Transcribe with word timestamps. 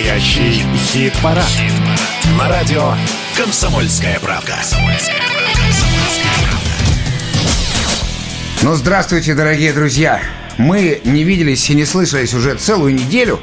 Настоящий 0.00 0.64
хит-парад. 0.76 1.44
Хит 1.44 1.74
На 2.38 2.48
радио 2.48 2.94
«Комсомольская 3.36 4.18
правка». 4.18 4.54
Ну, 8.62 8.74
здравствуйте, 8.76 9.34
дорогие 9.34 9.74
друзья. 9.74 10.22
Мы 10.56 11.02
не 11.04 11.22
виделись 11.22 11.68
и 11.68 11.74
не 11.74 11.84
слышались 11.84 12.32
уже 12.32 12.54
целую 12.54 12.94
неделю. 12.94 13.40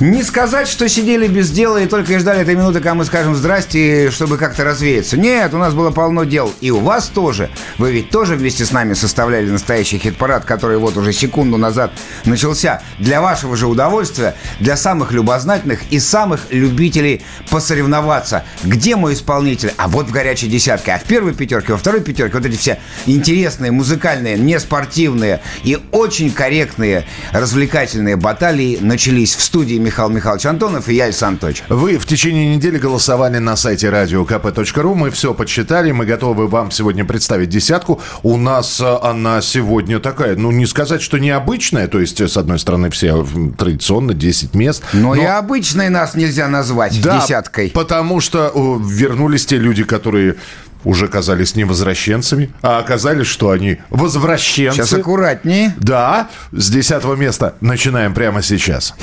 Не 0.00 0.22
сказать, 0.22 0.68
что 0.68 0.88
сидели 0.88 1.26
без 1.26 1.50
дела 1.50 1.78
и 1.78 1.86
только 1.86 2.12
и 2.12 2.18
ждали 2.18 2.42
этой 2.42 2.54
минуты, 2.54 2.74
когда 2.74 2.94
мы 2.94 3.04
скажем 3.04 3.34
«здрасте», 3.34 4.12
чтобы 4.12 4.36
как-то 4.36 4.62
развеяться. 4.62 5.16
Нет, 5.16 5.52
у 5.54 5.58
нас 5.58 5.74
было 5.74 5.90
полно 5.90 6.22
дел. 6.22 6.52
И 6.60 6.70
у 6.70 6.78
вас 6.78 7.08
тоже. 7.08 7.50
Вы 7.78 7.90
ведь 7.90 8.10
тоже 8.10 8.36
вместе 8.36 8.64
с 8.64 8.70
нами 8.70 8.94
составляли 8.94 9.50
настоящий 9.50 9.98
хит-парад, 9.98 10.44
который 10.44 10.78
вот 10.78 10.96
уже 10.96 11.12
секунду 11.12 11.56
назад 11.56 11.90
начался. 12.26 12.80
Для 13.00 13.20
вашего 13.20 13.56
же 13.56 13.66
удовольствия, 13.66 14.36
для 14.60 14.76
самых 14.76 15.10
любознательных 15.10 15.80
и 15.90 15.98
самых 15.98 16.42
любителей 16.50 17.22
посоревноваться. 17.50 18.44
Где 18.62 18.94
мой 18.94 19.14
исполнитель? 19.14 19.72
А 19.78 19.88
вот 19.88 20.06
в 20.06 20.12
горячей 20.12 20.46
десятке. 20.46 20.92
А 20.92 21.00
в 21.00 21.04
первой 21.04 21.34
пятерке, 21.34 21.72
во 21.72 21.78
второй 21.78 22.02
пятерке 22.02 22.36
вот 22.36 22.46
эти 22.46 22.56
все 22.56 22.78
интересные, 23.06 23.72
музыкальные, 23.72 24.38
неспортивные 24.38 25.40
и 25.64 25.76
очень 25.90 26.30
корректные 26.30 27.04
развлекательные 27.32 28.14
баталии 28.14 28.78
начались 28.80 29.34
в 29.34 29.42
студии 29.42 29.87
Михаил 29.88 30.10
Михайлович 30.10 30.44
Антонов 30.44 30.86
и 30.90 30.94
я, 30.94 31.04
Александр 31.04 31.46
Анатольевич. 31.46 31.64
Вы 31.70 31.96
в 31.96 32.04
течение 32.04 32.54
недели 32.54 32.76
голосовали 32.76 33.38
на 33.38 33.56
сайте 33.56 33.86
radiokp.ru. 33.86 34.94
Мы 34.94 35.10
все 35.10 35.32
подсчитали. 35.32 35.92
Мы 35.92 36.04
готовы 36.04 36.46
вам 36.46 36.70
сегодня 36.70 37.06
представить 37.06 37.48
десятку. 37.48 37.98
У 38.22 38.36
нас 38.36 38.82
э, 38.82 38.98
она 39.02 39.40
сегодня 39.40 39.98
такая, 39.98 40.36
ну, 40.36 40.50
не 40.50 40.66
сказать, 40.66 41.00
что 41.00 41.16
необычная. 41.16 41.88
То 41.88 42.00
есть, 42.00 42.20
с 42.20 42.36
одной 42.36 42.58
стороны, 42.58 42.90
все 42.90 43.26
традиционно 43.56 44.12
10 44.12 44.54
мест. 44.54 44.82
Но, 44.92 45.14
но... 45.14 45.22
и 45.22 45.24
обычной 45.24 45.88
нас 45.88 46.14
нельзя 46.14 46.48
назвать 46.48 47.00
да, 47.00 47.22
десяткой. 47.22 47.70
потому 47.70 48.20
что 48.20 48.78
вернулись 48.84 49.46
те 49.46 49.56
люди, 49.56 49.84
которые 49.84 50.36
уже 50.84 51.08
казались 51.08 51.54
не 51.56 51.64
возвращенцами, 51.64 52.50
а 52.60 52.78
оказались, 52.78 53.26
что 53.26 53.50
они 53.50 53.78
возвращенцы. 53.88 54.76
Сейчас 54.76 54.92
аккуратнее. 54.92 55.74
Да, 55.78 56.28
с 56.52 56.68
десятого 56.70 57.14
места 57.14 57.54
начинаем 57.62 58.12
прямо 58.12 58.42
сейчас. 58.42 58.94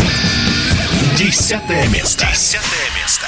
Десятое 1.17 1.87
место. 1.87 2.25
Десятое 2.29 2.89
место. 3.01 3.25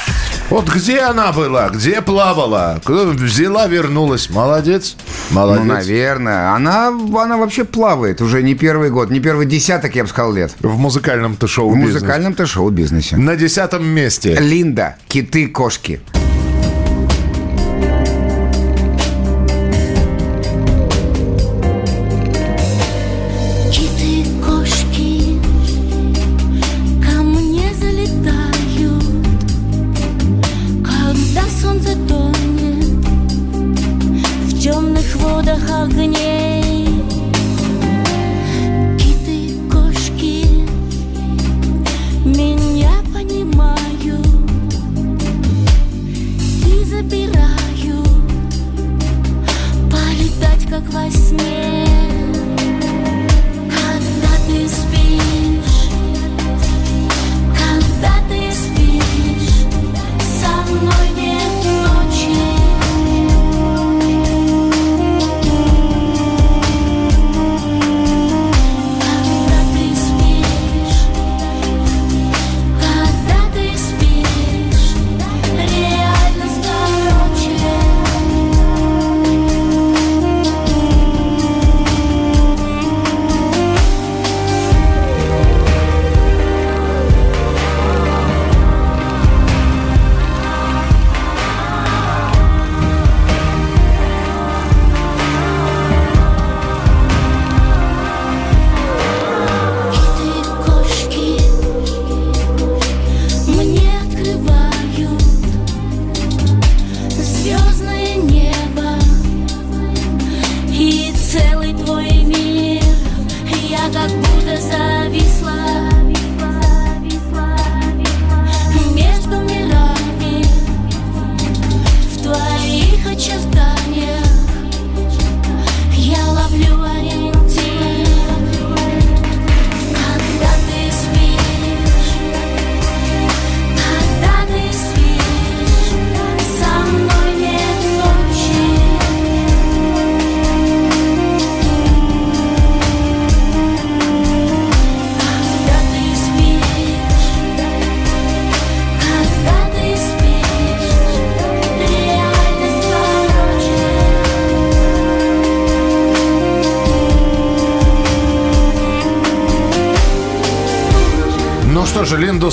Вот 0.49 0.67
где 0.67 0.99
она 0.99 1.31
была, 1.31 1.69
где 1.69 2.01
плавала, 2.01 2.81
взяла, 2.85 3.67
вернулась. 3.67 4.29
Молодец. 4.29 4.97
Молодец. 5.31 5.63
Ну, 5.63 5.73
наверное. 5.73 6.51
Она, 6.53 6.89
она 6.89 7.37
вообще 7.37 7.63
плавает 7.63 8.19
уже 8.19 8.43
не 8.43 8.55
первый 8.55 8.89
год, 8.89 9.09
не 9.09 9.21
первый 9.21 9.45
десяток, 9.45 9.95
я 9.95 10.03
бы 10.03 10.09
сказал, 10.09 10.33
лет. 10.33 10.53
В 10.59 10.77
музыкальном-то 10.77 11.47
шоу-бизнесе. 11.47 11.91
В 11.91 11.93
музыкальном-то 11.93 12.45
шоу-бизнесе. 12.45 13.15
На 13.15 13.37
десятом 13.37 13.87
месте. 13.87 14.35
Линда. 14.37 14.97
Киты-кошки. 15.07 16.01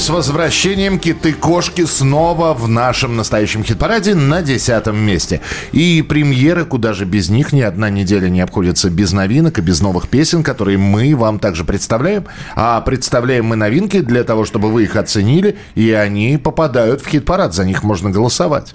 С 0.05 0.11
возвращением 0.11 0.99
киты-кошки 0.99 1.87
снова 1.87 2.53
в 2.53 2.69
нашем 2.69 3.17
настоящем 3.17 3.65
хит-параде 3.65 4.15
на 4.15 4.43
десятом 4.43 4.99
месте. 4.99 5.41
И 5.73 6.03
премьеры, 6.03 6.67
куда 6.67 6.93
же 6.93 7.07
без 7.07 7.31
них, 7.31 7.55
ни 7.55 7.63
одна 7.63 7.89
неделя 7.89 8.29
не 8.29 8.43
обходится 8.43 8.91
без 8.91 9.13
новинок 9.13 9.59
и 9.59 9.63
без 9.63 9.81
новых 9.81 10.09
песен, 10.09 10.43
которые 10.43 10.77
мы 10.77 11.17
вам 11.17 11.39
также 11.39 11.65
представляем. 11.65 12.27
А 12.55 12.83
представляем 12.83 13.47
мы 13.47 13.57
новинки 13.57 14.01
для 14.01 14.25
того, 14.25 14.45
чтобы 14.45 14.71
вы 14.71 14.83
их 14.83 14.97
оценили, 14.97 15.57
и 15.75 15.91
они 15.93 16.37
попадают 16.37 17.01
в 17.01 17.09
хит-парад, 17.09 17.55
за 17.55 17.65
них 17.65 17.83
можно 17.83 18.11
голосовать. 18.11 18.75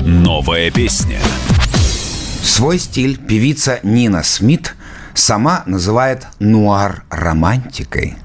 Новая 0.00 0.72
песня. 0.72 1.20
Свой 2.42 2.80
стиль 2.80 3.16
певица 3.16 3.78
Нина 3.84 4.24
Смит– 4.24 4.74
сама 5.18 5.62
называет 5.66 6.26
нуар 6.38 7.04
романтикой. 7.26 8.16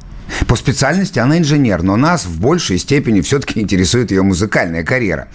По 0.47 0.55
специальности 0.55 1.19
она 1.19 1.37
инженер, 1.37 1.83
но 1.83 1.97
нас 1.97 2.25
в 2.25 2.39
большей 2.39 2.77
степени 2.77 3.21
все-таки 3.21 3.59
интересует 3.59 4.11
ее 4.11 4.21
музыкальная 4.21 4.83
карьера. 4.83 5.27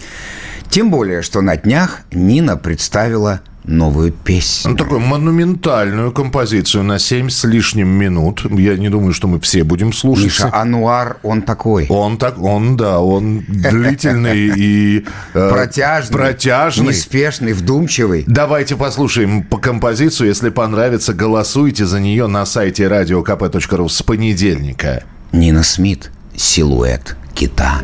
Тем 0.70 0.90
более, 0.90 1.22
что 1.22 1.42
на 1.42 1.56
днях 1.56 2.00
Нина 2.12 2.56
представила 2.56 3.40
новую 3.66 4.12
песню. 4.12 4.70
Ну, 4.72 4.76
такую 4.76 5.00
монументальную 5.00 6.12
композицию 6.12 6.84
на 6.84 6.98
7 6.98 7.28
с 7.28 7.44
лишним 7.44 7.88
минут. 7.88 8.46
Я 8.50 8.76
не 8.76 8.88
думаю, 8.88 9.12
что 9.12 9.28
мы 9.28 9.40
все 9.40 9.64
будем 9.64 9.92
слушать. 9.92 10.24
Миша, 10.24 10.50
Ануар, 10.52 11.18
он 11.22 11.42
такой. 11.42 11.86
Он 11.88 12.16
так, 12.16 12.40
он, 12.40 12.76
да, 12.76 13.00
он 13.00 13.44
длительный 13.48 14.48
и... 14.56 15.04
э, 15.34 15.50
протяжный. 15.50 16.12
Протяжный. 16.12 16.88
Неспешный, 16.88 17.52
вдумчивый. 17.52 18.24
Давайте 18.26 18.76
послушаем 18.76 19.42
по 19.42 19.58
композицию. 19.58 20.28
Если 20.28 20.50
понравится, 20.50 21.12
голосуйте 21.12 21.86
за 21.86 22.00
нее 22.00 22.26
на 22.26 22.46
сайте 22.46 22.84
radiokp.ru 22.84 23.88
с 23.88 24.02
понедельника. 24.02 25.04
Нина 25.32 25.62
Смит, 25.62 26.10
«Силуэт 26.36 27.16
кита». 27.34 27.82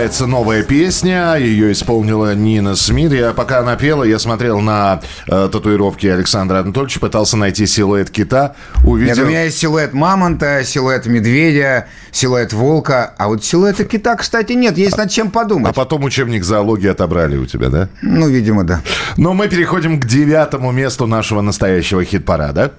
Называется 0.00 0.26
новая 0.26 0.62
песня. 0.62 1.34
Ее 1.34 1.72
исполнила 1.72 2.34
Нина 2.34 2.74
Смит. 2.74 3.12
Я, 3.12 3.34
пока 3.34 3.58
она 3.58 3.76
пела, 3.76 4.02
я 4.02 4.18
смотрел 4.18 4.60
на 4.60 5.02
э, 5.26 5.50
татуировки 5.52 6.06
Александра 6.06 6.60
Анатольевича, 6.60 7.00
пытался 7.00 7.36
найти 7.36 7.66
силуэт 7.66 8.08
кита. 8.08 8.56
Увидел... 8.82 9.14
Нет, 9.14 9.18
у 9.18 9.28
меня 9.28 9.44
есть 9.44 9.58
силуэт 9.58 9.92
мамонта, 9.92 10.64
силуэт 10.64 11.04
медведя, 11.04 11.86
силуэт 12.12 12.54
волка. 12.54 13.12
А 13.18 13.28
вот 13.28 13.44
силуэта 13.44 13.84
кита, 13.84 14.16
кстати, 14.16 14.54
нет. 14.54 14.78
Есть 14.78 14.96
над 14.96 15.10
чем 15.10 15.30
подумать. 15.30 15.68
А 15.68 15.74
потом 15.74 16.02
учебник 16.04 16.44
зоологии 16.44 16.88
отобрали 16.88 17.36
у 17.36 17.44
тебя, 17.44 17.68
да? 17.68 17.90
Ну, 18.00 18.26
видимо, 18.26 18.64
да. 18.64 18.80
Но 19.18 19.34
мы 19.34 19.48
переходим 19.48 20.00
к 20.00 20.06
девятому 20.06 20.72
месту 20.72 21.06
нашего 21.06 21.42
настоящего 21.42 22.02
хит-парада. 22.02 22.72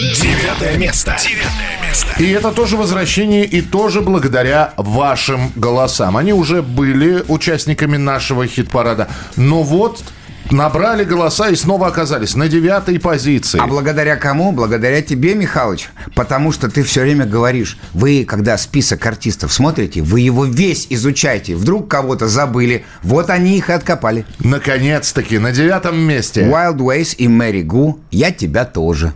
Девятое 0.00 0.78
место. 0.78 1.16
Девятое 1.20 1.72
место. 1.82 1.83
И 2.18 2.30
это 2.30 2.52
тоже 2.52 2.76
возвращение, 2.76 3.44
и 3.44 3.60
тоже 3.60 4.00
благодаря 4.00 4.72
вашим 4.76 5.52
голосам. 5.56 6.16
Они 6.16 6.32
уже 6.32 6.62
были 6.62 7.24
участниками 7.28 7.96
нашего 7.96 8.46
хит-парада. 8.46 9.08
Но 9.36 9.62
вот 9.62 10.02
набрали 10.50 11.04
голоса 11.04 11.48
и 11.48 11.56
снова 11.56 11.88
оказались 11.88 12.36
на 12.36 12.48
девятой 12.48 13.00
позиции. 13.00 13.58
А 13.60 13.66
благодаря 13.66 14.16
кому? 14.16 14.52
Благодаря 14.52 15.02
тебе, 15.02 15.34
Михалыч. 15.34 15.88
Потому 16.14 16.52
что 16.52 16.68
ты 16.68 16.82
все 16.82 17.02
время 17.02 17.26
говоришь, 17.26 17.78
вы, 17.92 18.24
когда 18.24 18.56
список 18.58 19.04
артистов 19.06 19.52
смотрите, 19.52 20.02
вы 20.02 20.20
его 20.20 20.44
весь 20.44 20.86
изучаете. 20.90 21.56
Вдруг 21.56 21.88
кого-то 21.88 22.28
забыли. 22.28 22.84
Вот 23.02 23.30
они 23.30 23.56
их 23.56 23.70
и 23.70 23.72
откопали. 23.72 24.24
Наконец-таки, 24.38 25.38
на 25.38 25.52
девятом 25.52 25.98
месте. 25.98 26.42
Wild 26.42 26.76
Ways 26.76 27.16
и 27.16 27.28
Мэри 27.28 27.62
Гу. 27.62 27.98
Я 28.10 28.30
тебя 28.30 28.64
тоже. 28.64 29.12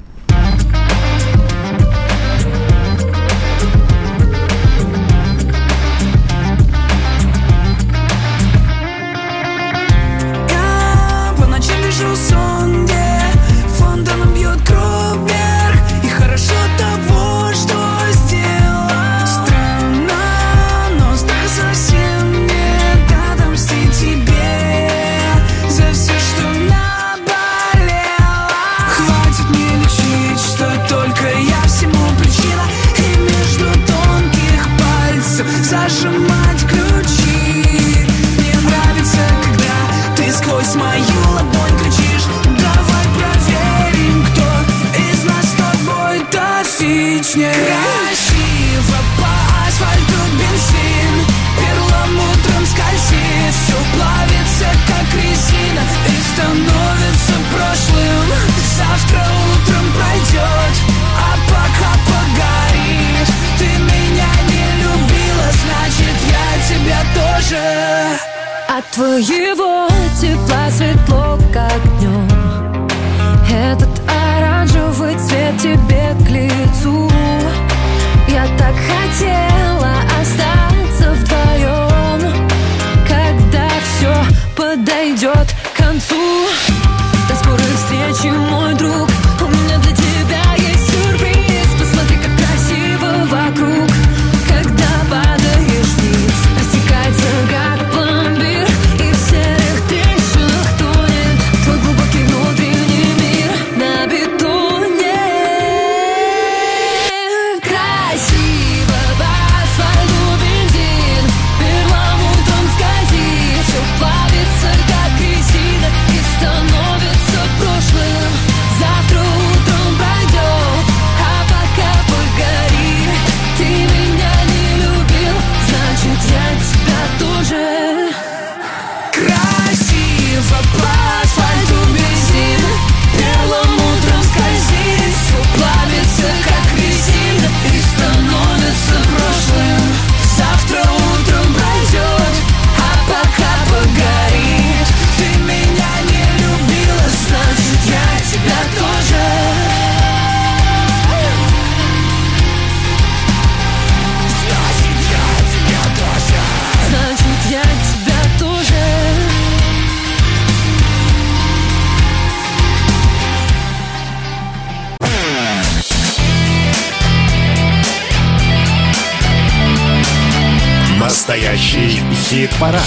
Хит-парад. 172.28 172.82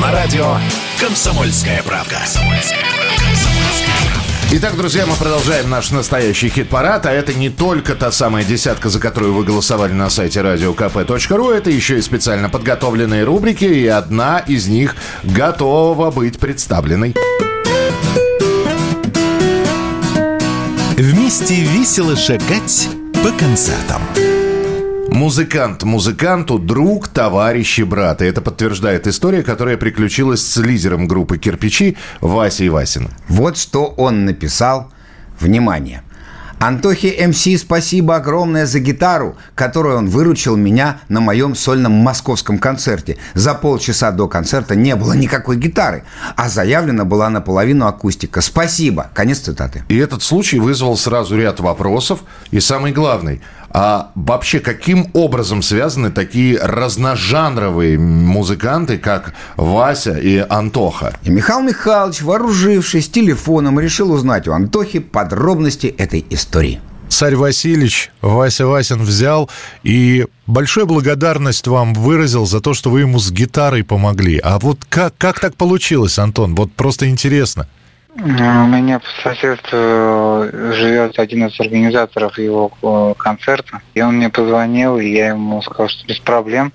На 0.00 0.12
радио 0.12 0.58
«Комсомольская 1.00 1.82
правда». 1.82 2.20
Итак, 4.52 4.76
друзья, 4.76 5.06
мы 5.06 5.16
продолжаем 5.16 5.68
наш 5.68 5.90
настоящий 5.90 6.48
хит-парад, 6.48 7.04
а 7.04 7.10
это 7.10 7.34
не 7.34 7.50
только 7.50 7.96
та 7.96 8.12
самая 8.12 8.44
десятка, 8.44 8.90
за 8.90 9.00
которую 9.00 9.34
вы 9.34 9.42
голосовали 9.42 9.92
на 9.92 10.08
сайте 10.08 10.38
radiokp.ru, 10.38 11.52
это 11.52 11.68
еще 11.70 11.98
и 11.98 12.00
специально 12.00 12.48
подготовленные 12.48 13.24
рубрики, 13.24 13.64
и 13.64 13.88
одна 13.88 14.38
из 14.38 14.68
них 14.68 14.94
готова 15.24 16.12
быть 16.12 16.38
представленной. 16.38 17.16
Вместе 20.96 21.56
весело 21.56 22.14
шагать 22.14 22.88
по 23.14 23.32
концертам. 23.32 24.00
Музыкант 25.14 25.84
музыканту, 25.84 26.58
друг, 26.58 27.06
товарищ 27.06 27.78
и 27.78 27.84
брат. 27.84 28.20
И 28.20 28.24
это 28.24 28.40
подтверждает 28.40 29.06
история, 29.06 29.44
которая 29.44 29.76
приключилась 29.76 30.44
с 30.44 30.56
лидером 30.56 31.06
группы 31.06 31.38
«Кирпичи» 31.38 31.96
Васей 32.20 32.68
Васиным. 32.68 33.12
Вот 33.28 33.56
что 33.56 33.86
он 33.96 34.24
написал. 34.24 34.90
Внимание. 35.38 36.02
Антохе 36.58 37.26
МС 37.28 37.46
спасибо 37.60 38.16
огромное 38.16 38.66
за 38.66 38.80
гитару, 38.80 39.36
которую 39.54 39.98
он 39.98 40.08
выручил 40.08 40.56
меня 40.56 40.98
на 41.08 41.20
моем 41.20 41.54
сольном 41.54 41.92
московском 41.92 42.58
концерте. 42.58 43.18
За 43.34 43.54
полчаса 43.54 44.10
до 44.10 44.26
концерта 44.28 44.74
не 44.74 44.96
было 44.96 45.12
никакой 45.12 45.58
гитары, 45.58 46.04
а 46.36 46.48
заявлена 46.48 47.04
была 47.04 47.28
наполовину 47.28 47.86
акустика. 47.86 48.40
Спасибо. 48.40 49.10
Конец 49.14 49.40
цитаты. 49.40 49.84
И 49.88 49.96
этот 49.96 50.22
случай 50.22 50.58
вызвал 50.58 50.96
сразу 50.96 51.36
ряд 51.36 51.60
вопросов. 51.60 52.20
И 52.50 52.60
самый 52.60 52.92
главный, 52.92 53.42
а 53.74 54.12
вообще 54.14 54.60
каким 54.60 55.10
образом 55.14 55.60
связаны 55.60 56.12
такие 56.12 56.56
разножанровые 56.58 57.98
музыканты, 57.98 58.98
как 58.98 59.34
Вася 59.56 60.16
и 60.16 60.36
Антоха? 60.48 61.18
И 61.24 61.30
Михаил 61.30 61.60
Михайлович, 61.60 62.22
вооружившись 62.22 63.08
телефоном, 63.08 63.80
решил 63.80 64.12
узнать 64.12 64.46
у 64.46 64.52
Антохи 64.52 65.00
подробности 65.00 65.88
этой 65.88 66.24
истории. 66.30 66.80
Царь 67.08 67.34
Васильевич, 67.34 68.12
Вася 68.22 68.66
Васин 68.66 69.02
взял 69.02 69.50
и 69.82 70.26
большую 70.46 70.86
благодарность 70.86 71.66
вам 71.66 71.94
выразил 71.94 72.46
за 72.46 72.60
то, 72.60 72.74
что 72.74 72.90
вы 72.90 73.00
ему 73.00 73.18
с 73.18 73.32
гитарой 73.32 73.82
помогли. 73.82 74.38
А 74.38 74.60
вот 74.60 74.78
как, 74.88 75.14
как 75.18 75.40
так 75.40 75.56
получилось, 75.56 76.18
Антон? 76.20 76.54
Вот 76.54 76.72
просто 76.72 77.08
интересно. 77.08 77.68
У 78.16 78.66
меня 78.66 79.00
по 79.00 79.28
соседству 79.28 80.46
живет 80.72 81.18
один 81.18 81.46
из 81.46 81.58
организаторов 81.58 82.38
его 82.38 82.70
э, 82.80 83.14
концерта. 83.18 83.80
И 83.94 84.02
он 84.02 84.16
мне 84.16 84.28
позвонил, 84.28 84.98
и 84.98 85.08
я 85.08 85.30
ему 85.30 85.60
сказал, 85.62 85.88
что 85.88 86.06
без 86.06 86.18
проблем. 86.20 86.72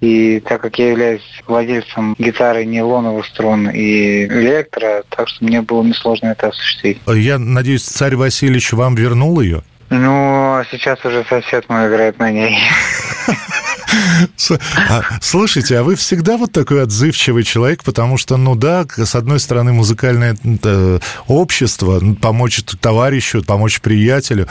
И 0.00 0.40
так 0.40 0.60
как 0.60 0.78
я 0.78 0.90
являюсь 0.90 1.42
владельцем 1.46 2.14
гитары 2.18 2.64
нейлоновых 2.64 3.26
струн 3.26 3.68
и 3.70 4.26
электро, 4.26 5.02
так 5.08 5.28
что 5.28 5.44
мне 5.44 5.62
было 5.62 5.82
несложно 5.82 6.28
это 6.28 6.48
осуществить. 6.48 7.00
Я 7.06 7.38
надеюсь, 7.38 7.82
царь 7.82 8.14
Васильевич 8.14 8.72
вам 8.72 8.94
вернул 8.94 9.40
ее? 9.40 9.62
Ну, 9.88 10.58
а 10.58 10.64
сейчас 10.70 11.04
уже 11.04 11.24
сосед 11.28 11.68
мой 11.68 11.88
играет 11.88 12.18
на 12.18 12.30
ней. 12.30 12.58
А, 14.88 15.02
Слушайте, 15.20 15.78
а 15.78 15.82
вы 15.82 15.94
всегда 15.96 16.36
вот 16.36 16.52
такой 16.52 16.82
отзывчивый 16.82 17.42
человек, 17.44 17.84
потому 17.84 18.16
что, 18.18 18.36
ну 18.36 18.54
да, 18.54 18.84
с 18.96 19.14
одной 19.14 19.40
стороны, 19.40 19.72
музыкальное 19.72 20.36
общество, 21.26 21.98
ну, 22.00 22.14
помочь 22.14 22.62
товарищу, 22.80 23.42
помочь 23.44 23.80
приятелю. 23.80 24.46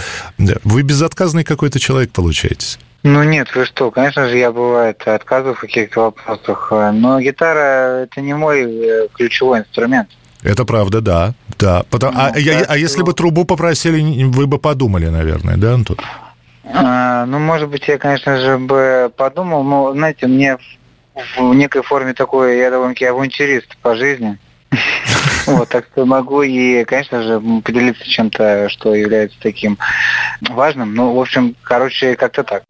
Вы 0.63 0.81
безотказный 0.83 1.43
какой-то 1.43 1.79
человек 1.79 2.11
получаетесь. 2.11 2.79
Ну 3.03 3.21
нет, 3.23 3.53
вы 3.55 3.65
что, 3.65 3.91
конечно 3.91 4.27
же, 4.29 4.37
я 4.37 4.51
бывает 4.51 5.01
отказываю 5.07 5.53
в 5.55 5.59
каких-то 5.59 6.01
вопросах, 6.05 6.71
но 6.71 7.19
гитара 7.21 8.03
это 8.05 8.19
не 8.21 8.33
мой 8.33 8.63
э, 8.63 9.07
ключевой 9.13 9.59
инструмент. 9.59 10.09
Это 10.41 10.65
правда, 10.65 11.01
да. 11.01 11.33
да. 11.59 11.83
Потом- 11.89 12.15
а, 12.17 12.31
Ну, 12.33 12.39
я- 12.39 12.59
так 12.61 12.71
а 12.71 12.77
если 12.77 12.97
что- 12.97 13.05
бы 13.05 13.13
трубу 13.13 13.45
попросили, 13.45 14.23
вы 14.25 14.47
бы 14.47 14.57
подумали, 14.57 15.07
наверное, 15.07 15.55
да, 15.57 15.73
Антон? 15.75 15.97
А, 16.73 17.25
ну, 17.25 17.39
может 17.39 17.69
быть, 17.69 17.87
я, 17.87 17.97
конечно 17.97 18.37
же, 18.37 18.57
бы 18.57 19.11
подумал, 19.15 19.63
но, 19.63 19.93
знаете, 19.93 20.27
мне 20.27 20.57
в, 21.13 21.37
в 21.37 21.53
некой 21.53 21.83
форме 21.83 22.13
такой, 22.13 22.57
я 22.57 22.71
довольно-таки 22.71 23.05
авантюрист 23.05 23.77
по 23.77 23.95
жизни. 23.95 24.37
Вот, 25.47 25.69
так 25.69 25.85
что 25.91 26.07
могу 26.07 26.41
и, 26.41 26.83
конечно 26.85 27.21
же, 27.21 27.39
поделиться 27.61 28.03
чем-то, 28.03 28.67
что 28.67 28.95
является 28.95 29.37
таким 29.39 29.77
важным. 30.41 30.95
Ну, 30.95 31.13
в 31.13 31.19
общем, 31.19 31.55
короче, 31.61 32.15
как-то 32.15 32.43
так. 32.43 32.63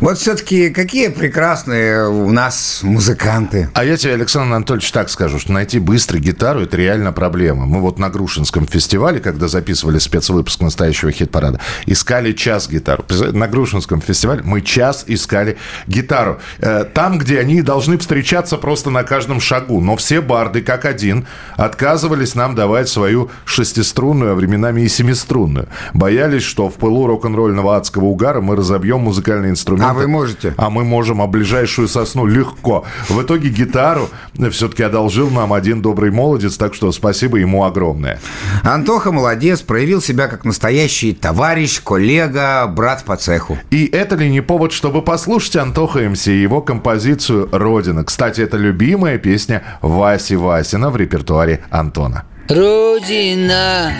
Вот 0.00 0.16
все-таки 0.16 0.70
какие 0.70 1.08
прекрасные 1.08 2.08
у 2.08 2.30
нас 2.30 2.80
музыканты. 2.84 3.68
А 3.74 3.84
я 3.84 3.96
тебе, 3.96 4.14
Александр 4.14 4.54
Анатольевич, 4.54 4.92
так 4.92 5.10
скажу, 5.10 5.40
что 5.40 5.52
найти 5.52 5.80
быстро 5.80 6.18
гитару– 6.18 6.60
это 6.62 6.76
реально 6.76 7.10
проблема. 7.10 7.66
Мы 7.66 7.80
вот 7.80 7.98
на 7.98 8.08
Грушинском 8.08 8.68
фестивале, 8.68 9.18
когда 9.18 9.48
записывали 9.48 9.98
спецвыпуск 9.98 10.60
настоящего 10.60 11.10
хит-парада, 11.10 11.58
искали 11.86 12.32
час 12.32 12.68
гитару. 12.68 13.04
На 13.32 13.48
Грушинском 13.48 14.00
фестивале 14.00 14.42
мы 14.44 14.60
час 14.60 15.02
искали 15.08 15.56
гитару. 15.88 16.38
Э, 16.60 16.84
Там, 16.84 17.18
где 17.18 17.40
они 17.40 17.60
должны 17.62 17.98
встречаться 17.98 18.56
просто 18.56 18.90
на 18.90 19.02
каждом 19.02 19.40
шагу. 19.40 19.80
Но 19.80 19.96
все 19.96 20.20
барды, 20.20 20.62
как 20.62 20.84
один, 20.84 21.26
отказывались 21.56 22.36
нам 22.36 22.54
давать 22.54 22.88
свою 22.88 23.30
шестиструнную, 23.44 24.32
а 24.32 24.34
временами 24.36 24.82
и 24.82 24.88
семиструнную. 24.88 25.66
Боялись, 25.92 26.44
что 26.44 26.68
в 26.68 26.74
пылу 26.74 27.08
рок-н-ролльного 27.08 27.76
адского 27.76 28.04
угара 28.04 28.40
мы 28.40 28.54
разобьем 28.54 29.00
музыкальный 29.00 29.50
инструмент. 29.50 29.87
А 29.88 29.94
вы 29.94 30.06
можете? 30.06 30.54
А 30.58 30.68
мы 30.68 30.84
можем, 30.84 31.22
а 31.22 31.26
ближайшую 31.26 31.88
сосну 31.88 32.26
легко. 32.26 32.84
В 33.08 33.22
итоге 33.22 33.48
гитару 33.48 34.10
все-таки 34.50 34.82
одолжил 34.82 35.30
нам 35.30 35.52
один 35.52 35.80
добрый 35.80 36.10
молодец, 36.10 36.56
так 36.58 36.74
что 36.74 36.92
спасибо 36.92 37.38
ему 37.38 37.64
огромное. 37.64 38.20
Антоха 38.62 39.12
молодец, 39.12 39.62
проявил 39.62 40.02
себя 40.02 40.28
как 40.28 40.44
настоящий 40.44 41.14
товарищ, 41.14 41.80
коллега, 41.82 42.66
брат 42.66 43.04
по 43.04 43.16
цеху. 43.16 43.58
И 43.70 43.86
это 43.86 44.16
ли 44.16 44.28
не 44.30 44.42
повод, 44.42 44.72
чтобы 44.72 45.00
послушать 45.00 45.56
Антоха 45.56 46.00
МС 46.00 46.26
и 46.26 46.38
его 46.38 46.60
композицию 46.60 47.48
«Родина»? 47.50 48.04
Кстати, 48.04 48.42
это 48.42 48.58
любимая 48.58 49.18
песня 49.18 49.62
Васи 49.80 50.36
Васина 50.36 50.90
в 50.90 50.96
репертуаре 50.96 51.64
Антона. 51.70 52.24
Родина, 52.48 53.92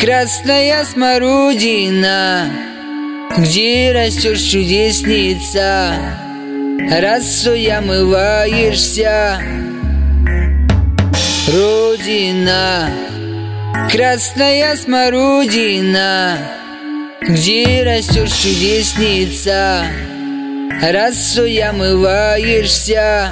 красная 0.00 0.84
смородина, 0.84 2.73
где 3.38 3.92
растешь 3.92 4.40
чудесница, 4.40 5.94
росой 7.00 7.66
омываешься. 7.66 9.40
Родина, 11.48 12.90
Красная 13.90 14.76
смородина. 14.76 16.38
Где 17.20 17.82
растет 17.84 18.28
чудесница? 18.28 19.84
Росой 20.82 21.58
омываешься. 21.58 23.30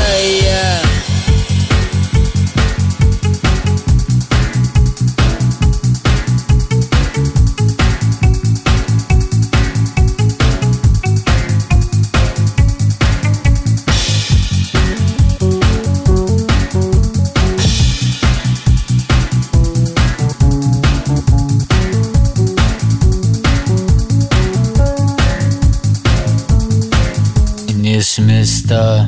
места 28.65 29.07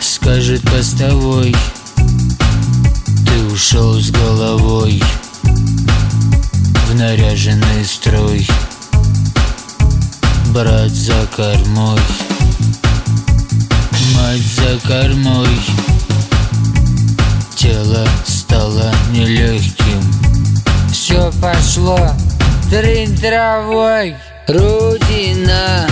Скажет 0.00 0.62
постовой 0.62 1.54
Ты 3.26 3.52
ушел 3.52 3.94
с 4.00 4.10
головой 4.10 5.02
В 6.86 6.94
наряженный 6.94 7.84
строй. 7.84 8.46
Брат 10.52 10.90
за 10.90 11.26
кормой 11.34 12.00
Мать 14.14 14.40
за 14.40 14.88
кормой. 14.88 15.60
Тело 17.54 18.06
стало 18.24 18.92
нелегким. 19.10 20.02
Все 20.90 21.30
пошло 21.40 21.98
трин 22.70 23.16
травой. 23.16 24.16
Родина 24.46 25.86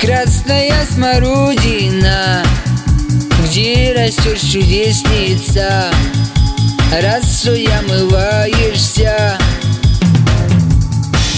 Красная 0.00 0.84
смородина 0.92 2.42
Где 3.44 3.94
растешь 3.96 4.40
чудесница. 4.40 5.90
Росой 7.02 7.66
омываешься 7.66 9.38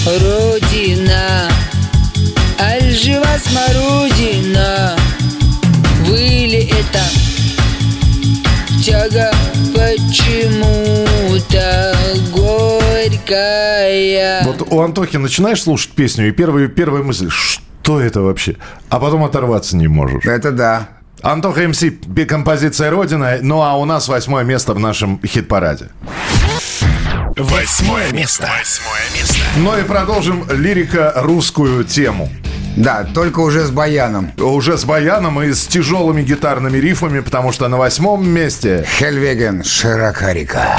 Родина 0.06 1.48
Аль 2.60 2.92
жива 2.92 3.38
смородина? 3.38 4.96
Выли 6.06 6.68
это 6.68 7.04
тяга 8.82 9.30
почему-то 9.74 11.94
горькая. 12.32 14.42
Вот 14.44 14.62
у 14.70 14.80
Антохи 14.80 15.18
начинаешь 15.18 15.62
слушать 15.62 15.90
песню, 15.90 16.28
и 16.28 16.32
первая, 16.32 16.68
первая 16.68 17.02
мысль, 17.02 17.28
что 17.30 17.62
это 17.96 18.20
вообще? 18.20 18.56
А 18.90 19.00
потом 19.00 19.24
оторваться 19.24 19.76
не 19.76 19.88
можешь. 19.88 20.26
Это 20.26 20.52
да. 20.52 20.88
Антоха 21.22 21.66
МС, 21.66 21.82
композиция 22.28 22.90
«Родина». 22.90 23.38
Ну, 23.40 23.62
а 23.62 23.76
у 23.76 23.84
нас 23.84 24.08
восьмое 24.08 24.44
место 24.44 24.74
в 24.74 24.78
нашем 24.78 25.20
хит-параде. 25.24 25.88
Восьмое 27.36 28.12
место. 28.12 28.48
Восьмое 28.58 29.00
место. 29.16 29.36
Ну 29.56 29.78
и 29.78 29.82
продолжим 29.82 30.44
лирико-русскую 30.50 31.84
тему. 31.84 32.28
Да, 32.76 33.04
только 33.12 33.40
уже 33.40 33.64
с 33.64 33.70
баяном. 33.70 34.30
Уже 34.38 34.78
с 34.78 34.84
баяном 34.84 35.42
и 35.42 35.52
с 35.52 35.66
тяжелыми 35.66 36.22
гитарными 36.22 36.78
рифами, 36.78 37.20
потому 37.20 37.52
что 37.52 37.66
на 37.68 37.76
восьмом 37.76 38.28
месте... 38.28 38.86
Хельвеген 38.98 39.64
«Широка 39.64 40.32
река». 40.32 40.76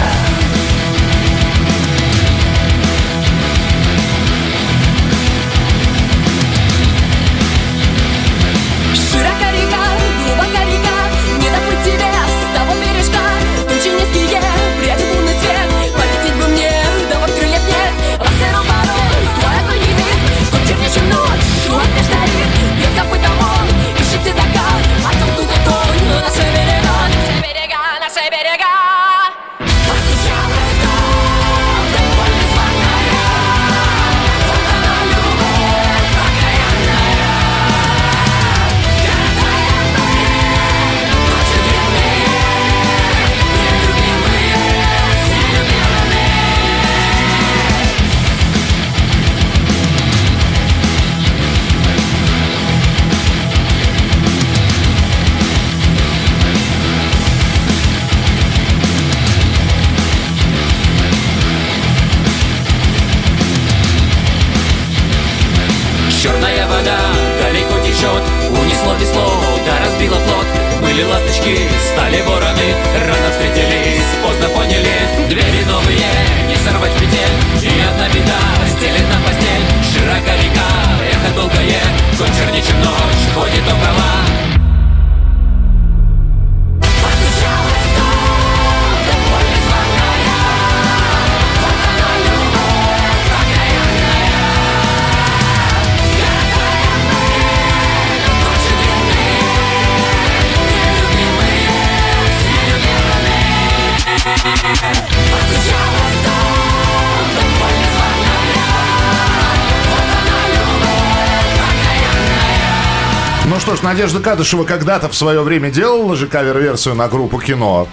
Надежда 114.09 114.27
Кадышева 114.31 114.63
когда-то 114.63 115.07
в 115.07 115.15
свое 115.15 115.43
время 115.43 115.69
делала 115.69 116.15
же 116.15 116.25
кавер-версию 116.25 116.95
на 116.95 117.07
группу 117.07 117.37
кино. 117.37 117.87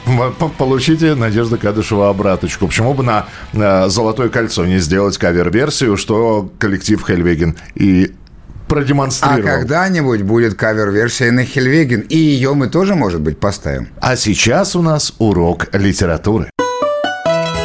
Получите 0.56 1.14
Надежда 1.14 1.58
Кадышева 1.58 2.08
обраточку. 2.08 2.68
Почему 2.68 2.94
бы 2.94 3.02
на 3.02 3.26
э, 3.52 3.90
«Золотое 3.90 4.30
кольцо» 4.30 4.64
не 4.64 4.78
сделать 4.78 5.18
кавер-версию, 5.18 5.98
что 5.98 6.50
коллектив 6.58 7.04
Helvegen 7.06 7.58
и 7.74 8.14
А 8.14 8.70
продемонстрировал. 8.70 9.42
когда-нибудь 9.60 10.22
будет 10.22 10.54
кавер-версия 10.54 11.30
на 11.32 11.44
Helvegen, 11.44 12.00
и 12.00 12.16
ее 12.16 12.54
мы 12.54 12.68
тоже, 12.68 12.94
может 12.94 13.20
быть, 13.20 13.38
поставим. 13.38 13.88
А 14.00 14.16
сейчас 14.16 14.74
у 14.74 14.80
нас 14.80 15.12
урок 15.18 15.66
литературы. 15.74 16.48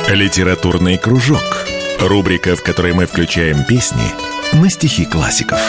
Литературный 0.09 0.97
кружок. 0.97 1.39
Рубрика, 2.01 2.57
в 2.57 2.63
которой 2.63 2.91
мы 2.91 3.05
включаем 3.05 3.63
песни 3.63 4.11
на 4.51 4.69
стихи 4.69 5.05
классиков. 5.05 5.59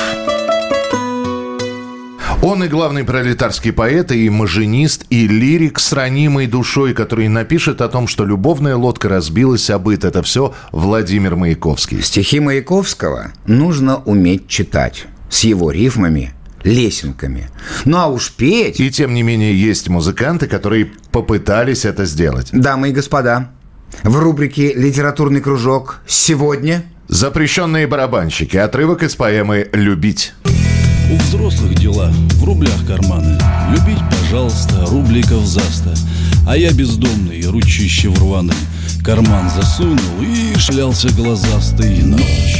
Он 2.43 2.65
и 2.65 2.67
главный 2.67 3.05
пролетарский 3.05 3.73
поэт, 3.73 4.11
и 4.11 4.29
маженист, 4.29 5.05
и 5.11 5.29
лирик 5.29 5.79
с 5.79 5.93
ранимой 5.93 6.49
душой, 6.49 6.93
который 6.93 7.29
напишет 7.29 7.81
о 7.81 7.89
том, 7.89 8.09
что 8.09 8.25
любовная 8.25 8.75
лодка 8.75 9.09
разбилась 9.09 9.71
о 9.71 9.79
быт. 9.79 10.05
Это 10.05 10.25
все 10.25 10.53
Владимир 10.73 11.37
Маяковский. 11.37 12.03
Стихи 12.03 12.41
Маяковского 12.41 13.31
нужно 13.47 13.99
уметь 13.99 14.49
читать. 14.49 15.07
С 15.31 15.45
его 15.45 15.71
рифмами 15.71 16.35
лесенками. 16.65 17.49
Ну 17.85 17.99
а 17.99 18.09
уж 18.09 18.33
петь... 18.33 18.81
И 18.81 18.91
тем 18.91 19.15
не 19.15 19.23
менее 19.23 19.55
есть 19.55 19.89
музыканты, 19.89 20.49
которые 20.49 20.91
попытались 21.13 21.85
это 21.85 22.05
сделать. 22.07 22.49
Дамы 22.53 22.89
и 22.89 22.93
господа, 22.93 23.51
в 24.03 24.17
рубрике 24.19 24.75
«Литературный 24.75 25.41
кружок» 25.41 26.01
сегодня... 26.09 26.83
Запрещенные 27.09 27.87
барабанщики. 27.87 28.57
Отрывок 28.57 29.03
из 29.03 29.15
поэмы 29.17 29.69
«Любить». 29.73 30.33
У 31.13 31.17
взрослых 31.17 31.75
дела, 31.75 32.11
в 32.37 32.45
рублях 32.45 32.87
карманы. 32.87 33.39
Любить, 33.71 34.03
пожалуйста, 34.11 34.87
рубликов 34.87 35.45
заста. 35.45 35.93
А 36.47 36.57
я 36.57 36.73
бездомный, 36.73 37.45
ручище 37.45 38.09
в 38.09 38.19
рваный. 38.19 38.55
Карман 39.05 39.51
засунул 39.51 40.23
и 40.23 40.59
шлялся 40.59 41.11
глазастый 41.11 41.99
ночь. 41.99 42.57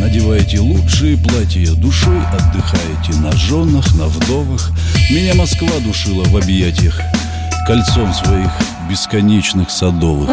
Надевайте 0.00 0.60
лучшие 0.60 1.16
платья, 1.16 1.72
душой 1.76 2.20
отдыхаете 2.26 3.18
На 3.20 3.32
женах, 3.32 3.94
на 3.94 4.06
вдовах 4.06 4.70
Меня 5.08 5.34
Москва 5.34 5.70
душила 5.82 6.24
в 6.24 6.36
объятиях 6.36 7.00
Кольцом 7.66 8.12
своих 8.12 8.50
бесконечных 8.90 9.70
садовых 9.70 10.30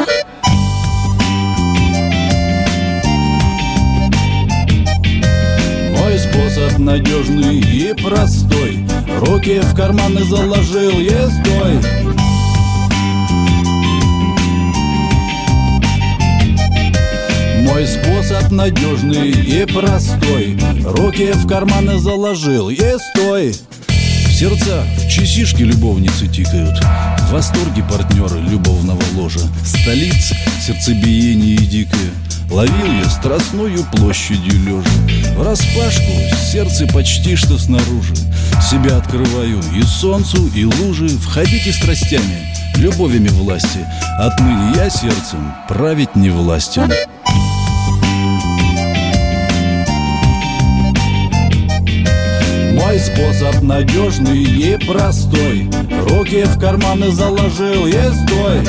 способ 6.31 6.79
надежный 6.79 7.59
и 7.59 7.93
простой. 7.93 8.85
Руки 9.19 9.59
в 9.59 9.75
карманы 9.75 10.23
заложил, 10.23 10.91
ездой 10.91 11.79
Мой 17.63 17.85
способ 17.85 18.51
надежный 18.51 19.29
и 19.29 19.65
простой. 19.65 20.57
Руки 20.83 21.31
в 21.33 21.47
карманы 21.47 21.99
заложил 21.99 22.69
В 22.69 23.80
сердца 24.41 24.83
в 24.97 25.07
часишки 25.07 25.61
любовницы 25.61 26.27
тикают. 26.27 26.75
В 26.79 27.31
восторге 27.31 27.83
партнеры 27.83 28.39
любовного 28.41 28.99
ложа. 29.13 29.41
Столиц 29.63 30.33
сердцебиение 30.59 31.57
дикое. 31.57 32.09
Ловил 32.49 32.91
я 32.91 33.07
страстную 33.07 33.85
площадью 33.91 34.59
лежа 34.65 35.35
В 35.35 35.43
распашку 35.43 36.11
сердце 36.51 36.87
почти 36.87 37.35
что 37.35 37.59
снаружи. 37.59 38.15
Себя 38.67 38.97
открываю 38.97 39.61
и 39.75 39.83
солнцу, 39.83 40.47
и 40.55 40.65
лужи 40.65 41.07
Входите 41.09 41.71
страстями, 41.71 42.51
любовями 42.77 43.27
власти. 43.27 43.85
Отныне 44.17 44.73
я 44.75 44.89
сердцем 44.89 45.53
править 45.67 46.15
не 46.15 46.31
властен 46.31 46.91
Мой 52.81 52.97
способ 52.99 53.61
надежный 53.61 54.43
и 54.43 54.75
простой. 54.87 55.69
Руки 56.09 56.43
в 56.43 56.59
карманы 56.59 57.11
заложил 57.11 57.85
и 57.85 57.91
стой. 57.91 58.61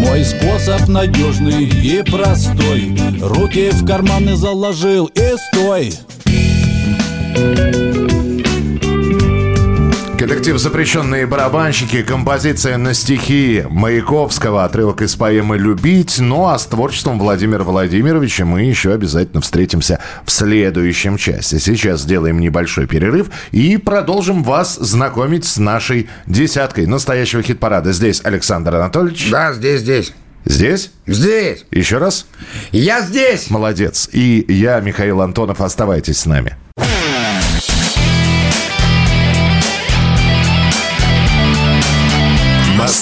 Мой 0.00 0.22
способ 0.22 0.86
надежный 0.86 1.64
и 1.64 2.02
простой. 2.02 2.94
Руки 3.22 3.70
в 3.70 3.86
карманы 3.86 4.36
заложил 4.36 5.06
и 5.06 5.34
стой 5.54 5.92
Коллектив 10.18 10.56
«Запрещенные 10.56 11.26
барабанщики», 11.26 12.02
композиция 12.02 12.78
на 12.78 12.94
стихи 12.94 13.64
Маяковского, 13.68 14.64
отрывок 14.64 15.02
из 15.02 15.14
поэмы 15.14 15.58
«Любить». 15.58 16.18
Ну 16.18 16.46
а 16.46 16.58
с 16.58 16.64
творчеством 16.64 17.18
Владимира 17.18 17.62
Владимировича 17.62 18.46
мы 18.46 18.62
еще 18.62 18.94
обязательно 18.94 19.42
встретимся 19.42 20.00
в 20.24 20.30
следующем 20.30 21.18
части. 21.18 21.58
Сейчас 21.58 22.00
сделаем 22.00 22.40
небольшой 22.40 22.86
перерыв 22.86 23.28
и 23.50 23.76
продолжим 23.76 24.42
вас 24.42 24.76
знакомить 24.76 25.44
с 25.44 25.58
нашей 25.58 26.08
десяткой 26.26 26.86
настоящего 26.86 27.42
хит-парада. 27.42 27.92
Здесь 27.92 28.22
Александр 28.24 28.76
Анатольевич. 28.76 29.28
Да, 29.30 29.52
здесь, 29.52 29.82
здесь. 29.82 30.14
Здесь? 30.46 30.92
Здесь. 31.06 31.66
Еще 31.70 31.98
раз? 31.98 32.26
Я 32.72 33.02
здесь. 33.02 33.50
Молодец. 33.50 34.08
И 34.12 34.46
я, 34.48 34.80
Михаил 34.80 35.20
Антонов. 35.20 35.60
Оставайтесь 35.60 36.20
с 36.20 36.26
нами. 36.26 36.56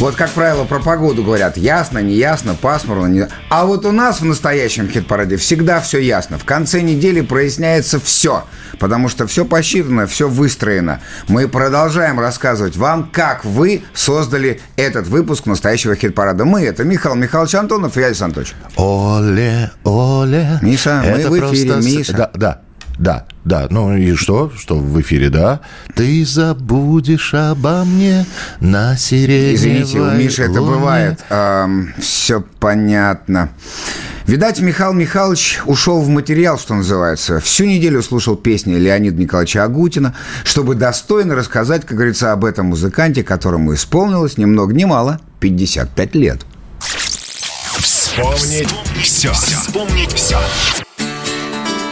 Вот, 0.00 0.16
как 0.16 0.30
правило, 0.30 0.64
про 0.64 0.80
погоду 0.80 1.22
говорят 1.22 1.58
ясно, 1.58 1.98
неясно, 1.98 2.54
пасмурно. 2.54 3.06
Не... 3.06 3.28
А 3.50 3.66
вот 3.66 3.84
у 3.84 3.92
нас 3.92 4.22
в 4.22 4.24
настоящем 4.24 4.88
хит-параде 4.88 5.36
всегда 5.36 5.78
все 5.82 5.98
ясно. 5.98 6.38
В 6.38 6.46
конце 6.46 6.80
недели 6.80 7.20
проясняется 7.20 8.00
все, 8.00 8.44
потому 8.78 9.10
что 9.10 9.26
все 9.26 9.44
посчитано, 9.44 10.06
все 10.06 10.26
выстроено. 10.26 11.00
Мы 11.28 11.48
продолжаем 11.48 12.18
рассказывать 12.18 12.78
вам, 12.78 13.10
как 13.12 13.44
вы 13.44 13.82
создали 13.92 14.62
этот 14.76 15.06
выпуск 15.06 15.44
настоящего 15.44 15.94
хит-парада. 15.94 16.46
Мы 16.46 16.62
это 16.62 16.82
Михаил 16.82 17.16
Михайлович 17.16 17.54
Антонов 17.56 17.98
и 17.98 18.02
Александр 18.02 18.38
Анатольевич. 18.38 18.56
Оле, 18.76 19.70
оле. 19.84 20.60
Миша, 20.62 21.04
мы 21.04 21.28
в 21.28 21.52
эфире, 21.52 21.72
просто 21.72 21.86
Миша. 21.86 22.12
Да, 22.14 22.30
да, 22.32 22.60
да, 23.00 23.24
да. 23.46 23.66
Ну 23.70 23.96
и 23.96 24.14
что? 24.14 24.52
Что 24.54 24.76
в 24.76 25.00
эфире, 25.00 25.30
да? 25.30 25.60
Ты 25.96 26.22
забудешь 26.26 27.32
обо 27.32 27.82
мне 27.86 28.26
на 28.60 28.94
сиреневой 28.94 29.54
Извините, 29.54 30.00
у 30.00 30.10
Миши 30.10 30.42
это 30.42 30.60
бывает. 30.60 31.24
все 31.98 32.44
понятно. 32.60 33.48
Видать, 34.26 34.60
Михаил 34.60 34.92
Михайлович 34.92 35.60
ушел 35.64 36.02
в 36.02 36.08
материал, 36.08 36.58
что 36.58 36.74
называется. 36.74 37.40
Всю 37.40 37.64
неделю 37.64 38.02
слушал 38.02 38.36
песни 38.36 38.74
Леонида 38.74 39.18
Николаевича 39.18 39.64
Агутина, 39.64 40.14
чтобы 40.44 40.74
достойно 40.74 41.34
рассказать, 41.34 41.86
как 41.86 41.96
говорится, 41.96 42.32
об 42.32 42.44
этом 42.44 42.66
музыканте, 42.66 43.24
которому 43.24 43.72
исполнилось 43.72 44.36
ни 44.36 44.44
много 44.44 44.74
ни 44.74 44.84
мало 44.84 45.20
55 45.40 46.14
лет. 46.16 46.40
Вспомнить 47.78 48.68
все. 49.02 49.32
Вспомнить 49.32 50.12
все. 50.12 50.36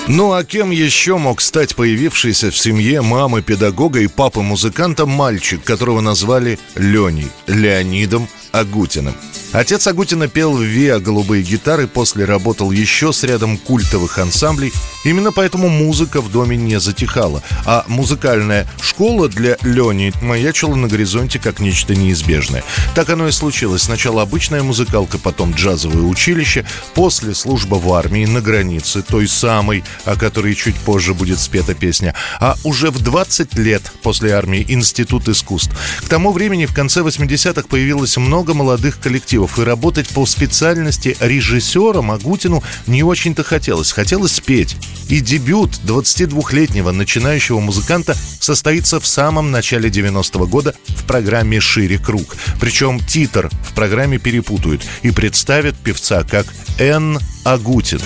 Ну 0.09 0.33
а 0.33 0.43
кем 0.43 0.71
еще 0.71 1.19
мог 1.19 1.43
стать 1.43 1.77
появившийся 1.77 2.51
в 2.51 2.57
семье 2.57 3.03
мамы 3.03 3.43
педагога 3.43 4.01
и 4.01 4.07
папы 4.07 4.41
музыканта 4.41 5.05
мальчик, 5.05 5.63
которого 5.63 6.01
назвали 6.01 6.59
Леней, 6.77 7.29
Леонидом 7.47 8.27
Агутиным? 8.53 9.15
Отец 9.53 9.87
Агутина 9.87 10.29
пел 10.29 10.53
в 10.53 10.63
ВИА 10.63 10.99
«Голубые 10.99 11.43
гитары», 11.43 11.87
после 11.87 12.27
работал 12.27 12.71
еще 12.71 13.15
с 13.15 13.23
рядом 13.23 13.57
культовых 13.57 14.19
ансамблей. 14.19 14.73
Именно 15.05 15.33
поэтому 15.33 15.71
музыка 15.71 16.21
в 16.21 16.31
доме 16.31 16.57
не 16.57 16.79
затихала. 16.79 17.43
А 17.65 17.85
музыкальная 17.87 18.69
школа 18.83 19.29
для 19.29 19.57
Лени 19.63 20.13
маячила 20.21 20.75
на 20.75 20.87
горизонте 20.87 21.39
как 21.39 21.61
нечто 21.61 21.95
неизбежное. 21.95 22.63
Так 22.95 23.09
оно 23.09 23.27
и 23.29 23.33
случилось. 23.33 23.83
Сначала 23.83 24.21
обычная 24.21 24.63
музыкалка, 24.63 25.19
потом 25.19 25.53
джазовое 25.53 26.03
училище, 26.03 26.67
после 26.95 27.35
служба 27.35 27.77
в 27.77 27.91
армии 27.93 28.27
на 28.27 28.43
границе, 28.43 29.03
той 29.03 29.29
самой, 29.29 29.83
о 30.05 30.17
которой 30.17 30.55
чуть 30.55 30.77
позже 30.77 31.15
будет 31.15 31.41
спета 31.41 31.75
песня. 31.75 32.15
А 32.39 32.57
уже 32.65 32.91
в 32.91 33.01
20 33.01 33.55
лет 33.55 33.83
после 34.03 34.33
армии 34.33 34.65
Институт 34.69 35.27
искусств. 35.29 35.73
К 36.03 36.09
тому 36.09 36.33
времени 36.33 36.67
в 36.67 36.75
конце 36.75 37.01
80-х 37.01 37.67
появилось 37.69 38.17
много 38.19 38.38
молодых 38.47 39.01
коллективов, 39.01 39.59
и 39.59 39.65
работать 39.65 40.09
по 40.09 40.27
специальности 40.27 41.17
режиссером 41.21 42.11
Агутину 42.11 42.63
не 42.87 43.03
очень-то 43.03 43.45
хотелось. 43.45 43.93
Хотелось 43.93 44.33
спеть. 44.33 44.77
И 45.09 45.21
дебют 45.21 45.81
22-летнего 45.85 46.91
начинающего 46.93 47.61
музыканта 47.61 48.15
состоится 48.41 49.01
в 49.01 49.07
самом 49.07 49.51
начале 49.51 49.89
90-го 49.89 50.47
года 50.47 50.75
в 50.89 51.05
программе 51.05 51.61
«Шире 51.61 51.99
круг». 51.99 52.37
Причем 52.61 53.01
титр 53.01 53.51
в 53.69 53.75
программе 53.75 54.19
перепутают 54.19 54.83
и 55.03 55.11
представят 55.11 55.77
певца 55.77 56.25
как 56.25 56.47
Н. 56.79 57.19
Агутин. 57.45 58.01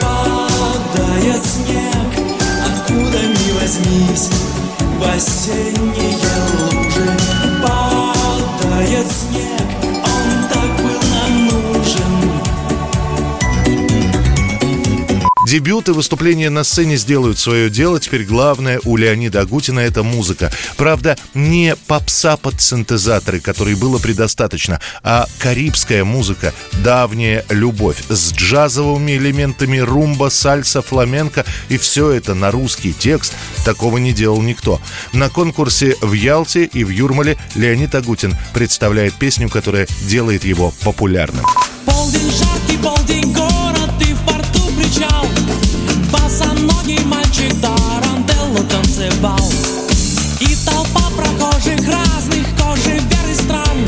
Падает 0.00 1.42
снег, 1.44 2.10
откуда 2.66 3.18
ни 3.18 3.52
возьмись, 3.60 4.28
в 4.98 5.02
осенние 5.14 6.16
лужи. 6.60 7.16
Падает 7.62 9.06
снег, 9.06 9.57
Дебют 15.48 15.88
и 15.88 15.92
выступления 15.92 16.50
на 16.50 16.62
сцене 16.62 16.98
сделают 16.98 17.38
свое 17.38 17.70
дело. 17.70 17.98
Теперь 17.98 18.24
главное 18.24 18.82
у 18.84 18.98
Леонида 18.98 19.40
Агутина 19.40 19.80
это 19.80 20.02
музыка. 20.02 20.52
Правда, 20.76 21.16
не 21.32 21.74
попса 21.86 22.36
под 22.36 22.60
синтезаторы, 22.60 23.40
которой 23.40 23.74
было 23.74 23.98
предостаточно, 23.98 24.78
а 25.02 25.26
карибская 25.38 26.04
музыка, 26.04 26.52
давняя 26.84 27.46
любовь 27.48 27.96
с 28.10 28.34
джазовыми 28.34 29.12
элементами 29.12 29.78
румба, 29.78 30.28
сальса, 30.28 30.82
фламенко 30.82 31.46
и 31.70 31.78
все 31.78 32.10
это 32.10 32.34
на 32.34 32.50
русский 32.50 32.92
текст. 32.92 33.32
Такого 33.64 33.96
не 33.96 34.12
делал 34.12 34.42
никто. 34.42 34.82
На 35.14 35.30
конкурсе 35.30 35.96
в 36.02 36.12
Ялте 36.12 36.66
и 36.66 36.84
в 36.84 36.90
Юрмале 36.90 37.38
Леонид 37.54 37.94
Агутин 37.94 38.36
представляет 38.52 39.14
песню, 39.14 39.48
которая 39.48 39.88
делает 40.08 40.44
его 40.44 40.74
популярным. 40.82 41.46
Полдень 41.86 42.30
жаркий, 42.30 42.76
полдень 42.82 43.32
город, 43.32 43.57
Босоногий 46.88 47.04
мальчик 47.04 47.52
тарантеллу 47.60 48.64
танцевал 48.66 49.52
И 50.40 50.56
толпа 50.64 51.10
прохожих 51.10 51.86
разных 51.86 52.46
кожи 52.58 52.94
вер 52.94 53.30
и 53.30 53.34
стран 53.34 53.78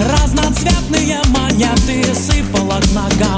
Разноцветные 0.00 1.20
монеты 1.28 2.02
сыпала 2.14 2.80
к 2.80 2.92
ногам 2.92 3.36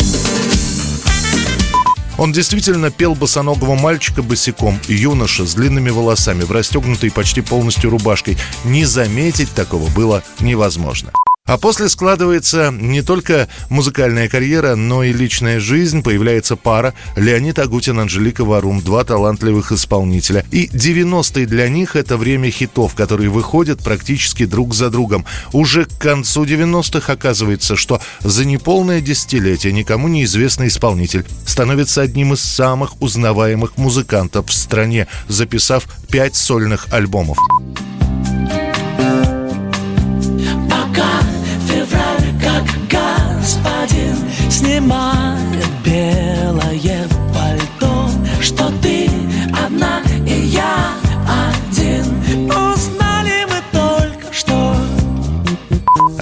Он 2.19 2.33
действительно 2.33 2.91
пел 2.93 3.17
босоногого 3.17 3.75
мальчика 3.75 4.23
босиком, 4.23 4.79
юноша 4.87 5.45
с 5.45 5.55
длинными 5.55 5.91
волосами, 5.91 6.43
в 6.43 6.53
расстегнутой 6.53 7.11
почти 7.11 7.41
полностью 7.41 7.91
рубашкой. 7.91 8.39
Не 8.65 8.85
заметить 8.85 9.53
такого 9.53 9.91
было 9.91 10.23
невозможно. 10.39 11.11
А 11.47 11.59
после 11.59 11.91
складывается 11.91 12.71
не 12.73 13.03
только 13.03 13.49
музыкальная 13.69 14.31
карьера, 14.31 14.77
но 14.77 15.03
и 15.03 15.13
личная 15.13 15.61
жизнь. 15.61 16.03
Появляется 16.03 16.57
пара 16.57 16.95
Леонид 17.17 17.59
Агутин, 17.59 18.01
Анжелика 18.01 18.47
Варум, 18.47 18.81
два 18.81 19.05
талантливых 19.05 19.71
исполнителя. 19.71 20.43
И 20.51 20.69
90-е 20.69 21.45
для 21.45 21.69
них 21.69 21.97
это 21.97 22.17
время 22.17 22.51
хитов, 22.51 22.95
которые 22.95 23.29
выходят 23.29 23.85
практически 23.85 24.47
друг 24.47 24.75
за 24.75 24.89
другом. 24.89 25.27
Уже 25.53 25.85
к 25.85 25.99
концу 25.99 26.47
90-х 26.47 27.13
оказывается, 27.13 27.77
что 27.77 28.01
за 28.21 28.47
неполное 28.47 29.03
десятилетие 29.03 29.75
никому 29.75 30.09
неизвестный 30.09 30.69
исполнитель 30.69 31.27
становится 31.45 32.01
одним 32.01 32.33
из 32.33 32.41
самых 32.41 33.03
узнаваемых 33.03 33.77
музыкантов 33.77 34.49
в 34.49 34.55
стране, 34.55 35.09
записав 35.29 35.85
пять 36.09 36.37
сольных 36.37 36.87
альбомов. 36.91 37.37
nic 44.63 44.81
my. 44.81 45.24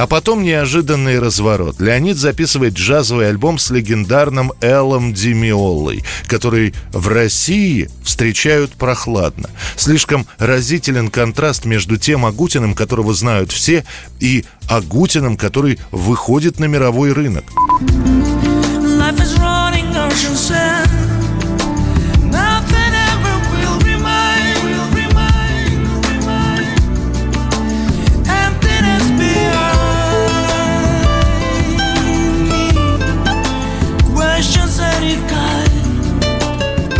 А 0.03 0.09
потом 0.09 0.43
неожиданный 0.43 1.21
разворот. 1.21 1.81
Леонид 1.81 2.17
записывает 2.17 2.75
джазовый 2.75 3.29
альбом 3.29 3.61
с 3.61 3.71
легендарным 3.71 4.53
Эллом 4.61 5.15
Димиолой, 5.15 6.03
который 6.27 6.75
в 6.91 7.07
России 7.07 7.89
встречают 8.03 8.73
прохладно. 8.73 9.49
Слишком 9.77 10.27
разителен 10.39 11.09
контраст 11.09 11.67
между 11.67 11.99
тем 11.99 12.27
Агутиным, 12.27 12.75
которого 12.75 13.15
знают 13.15 13.53
все, 13.53 13.85
и 14.19 14.45
Агутиным, 14.67 15.37
который 15.37 15.79
выходит 15.93 16.59
на 16.59 16.65
мировой 16.65 17.13
рынок. 17.13 17.45
Life 18.99 19.21
is 19.21 19.39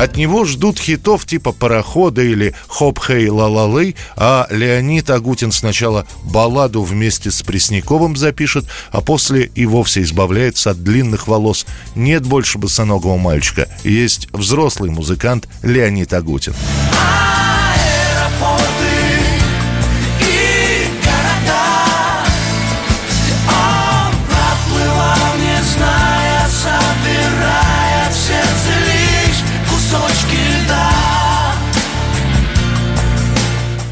От 0.03 0.17
него 0.17 0.45
ждут 0.45 0.81
хитов 0.81 1.25
типа 1.27 1.53
«Парохода» 1.53 2.23
или 2.23 2.57
«Хоп 2.67 2.99
Хей 2.99 3.29
Ла 3.29 3.47
Ла 3.47 3.69
Лей», 3.69 3.95
а 4.17 4.49
Леонид 4.51 5.09
Агутин 5.11 5.53
сначала 5.53 6.09
балладу 6.25 6.83
вместе 6.83 7.31
с 7.31 7.41
Пресняковым 7.45 8.17
запишет, 8.17 8.65
а 8.91 9.01
после 9.01 9.45
и 9.55 9.65
вовсе 9.65 10.03
избавляется 10.03 10.71
от 10.71 10.83
длинных 10.83 11.29
волос. 11.29 11.67
Нет 11.95 12.27
больше 12.27 12.59
босоногого 12.59 13.17
мальчика, 13.17 13.69
есть 13.85 14.27
взрослый 14.33 14.91
музыкант 14.91 15.47
Леонид 15.63 16.13
Агутин. 16.15 16.55
Аэропорты 16.57 17.52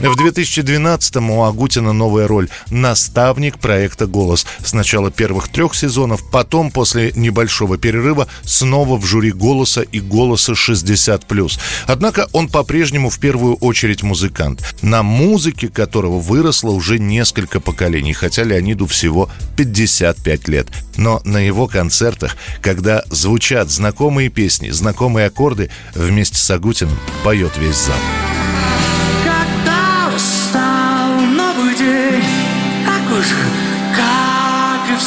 В 0.01 0.17
2012-м 0.17 1.31
у 1.31 1.45
Агутина 1.45 1.93
новая 1.93 2.27
роль– 2.27 2.49
наставник 2.71 3.59
проекта 3.59 4.07
«Голос». 4.07 4.47
Сначала 4.65 5.11
первых 5.11 5.49
трех 5.49 5.75
сезонов, 5.75 6.23
потом, 6.31 6.71
после 6.71 7.13
небольшого 7.15 7.77
перерыва, 7.77 8.27
снова 8.43 8.97
в 8.97 9.05
жюри 9.05 9.31
«Голоса» 9.31 9.83
и 9.83 10.01
«Голоса 10.01 10.53
60+.» 10.53 11.61
Однако 11.87 12.29
он 12.33 12.49
по-прежнему 12.49 13.11
в 13.11 13.19
первую 13.19 13.57
очередь 13.57 14.03
музыкант, 14.03 14.63
на 14.81 15.03
музыке 15.03 15.69
которого 15.69 16.19
выросло 16.19 16.71
уже 16.71 16.99
несколько 16.99 17.61
поколений, 17.61 18.15
хотя 18.15 18.43
Леониду 18.43 18.87
всего 18.87 19.29
55 19.59 20.49
лет. 20.49 20.69
Но 20.97 21.21
на 21.25 21.37
его 21.37 21.67
концертах, 21.67 22.39
когда 22.63 23.05
звучат 23.11 23.69
знакомые 23.69 24.31
песни, 24.31 24.71
знакомые 24.71 25.27
аккорды, 25.27 25.69
вместе 25.95 26.39
с 26.39 26.51
Агутиным 26.51 26.99
поет 27.23 27.53
весь 27.59 27.77
зал. 27.77 28.60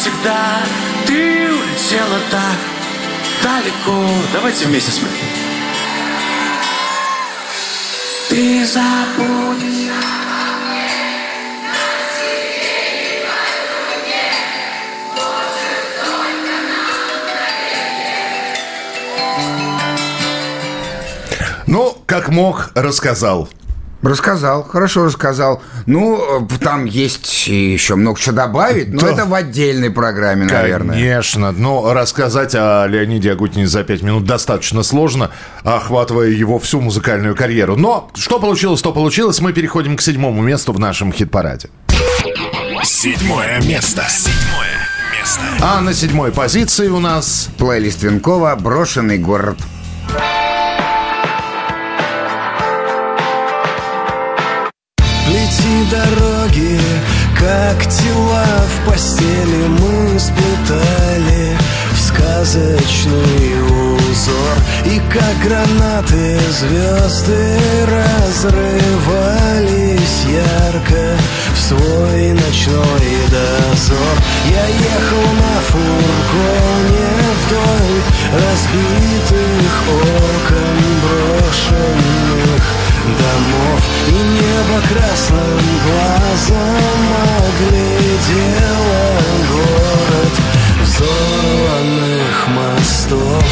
Как 0.04 0.14
и 0.14 0.16
всегда 0.16 0.60
Ты 1.06 1.52
улетела 1.52 2.20
так 2.30 2.58
далеко. 3.42 4.10
Давайте 4.34 4.66
вместе 4.66 4.92
спеть 4.92 5.10
Ты 8.30 8.66
забудешь. 8.66 9.94
Ну, 21.66 21.98
как 22.06 22.30
мог, 22.30 22.72
рассказал. 22.76 23.50
Рассказал, 24.04 24.64
хорошо 24.66 25.06
рассказал. 25.06 25.62
Ну, 25.86 26.42
э, 26.42 26.58
там 26.60 26.84
есть 26.84 27.48
еще 27.48 27.96
много 27.96 28.20
чего 28.20 28.36
добавить, 28.36 28.90
но 28.94 29.00
Да. 29.00 29.12
это 29.14 29.26
в 29.26 29.34
отдельной 29.34 29.92
программе, 29.92 30.46
наверное. 30.46 30.94
Конечно. 30.96 31.54
Но 31.54 31.94
рассказать 31.94 32.54
о 32.54 32.86
Леониде 32.86 33.32
Агутине 33.32 33.66
за 33.66 33.84
пять 33.86 34.02
минут 34.02 34.26
достаточно 34.26 34.84
сложно, 34.84 35.32
охватывая 35.64 36.28
его 36.28 36.60
всю 36.60 36.82
музыкальную 36.82 37.34
карьеру. 37.34 37.78
Но 37.78 38.10
что 38.16 38.40
получилось, 38.40 38.82
то 38.82 38.92
получилось. 38.92 39.40
Мы 39.40 39.54
переходим 39.54 39.96
к 39.96 40.02
седьмому 40.02 40.42
месту 40.42 40.74
в 40.74 40.80
нашем 40.80 41.14
хит-параде. 41.14 41.70
Седьмое 42.84 43.62
место. 43.62 44.04
Седьмое 44.10 44.88
место. 45.18 45.42
А 45.62 45.80
на 45.80 45.94
седьмой 45.94 46.34
позиции 46.34 46.90
у 46.90 47.00
нас... 47.00 47.48
Плейлист 47.58 48.04
Венкова 48.04 48.54
«Брошенный 48.60 49.18
город». 49.18 49.58
Дороги, 55.94 56.80
как 57.38 57.78
тела 57.88 58.46
в 58.68 58.76
постели 58.90 59.68
Мы 59.68 60.20
сплетали 60.20 61.58
в 61.94 62.00
сказочный 62.00 63.62
узор 63.70 64.58
И 64.86 65.02
как 65.12 65.36
гранаты 65.46 66.40
звезды 66.52 67.60
разрывались 67.86 69.06
ярко 70.26 71.04
В 71.54 71.60
свой 71.60 72.34
ночной 72.34 73.12
дозор. 73.30 74.18
Я 74.50 74.66
ехал 74.68 75.28
на 75.44 75.56
фургоне 75.70 77.12
вдоль 77.46 78.00
разбитых 78.34 79.74
окон 79.90 80.78
брошенных 81.04 82.83
домов 83.06 83.82
И 84.08 84.12
небо 84.12 84.82
красным 84.88 85.60
глазом 85.86 87.04
оглядело 87.40 88.84
город 89.52 90.36
взорванных 90.82 92.48
мостов. 92.48 93.44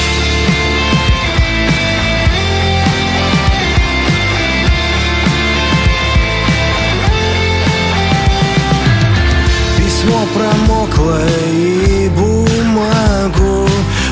Письмо 9.78 10.26
промокло 10.34 11.20
и 11.52 12.10
бумагу 12.10 13.68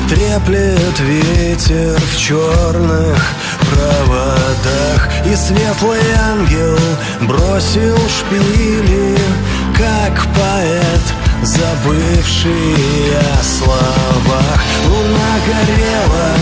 Треплет 0.08 1.00
ветер 1.00 1.98
в 2.00 2.16
черных 2.16 3.34
проводах 3.70 5.08
И 5.24 5.34
светлый 5.36 6.00
ангел 6.30 6.78
бросил 7.22 7.96
шпили 8.08 9.16
Как 9.76 10.26
поэт, 10.34 11.04
забывший 11.42 12.76
о 13.16 13.42
словах. 13.42 14.62
Луна 14.86 15.32
горела 15.46 16.34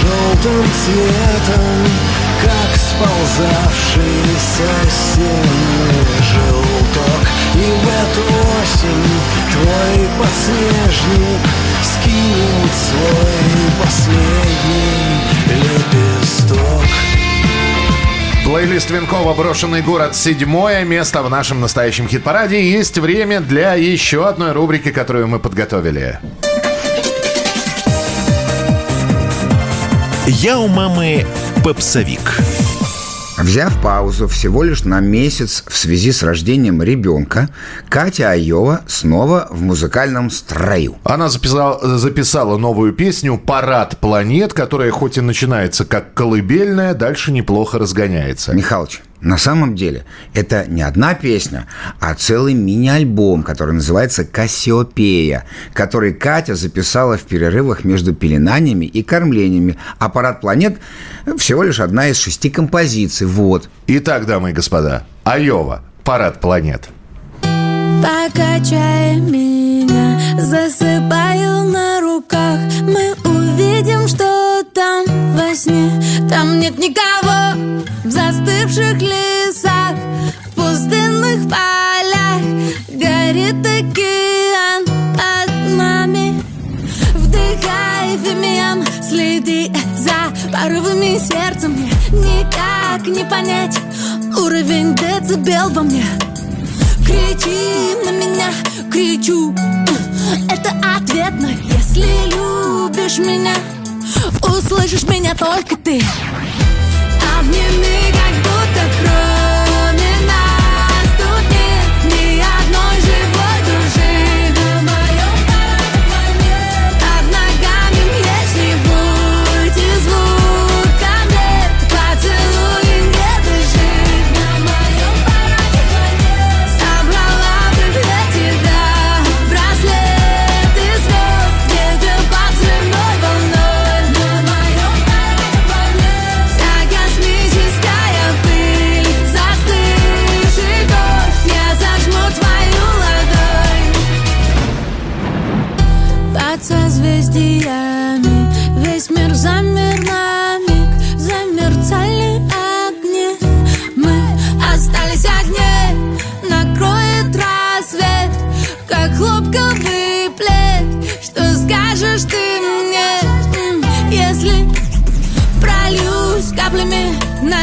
желтым 0.00 0.64
цветом 0.80 1.78
Как 2.42 2.76
сползавший 2.76 4.24
со 4.38 4.90
стены 4.90 5.68
желток. 6.22 7.22
И 7.54 7.58
в 7.58 7.88
эту 7.88 8.22
осень 8.62 9.08
твой 9.52 10.08
подснежник 10.18 11.67
Скинет 12.00 12.72
свой 12.74 13.84
последний 13.84 15.22
лепесток 15.46 16.58
Плейлист 18.44 18.90
Венкова 18.90 19.34
«Брошенный 19.34 19.82
город» 19.82 20.14
седьмое 20.14 20.84
место 20.84 21.22
в 21.22 21.30
нашем 21.30 21.60
настоящем 21.60 22.08
хит-параде. 22.08 22.60
И 22.60 22.70
Есть 22.70 22.98
время 22.98 23.40
для 23.40 23.74
еще 23.74 24.26
одной 24.26 24.52
рубрики, 24.52 24.90
которую 24.90 25.28
мы 25.28 25.38
подготовили. 25.38 26.18
Я 30.26 30.58
у 30.58 30.68
мамы 30.68 31.26
попсовик. 31.64 32.38
Взяв 33.40 33.80
паузу 33.80 34.26
всего 34.26 34.64
лишь 34.64 34.82
на 34.82 34.98
месяц 34.98 35.62
в 35.68 35.76
связи 35.76 36.10
с 36.10 36.24
рождением 36.24 36.82
ребенка, 36.82 37.48
Катя 37.88 38.32
Айова 38.32 38.80
снова 38.88 39.46
в 39.50 39.62
музыкальном 39.62 40.28
строю. 40.30 40.96
Она 41.04 41.28
записала, 41.28 41.98
записала 41.98 42.58
новую 42.58 42.92
песню 42.92 43.38
«Парад 43.38 43.98
планет», 43.98 44.54
которая 44.54 44.90
хоть 44.90 45.18
и 45.18 45.20
начинается 45.20 45.84
как 45.84 46.14
колыбельная, 46.14 46.94
дальше 46.94 47.30
неплохо 47.30 47.78
разгоняется. 47.78 48.52
Михалыч, 48.54 49.02
на 49.20 49.36
самом 49.36 49.74
деле 49.74 50.04
это 50.32 50.66
не 50.68 50.82
одна 50.82 51.14
песня, 51.14 51.66
а 51.98 52.14
целый 52.14 52.54
мини-альбом, 52.54 53.42
который 53.42 53.74
называется 53.74 54.24
«Кассиопея», 54.24 55.44
который 55.74 56.12
Катя 56.12 56.54
записала 56.54 57.16
в 57.16 57.22
перерывах 57.22 57.84
между 57.84 58.14
пеленаниями 58.14 58.86
и 58.86 59.02
кормлениями. 59.02 59.76
А 59.98 60.08
«Парад 60.08 60.40
планет» 60.40 60.78
всего 61.36 61.64
лишь 61.64 61.80
одна 61.80 62.08
из 62.08 62.18
шести 62.18 62.48
композиций. 62.48 63.26
Вот. 63.26 63.68
Итак, 63.88 64.26
дамы 64.26 64.50
и 64.50 64.52
господа, 64.52 65.04
Айова 65.24 65.82
«Парад 66.04 66.40
планет». 66.40 66.88
Покачай 67.42 69.16
меня, 69.16 70.20
засыпаю 70.38 71.64
на 71.64 72.00
руках 72.00 72.60
Мы 72.82 73.14
увидим, 73.24 74.06
что 74.06 74.62
там 74.72 75.27
сне. 75.54 75.90
Там 76.28 76.58
нет 76.60 76.78
никого 76.78 77.58
в 78.04 78.10
застывших 78.10 79.00
лесах 79.00 79.94
В 80.46 80.54
пустынных 80.54 81.48
полях. 81.48 82.42
Горит 82.88 83.66
океан 83.66 84.84
под 85.14 85.76
нами. 85.76 86.42
Вдыхай 87.14 88.18
фимиам, 88.24 88.84
следи 89.02 89.72
за 89.96 90.32
порывами 90.52 91.18
сердца 91.18 91.68
Мне. 91.68 91.90
Никак 92.12 93.06
не 93.06 93.24
понять 93.24 93.78
уровень 94.36 94.94
децибел 94.94 95.70
во 95.70 95.82
мне. 95.82 96.04
Кричи 97.06 97.94
на 98.04 98.10
меня, 98.10 98.50
кричу. 98.90 99.54
Это 100.50 100.70
ответно, 100.96 101.48
если 101.76 102.06
любишь 102.30 103.18
меня 103.18 103.54
Услышишь 104.42 105.04
меня 105.04 105.34
только 105.34 105.76
ты. 105.76 106.02
Обними, 107.38 108.17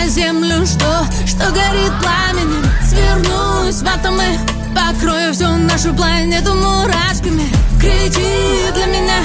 землю 0.07 0.65
Что, 0.65 1.05
что 1.25 1.51
горит 1.51 1.91
пламенем. 2.01 2.63
Свернусь 2.87 3.81
в 3.81 3.87
атомы 3.87 4.37
Покрою 4.75 5.33
всю 5.33 5.47
нашу 5.47 5.93
планету 5.93 6.53
мурашками. 6.53 7.49
Кричи 7.79 8.71
для 8.73 8.85
меня 8.85 9.19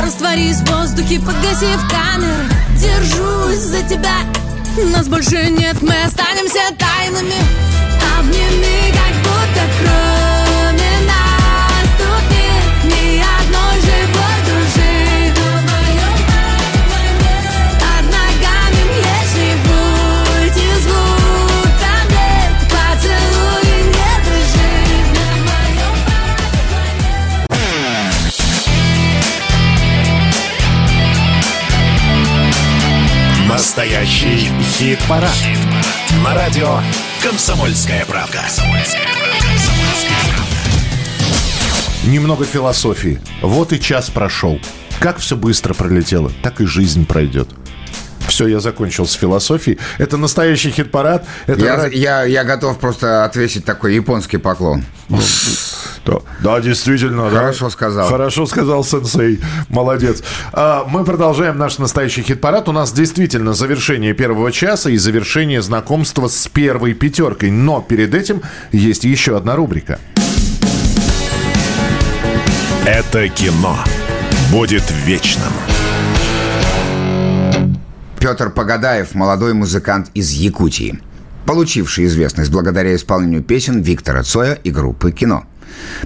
Растворись 0.00 0.56
в 0.56 0.70
воздухе, 0.70 1.20
погасив 1.20 1.80
камеры. 1.90 2.48
Держусь 2.76 3.58
за 3.58 3.82
тебя 3.82 4.16
Нас 4.94 5.08
больше 5.08 5.50
нет, 5.50 5.80
мы 5.82 5.94
останемся 6.02 6.60
тайнами. 6.78 7.34
Обними, 8.18 8.92
как 8.92 9.16
будто 9.22 9.62
кроме 9.80 10.11
Настоящий 33.82 34.48
хит-парад. 34.78 35.34
На 36.22 36.36
радио 36.36 36.78
«Комсомольская 37.20 38.04
правда». 38.06 38.40
Немного 42.04 42.44
философии. 42.44 43.20
Вот 43.42 43.72
и 43.72 43.80
час 43.80 44.08
прошел. 44.08 44.60
Как 45.00 45.18
все 45.18 45.36
быстро 45.36 45.74
пролетело, 45.74 46.30
так 46.44 46.60
и 46.60 46.64
жизнь 46.64 47.06
пройдет. 47.06 47.48
Все, 48.28 48.46
я 48.46 48.60
закончил 48.60 49.04
с 49.04 49.14
философией. 49.14 49.80
Это 49.98 50.16
настоящий 50.16 50.70
хит-парад. 50.70 51.26
Это 51.48 51.64
Я, 51.64 51.86
я, 51.88 52.22
я 52.22 52.44
готов 52.44 52.78
просто 52.78 53.24
отвесить 53.24 53.64
такой 53.64 53.96
японский 53.96 54.36
поклон. 54.36 54.84
Да, 56.04 56.18
да, 56.40 56.60
действительно. 56.60 57.30
да. 57.30 57.38
Хорошо 57.38 57.70
сказал. 57.70 58.08
Хорошо 58.08 58.46
сказал 58.46 58.84
сенсей. 58.84 59.40
Молодец. 59.68 60.22
А, 60.52 60.84
Мы 60.88 61.04
продолжаем 61.04 61.58
наш 61.58 61.78
настоящий 61.78 62.22
хит-парад. 62.22 62.68
У 62.68 62.72
нас 62.72 62.92
действительно 62.92 63.52
завершение 63.52 64.12
первого 64.14 64.50
часа 64.50 64.90
и 64.90 64.96
завершение 64.96 65.62
знакомства 65.62 66.28
с 66.28 66.48
первой 66.48 66.94
пятеркой. 66.94 67.50
Но 67.50 67.80
перед 67.80 68.14
этим 68.14 68.42
есть 68.72 69.04
еще 69.04 69.36
одна 69.36 69.54
рубрика. 69.56 69.98
Это 72.84 73.28
кино 73.28 73.78
будет 74.50 74.82
вечным. 75.04 75.52
Петр 78.18 78.50
Погадаев, 78.50 79.14
молодой 79.14 79.52
музыкант 79.54 80.10
из 80.14 80.30
Якутии, 80.30 81.00
получивший 81.46 82.06
известность 82.06 82.50
благодаря 82.50 82.94
исполнению 82.94 83.42
песен 83.42 83.82
Виктора 83.82 84.22
Цоя 84.22 84.54
и 84.54 84.70
группы 84.70 85.10
«Кино». 85.10 85.44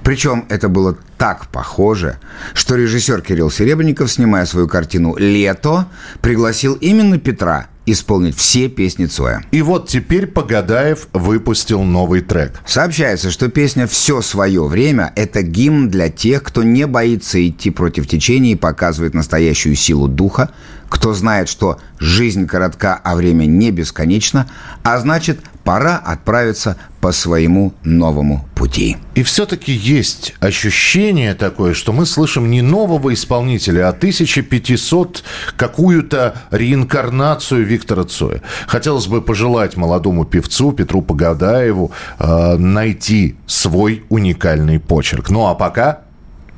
Причем 0.02 0.46
это 0.48 0.68
было 0.68 0.96
так 1.18 1.48
похоже, 1.48 2.18
что 2.54 2.76
режиссер 2.76 3.22
Кирилл 3.22 3.50
Серебренников, 3.50 4.10
снимая 4.10 4.46
свою 4.46 4.68
картину 4.68 5.16
«Лето», 5.16 5.86
пригласил 6.20 6.74
именно 6.74 7.18
Петра 7.18 7.68
исполнить 7.86 8.36
все 8.36 8.68
песни 8.68 9.06
Цоя. 9.06 9.42
И 9.52 9.62
вот 9.62 9.88
теперь 9.88 10.26
Погадаев 10.26 11.08
выпустил 11.12 11.82
новый 11.84 12.20
трек. 12.20 12.60
Сообщается, 12.66 13.30
что 13.30 13.48
песня 13.48 13.86
«Все 13.86 14.20
свое 14.20 14.66
время»— 14.66 15.12
это 15.16 15.42
гимн 15.42 15.88
для 15.88 16.08
тех, 16.10 16.42
кто 16.42 16.62
не 16.64 16.86
боится 16.86 17.46
идти 17.46 17.70
против 17.70 18.08
течения 18.08 18.52
и 18.52 18.56
показывает 18.56 19.14
настоящую 19.14 19.76
силу 19.76 20.08
духа, 20.08 20.50
кто 20.88 21.14
знает, 21.14 21.48
что 21.48 21.78
жизнь 21.98 22.46
коротка, 22.46 23.00
а 23.02 23.16
время 23.16 23.46
не 23.46 23.70
бесконечно, 23.70 24.46
а 24.82 24.98
значит, 24.98 25.40
пора 25.64 25.96
отправиться 25.96 26.76
по 27.00 27.12
своему 27.12 27.74
новому 27.82 28.48
пути. 28.54 28.96
И 29.14 29.22
все-таки 29.22 29.72
есть 29.72 30.34
ощущение 30.40 31.34
такое, 31.34 31.74
что 31.74 31.92
мы 31.92 32.06
слышим 32.06 32.50
не 32.50 32.62
нового 32.62 33.12
исполнителя, 33.12 33.88
а 33.88 33.90
1500 33.90 35.24
какую-то 35.56 36.36
реинкарнацию 36.50 37.66
Виктора 37.66 38.04
Цоя. 38.04 38.42
Хотелось 38.68 39.08
бы 39.08 39.22
пожелать 39.22 39.76
молодому 39.76 40.24
певцу 40.24 40.72
Петру 40.72 41.02
Погадаеву 41.02 41.90
э, 42.18 42.56
найти 42.56 43.36
свой 43.46 44.04
уникальный 44.08 44.78
почерк. 44.78 45.30
Ну 45.30 45.46
а 45.46 45.54
пока... 45.54 46.00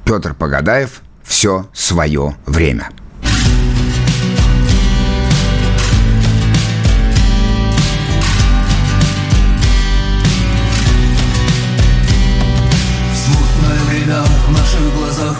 Петр 0.04 0.32
Погадаев 0.32 1.02
«Все 1.22 1.66
свое 1.74 2.34
время». 2.46 2.88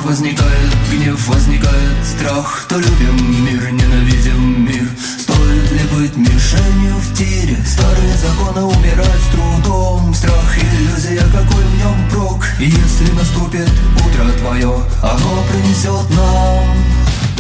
Возникает 0.08 0.72
Гнев 0.90 1.28
возникает 1.28 2.06
страх. 2.06 2.64
То 2.66 2.78
любим 2.78 3.44
мир, 3.44 3.70
ненавидим 3.70 4.64
мир? 4.64 4.88
Стоит 5.18 5.70
ли 5.70 5.84
быть 5.92 6.16
мишенью 6.16 6.96
в 6.96 7.14
тире? 7.14 7.58
Старые 7.66 8.16
законы 8.16 8.62
умирают 8.62 9.22
с 9.22 9.34
трудом. 9.34 10.14
Страх 10.14 10.56
иллюзия, 10.56 11.20
какой 11.30 11.62
в 11.62 11.76
нем 11.76 12.10
прок? 12.10 12.42
И 12.58 12.64
если 12.64 13.12
наступит 13.12 13.68
утро 14.00 14.32
твое 14.40 14.74
Оно 15.02 15.44
принесет 15.52 16.08
нам 16.16 16.64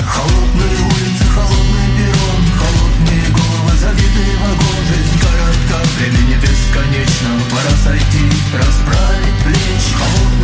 Холодные 0.04 0.76
улицы, 0.92 1.24
холодный 1.34 1.88
перрон 1.96 2.44
Холодные 2.60 3.26
головы, 3.32 3.72
забитые 3.80 4.34
вагон 4.44 4.80
Жизнь 4.92 5.18
коротка, 5.24 5.88
времени 5.96 6.36
бесконечно. 6.36 7.30
Пора 7.50 7.74
сойти, 7.82 8.24
расправить 8.52 9.38
плечи. 9.42 9.92
Холодные 9.96 10.37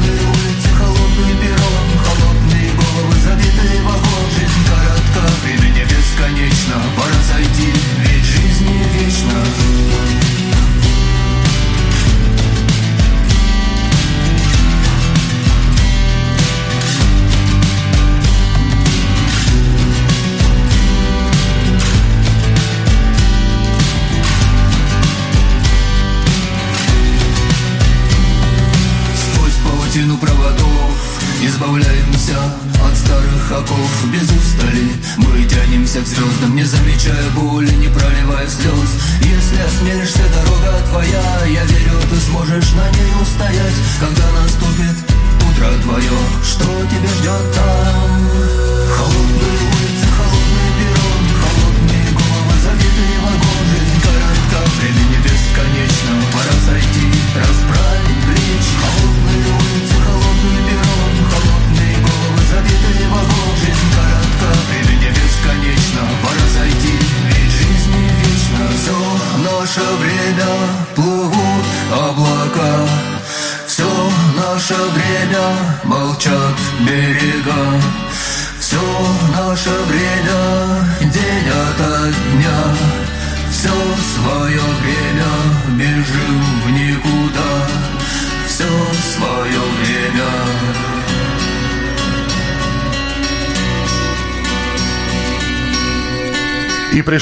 сможешь 42.44 42.72
на 42.72 42.90
ней 42.90 43.12
устоять 43.22 43.74
Когда 44.00 44.23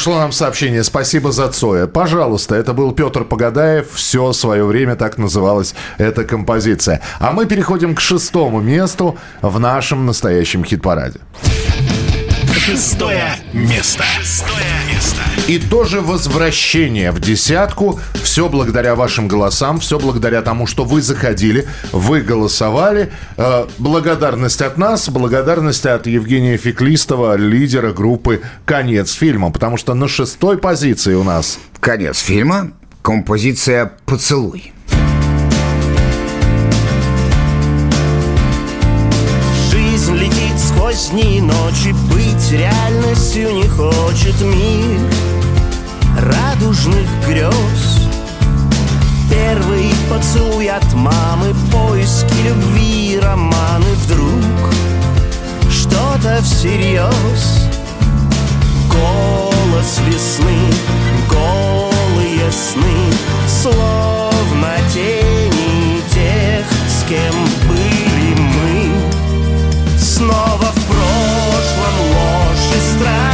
пришло 0.02 0.18
нам 0.18 0.32
сообщение. 0.32 0.82
Спасибо 0.82 1.30
за 1.30 1.48
Цоя. 1.48 1.86
Пожалуйста, 1.86 2.56
это 2.56 2.72
был 2.72 2.90
Петр 2.90 3.22
Погадаев. 3.22 3.86
Все 3.94 4.32
свое 4.32 4.64
время 4.64 4.96
так 4.96 5.16
называлась 5.16 5.76
эта 5.96 6.24
композиция. 6.24 7.00
А 7.20 7.30
мы 7.30 7.46
переходим 7.46 7.94
к 7.94 8.00
шестому 8.00 8.60
месту 8.60 9.16
в 9.42 9.60
нашем 9.60 10.04
настоящем 10.04 10.64
хит-параде. 10.64 11.20
Шестое 12.52 13.36
место. 13.52 14.02
Шестое 14.18 14.64
место. 14.92 15.20
И 15.46 15.60
тоже 15.60 16.00
возвращение 16.00 17.12
в 17.12 17.20
десятку. 17.20 18.00
Все 18.32 18.48
благодаря 18.48 18.94
вашим 18.94 19.28
голосам, 19.28 19.78
все 19.78 19.98
благодаря 19.98 20.40
тому, 20.40 20.66
что 20.66 20.84
вы 20.86 21.02
заходили, 21.02 21.68
вы 21.92 22.22
голосовали. 22.22 23.12
Э, 23.36 23.66
благодарность 23.76 24.62
от 24.62 24.78
нас, 24.78 25.10
благодарность 25.10 25.84
от 25.84 26.06
Евгения 26.06 26.56
Феклистова, 26.56 27.36
лидера 27.36 27.92
группы 27.92 28.40
«Конец 28.64 29.12
фильма». 29.12 29.50
Потому 29.50 29.76
что 29.76 29.92
на 29.92 30.08
шестой 30.08 30.56
позиции 30.56 31.12
у 31.12 31.24
нас... 31.24 31.58
Конец 31.78 32.20
фильма. 32.20 32.72
Композиция 33.02 33.92
«Поцелуй». 34.06 34.72
Жизнь 39.70 40.16
летит 40.16 40.58
сквозь 40.58 41.10
дни 41.10 41.36
и 41.36 41.40
ночи 41.42 41.94
Быть 42.10 42.50
реальностью 42.50 43.52
не 43.52 43.68
хочет 43.68 44.40
мир 44.40 45.00
Радужных 46.16 47.06
грез 47.28 48.01
Первый 49.42 49.92
поцелуй 50.08 50.68
от 50.68 50.94
мамы 50.94 51.52
Поиски 51.72 52.32
любви, 52.44 53.18
романы 53.20 53.92
Вдруг. 54.04 54.72
Что-то 55.68 56.40
всерьез. 56.42 57.68
Голос 58.88 60.00
весны, 60.06 60.58
голые 61.28 62.52
сны 62.52 63.12
Словно 63.48 64.76
тени 64.94 66.00
тех, 66.14 66.66
с 66.88 67.02
кем 67.08 67.34
были 67.68 68.34
мы. 68.38 69.98
Снова 69.98 70.70
в 70.72 70.86
прошлом 70.86 71.96
ложь 72.12 72.76
и 72.76 72.96
страх 72.96 73.31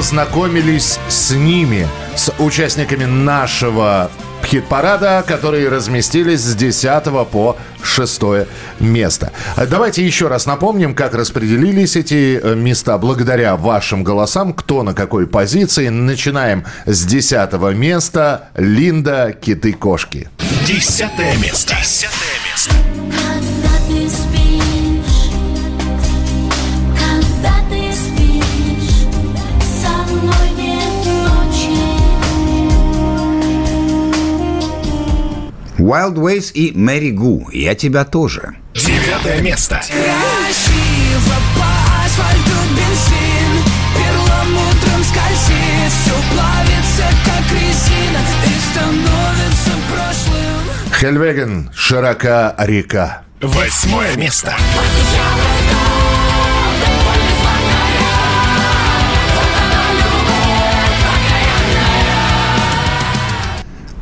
познакомились 0.00 0.98
с 1.10 1.30
ними, 1.32 1.86
с 2.16 2.32
участниками 2.38 3.04
нашего 3.04 4.10
хит-парада, 4.42 5.22
которые 5.28 5.68
разместились 5.68 6.40
с 6.40 6.54
10 6.54 7.04
по 7.30 7.58
6 7.82 8.22
место. 8.78 9.30
Давайте 9.68 10.02
еще 10.02 10.28
раз 10.28 10.46
напомним, 10.46 10.94
как 10.94 11.12
распределились 11.12 11.96
эти 11.96 12.40
э, 12.42 12.54
места 12.54 12.96
благодаря 12.96 13.56
вашим 13.56 14.02
голосам, 14.02 14.54
кто 14.54 14.82
на 14.82 14.94
какой 14.94 15.26
позиции. 15.26 15.88
Начинаем 15.88 16.64
с 16.86 17.04
10 17.04 17.52
места. 17.74 18.48
Линда 18.56 19.36
«Киты-кошки». 19.38 20.30
Десятое 20.66 21.36
место. 21.36 21.76
Десятое 21.78 22.38
место. 22.50 22.89
Wild 35.90 36.14
Ways 36.14 36.52
и 36.52 36.70
Мэри 36.72 37.10
Гу. 37.10 37.48
Я 37.52 37.74
тебя 37.74 38.04
тоже. 38.04 38.54
Девятое 38.74 39.42
место. 39.42 39.80
Красиво 39.88 41.34
по 41.56 41.66
асфальту 42.04 42.58
бензин 42.76 43.52
Перламутром 43.96 45.02
скользит 45.02 45.90
Все 45.90 46.14
плавится, 46.32 47.06
как 47.24 47.44
резина 47.50 48.20
И 48.46 48.54
становится 48.70 49.72
прошлым 49.90 50.94
Хельвеген 50.96 51.70
«Широка 51.74 52.54
река». 52.58 53.24
Восьмое 53.40 54.14
место. 54.14 54.54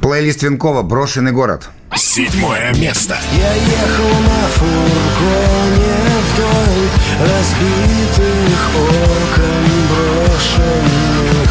Плейлист 0.03 0.43
Винкова 0.43 0.82
«Брошенный 0.82 1.32
город». 1.32 1.70
Седьмое 1.99 2.72
место. 2.74 3.18
Я 3.36 3.55
ехал 3.55 4.20
на 4.20 4.49
фургоне 4.55 5.96
вдоль 6.30 6.86
разбитых 7.28 8.70
окон 8.76 9.66
брошенных 9.88 11.51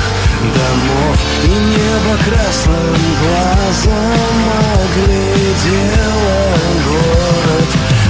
домов 0.56 1.18
И 1.44 1.50
небо 1.50 2.14
красным 2.24 2.96
глазом 3.22 4.40
оглядело 4.86 6.40
город 6.88 7.70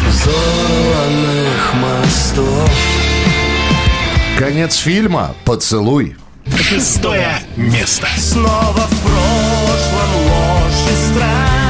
взорванных 0.10 1.74
мостов 1.74 2.72
Конец 4.38 4.76
фильма 4.78 5.34
«Поцелуй». 5.44 6.16
Шестое 6.56 7.40
место. 7.56 8.08
Снова 8.16 8.74
в 8.74 9.02
прошлом 9.02 10.12
ложь 10.28 10.92
и 10.92 11.12
страх 11.12 11.67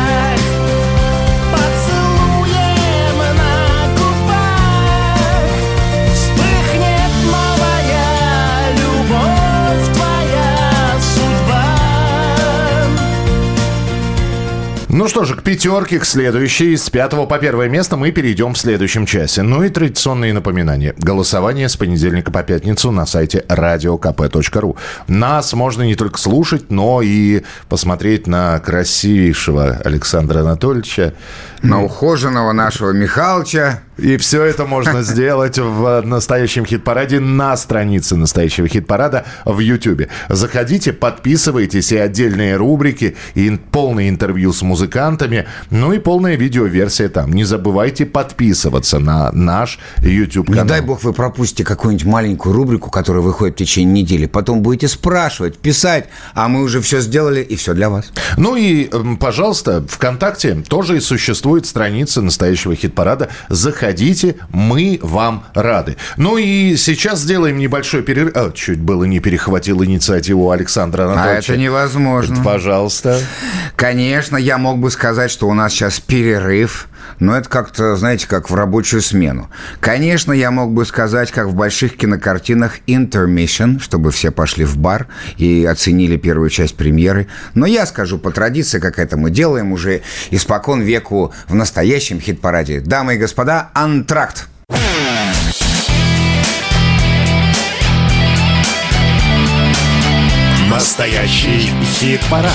Ну 14.98 15.08
что 15.08 15.26
же, 15.26 15.36
к 15.36 15.44
пятерке, 15.44 16.00
к 16.00 16.06
следующей. 16.06 16.76
С 16.76 16.90
пятого 16.90 17.28
по 17.28 17.38
первое 17.38 17.70
место 17.70 17.98
мы 17.98 18.10
перейдем 18.10 18.56
в 18.56 18.58
следующем 18.58 19.06
часе. 19.06 19.44
Ну 19.44 19.62
и 19.62 19.70
традиционные 19.70 20.34
напоминания. 20.34 20.96
Голосование 20.98 21.70
с 21.70 21.78
понедельника 21.78 22.32
по 22.32 22.42
пятницу 22.42 22.90
на 22.90 23.06
сайте 23.06 23.46
radiokp.ru. 23.48 24.76
Нас 25.08 25.54
можно 25.54 25.84
не 25.84 25.94
только 25.94 26.18
слушать, 26.18 26.72
но 26.72 27.04
и 27.04 27.44
посмотреть 27.70 28.26
на 28.26 28.58
красивейшего 28.58 29.80
Александра 29.86 30.40
Анатольевича. 30.40 31.14
На 31.62 31.84
ухоженного 31.84 32.52
нашего 32.52 32.90
Михалыча. 32.90 33.84
И 33.98 34.18
все 34.18 34.44
это 34.44 34.66
можно 34.66 35.02
сделать 35.02 35.58
в 35.58 36.02
настоящем 36.02 36.66
хит-параде 36.66 37.20
на 37.20 37.58
странице 37.58 38.16
настоящего 38.16 38.68
хит-парада 38.68 39.26
в 39.46 39.60
YouTube. 39.60 40.04
Заходите, 40.30 40.94
подписывайтесь, 40.94 41.92
и 41.92 41.98
отдельные 41.98 42.56
рубрики, 42.58 43.16
и 43.34 43.58
полное 43.72 44.10
интервью 44.10 44.54
с 44.54 44.62
музыкантами, 44.62 45.48
ну 45.72 45.94
и 45.94 46.00
полная 46.00 46.36
видеоверсия 46.36 47.10
там. 47.10 47.34
Не 47.34 47.44
забывайте 47.44 48.06
подписываться 48.06 49.00
на 49.00 49.32
наш 49.32 49.80
YouTube-канал. 50.02 50.64
Не 50.64 50.70
дай 50.70 50.82
бог 50.82 51.04
вы 51.04 51.14
пропустите 51.14 51.64
какую-нибудь 51.64 52.06
маленькую 52.06 52.54
рубрику, 52.54 52.92
которая 52.92 53.24
выходит 53.24 53.56
в 53.56 53.58
течение 53.58 54.04
недели. 54.04 54.28
Потом 54.28 54.62
будете 54.62 54.88
спрашивать, 54.88 55.58
писать, 55.58 56.06
а 56.34 56.48
мы 56.48 56.62
уже 56.62 56.82
все 56.82 57.00
сделали, 57.00 57.42
и 57.42 57.56
все 57.56 57.74
для 57.74 57.90
вас. 57.90 58.12
Ну 58.38 58.56
и, 58.56 58.90
м, 58.92 59.18
пожалуйста, 59.18 59.84
ВКонтакте 59.90 60.64
тоже 60.68 60.98
и 60.98 61.00
существует 61.00 61.66
страница 61.66 62.22
настоящего 62.22 62.76
хит-парада. 62.76 63.30
Заходите, 63.50 63.87
мы 64.50 65.00
вам 65.02 65.46
рады. 65.54 65.98
Ну 66.18 66.38
и 66.38 66.76
сейчас 66.78 67.20
сделаем 67.20 67.58
небольшой 67.58 68.02
перерыв. 68.04 68.34
А, 68.36 68.52
чуть 68.52 68.80
было 68.80 69.04
не 69.06 69.20
перехватил 69.20 69.84
инициативу 69.84 70.52
Александра 70.52 71.04
А 71.04 71.14
Анатольевича. 71.14 71.54
это 71.54 71.62
невозможно. 71.62 72.44
Пожалуйста. 72.44 73.20
Конечно, 73.76 74.38
я 74.38 74.58
мог 74.58 74.80
бы 74.80 74.90
сказать, 74.92 75.32
что 75.32 75.48
у 75.48 75.54
нас 75.54 75.72
сейчас 75.74 76.00
перерыв, 76.00 76.88
но 77.20 77.38
это 77.38 77.50
как-то, 77.50 77.96
знаете, 77.96 78.28
как 78.28 78.50
в 78.50 78.56
рабочую 78.56 79.02
смену. 79.02 79.50
Конечно, 79.80 80.32
я 80.32 80.52
мог 80.52 80.72
бы 80.72 80.86
сказать, 80.86 81.32
как 81.32 81.48
в 81.48 81.56
больших 81.56 81.98
кинокартинах 81.98 82.80
intermission, 82.88 83.80
чтобы 83.80 84.12
все 84.12 84.32
пошли 84.32 84.66
в 84.66 84.78
бар 84.78 85.08
и 85.38 85.66
оценили 85.66 86.18
первую 86.18 86.50
часть 86.50 86.76
премьеры. 86.76 87.28
Но 87.54 87.66
я 87.66 87.86
скажу 87.86 88.18
по 88.18 88.32
традиции, 88.32 88.80
как 88.80 89.00
это 89.00 89.18
мы 89.18 89.32
делаем 89.32 89.72
уже 89.72 90.02
испокон 90.32 90.82
веку 90.82 91.34
в 91.48 91.56
настоящем 91.56 92.20
хит-параде. 92.20 92.82
Дамы 92.82 93.16
и 93.16 93.18
господа, 93.18 93.70
антракт. 93.74 94.48
Настоящий 100.70 101.72
хит-парад. 101.82 102.52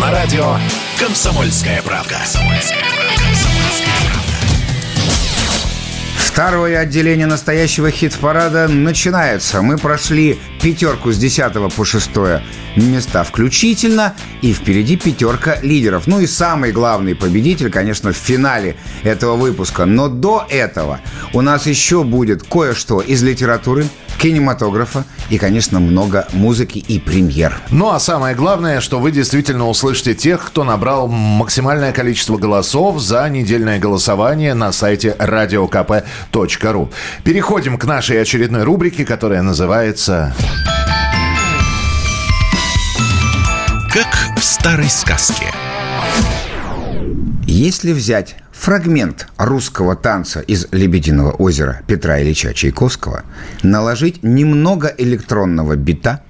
На 0.00 0.10
радио 0.10 0.56
«Комсомольская 0.98 1.80
правда». 1.82 2.18
Второе 6.16 6.80
отделение 6.80 7.26
настоящего 7.26 7.90
хит-парада 7.90 8.66
начинается. 8.66 9.62
Мы 9.62 9.78
прошли 9.78 10.40
пятерку 10.60 11.12
с 11.12 11.18
10 11.18 11.74
по 11.74 11.84
6 11.84 12.10
места 12.76 13.22
включительно, 13.22 14.14
и 14.40 14.52
впереди 14.52 14.96
пятерка 14.96 15.58
лидеров. 15.60 16.06
Ну 16.06 16.20
и 16.20 16.26
самый 16.26 16.72
главный 16.72 17.14
победитель, 17.14 17.70
конечно, 17.70 18.12
в 18.12 18.16
финале 18.16 18.76
этого 19.04 19.36
выпуска. 19.36 19.84
Но 19.84 20.08
до 20.08 20.46
этого 20.48 21.00
у 21.32 21.40
нас 21.40 21.66
еще 21.66 22.02
будет 22.02 22.42
кое-что 22.42 23.00
из 23.00 23.22
литературы, 23.22 23.86
кинематографа 24.22 25.04
и, 25.30 25.38
конечно, 25.38 25.80
много 25.80 26.28
музыки 26.32 26.78
и 26.78 27.00
премьер. 27.00 27.60
Ну 27.70 27.90
а 27.90 27.98
самое 27.98 28.36
главное, 28.36 28.80
что 28.80 29.00
вы 29.00 29.10
действительно 29.10 29.68
услышите 29.68 30.14
тех, 30.14 30.44
кто 30.46 30.62
набрал 30.62 31.08
максимальное 31.08 31.92
количество 31.92 32.36
голосов 32.36 33.00
за 33.00 33.28
недельное 33.28 33.80
голосование 33.80 34.54
на 34.54 34.70
сайте 34.70 35.16
radiokp.ru. 35.18 36.92
Переходим 37.24 37.76
к 37.76 37.84
нашей 37.84 38.22
очередной 38.22 38.62
рубрике, 38.62 39.04
которая 39.04 39.42
называется... 39.42 40.32
Как 43.92 44.38
в 44.38 44.42
старой 44.42 44.88
сказке. 44.88 45.46
Если 47.44 47.92
взять 47.92 48.36
фрагмент 48.62 49.26
русского 49.38 49.96
танца 49.96 50.38
из 50.38 50.68
«Лебединого 50.70 51.32
озера» 51.32 51.82
Петра 51.88 52.22
Ильича 52.22 52.54
Чайковского, 52.54 53.24
наложить 53.64 54.22
немного 54.22 54.86
электронного 54.98 55.74
бита, 55.74 56.22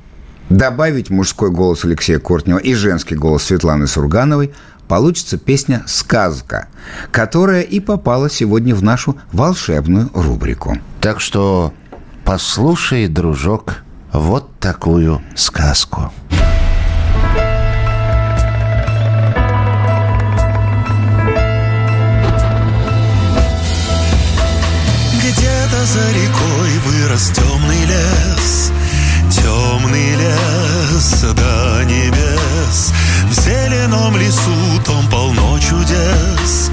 добавить 0.49 1.11
мужской 1.11 1.51
голос 1.51 1.85
Алексея 1.85 2.19
Кортнева 2.19 2.57
и 2.57 2.73
женский 2.73 3.17
голос 3.17 3.43
Светланы 3.43 3.87
Сургановой, 3.87 4.55
получится 4.89 5.37
песня 5.37 5.83
«Сказка», 5.87 6.69
которая 7.11 7.61
и 7.61 7.81
попала 7.81 8.31
сегодня 8.31 8.75
в 8.75 8.83
нашу 8.83 9.19
волшебную 9.33 10.09
рубрику. 10.15 10.79
Так 11.03 11.21
что 11.21 11.75
послушай, 12.25 13.09
дружок, 13.09 13.83
вот 14.11 14.59
такую 14.59 15.21
сказку. 15.35 16.11
Где-то 16.31 16.52
за 25.93 26.11
рекой 26.13 26.79
вырос 26.87 27.33
темный 27.35 27.85
лес. 27.85 28.73
Темный 29.31 30.15
лес 30.15 31.21
до 31.35 31.85
небес. 31.85 32.93
В 33.29 33.35
зеленом 33.35 34.17
лесу 34.17 34.81
там 34.87 35.07
полно 35.11 35.59
чудес. 35.59 36.71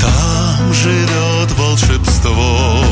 Там 0.00 0.72
живет 0.72 1.50
волшебство. 1.58 2.84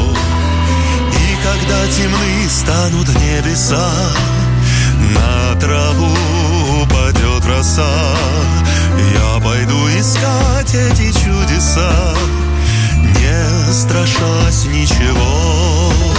И 1.12 1.36
когда 1.44 1.86
темны 1.86 2.48
станут 2.48 3.08
небеса 3.08 3.92
На 5.14 5.60
траву 5.60 6.82
упадет 6.82 7.46
роса. 7.46 8.16
Я 9.14 9.40
пойду 9.40 9.88
искать 9.88 10.74
эти 10.74 11.12
чудеса 11.12 12.14
не 13.31 13.72
страшась 13.72 14.66
ничего. 14.66 16.09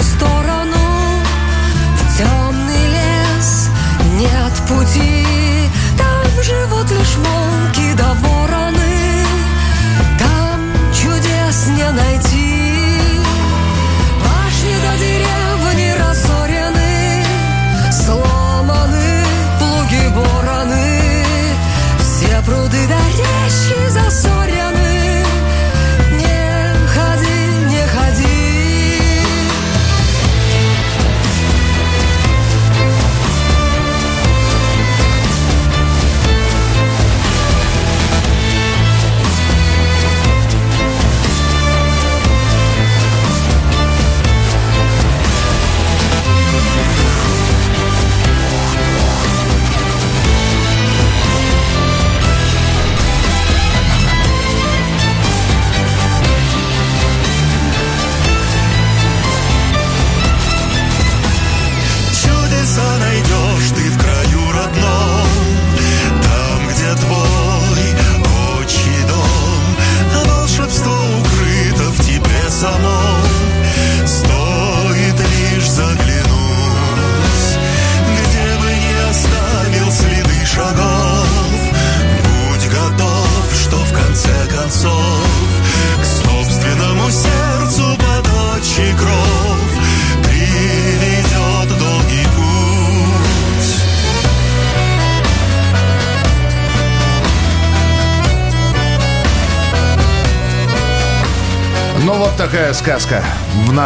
Ту 0.00 0.02
сторону. 0.02 1.22
В 1.96 2.18
темный 2.18 2.86
лес 2.88 3.68
нет 4.18 4.52
пути. 4.68 5.26
Там 5.98 6.42
живут 6.42 6.90
лишь 6.90 7.16
волки 7.16 7.92
да 7.96 8.14
вороны. 8.14 9.24
Там 10.18 10.60
чудес 10.92 11.66
не 11.68 11.90
найти. 11.90 13.20
Башни 14.24 14.74
до 14.84 14.98
деревни 14.98 15.94
разорены. 15.98 17.24
Сломаны 17.92 19.24
плуги 19.58 20.08
бороны. 20.14 21.24
Все 21.98 22.42
пруды 22.44 22.86
до 22.86 23.18
речки 23.18 23.39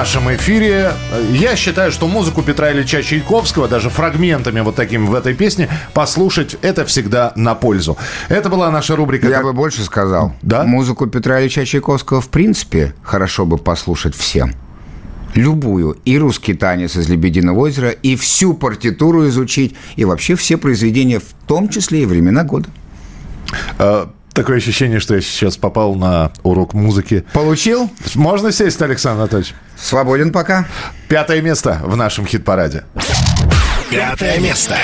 нашем 0.05 0.35
эфире. 0.35 0.93
Я 1.33 1.57
считаю, 1.57 1.91
что 1.91 2.07
музыку 2.07 2.43
Петра 2.43 2.71
Ильича 2.71 3.03
Чайковского, 3.03 3.69
даже 3.69 3.89
фрагментами 3.89 4.61
вот 4.61 4.75
такими 4.75 5.07
в 5.07 5.15
этой 5.15 5.33
песне, 5.33 5.71
послушать 5.95 6.59
это 6.61 6.85
всегда 6.85 7.33
на 7.37 7.55
пользу. 7.55 7.97
Это 8.29 8.51
была 8.51 8.71
наша 8.71 8.97
рубрика. 8.97 9.31
Я 9.31 9.43
бы 9.43 9.55
больше 9.55 9.83
сказал. 9.83 10.35
Да? 10.43 10.65
Музыку 10.65 11.07
Петра 11.07 11.41
Ильича 11.41 11.65
Чайковского 11.65 12.21
в 12.21 12.29
принципе 12.29 12.93
хорошо 13.03 13.47
бы 13.47 13.57
послушать 13.57 14.15
всем. 14.15 14.53
Любую. 15.35 15.97
И 16.05 16.19
русский 16.19 16.53
танец 16.53 16.97
из 16.97 17.09
«Лебединого 17.09 17.61
озера», 17.61 17.89
и 17.89 18.15
всю 18.17 18.53
партитуру 18.53 19.27
изучить, 19.29 19.75
и 19.97 20.05
вообще 20.05 20.37
все 20.37 20.59
произведения, 20.59 21.19
в 21.19 21.47
том 21.47 21.71
числе 21.71 22.03
и 22.03 22.05
времена 22.05 22.45
года. 22.45 22.69
Такое 24.35 24.57
ощущение, 24.57 24.99
что 24.99 25.14
я 25.14 25.20
сейчас 25.20 25.57
попал 25.57 25.95
на 25.95 26.32
урок 26.43 26.74
музыки. 26.74 27.24
Получил? 27.32 27.89
Можно 28.16 28.51
сесть, 28.51 28.82
Александр 28.82 29.20
Анатольевич? 29.22 29.55
Свободен 29.76 30.32
пока. 30.32 30.66
Пятое 31.09 31.41
место 31.41 31.80
в 31.85 31.97
нашем 31.97 32.26
хит-параде. 32.26 32.82
Пятое 33.91 34.39
место. 34.41 34.76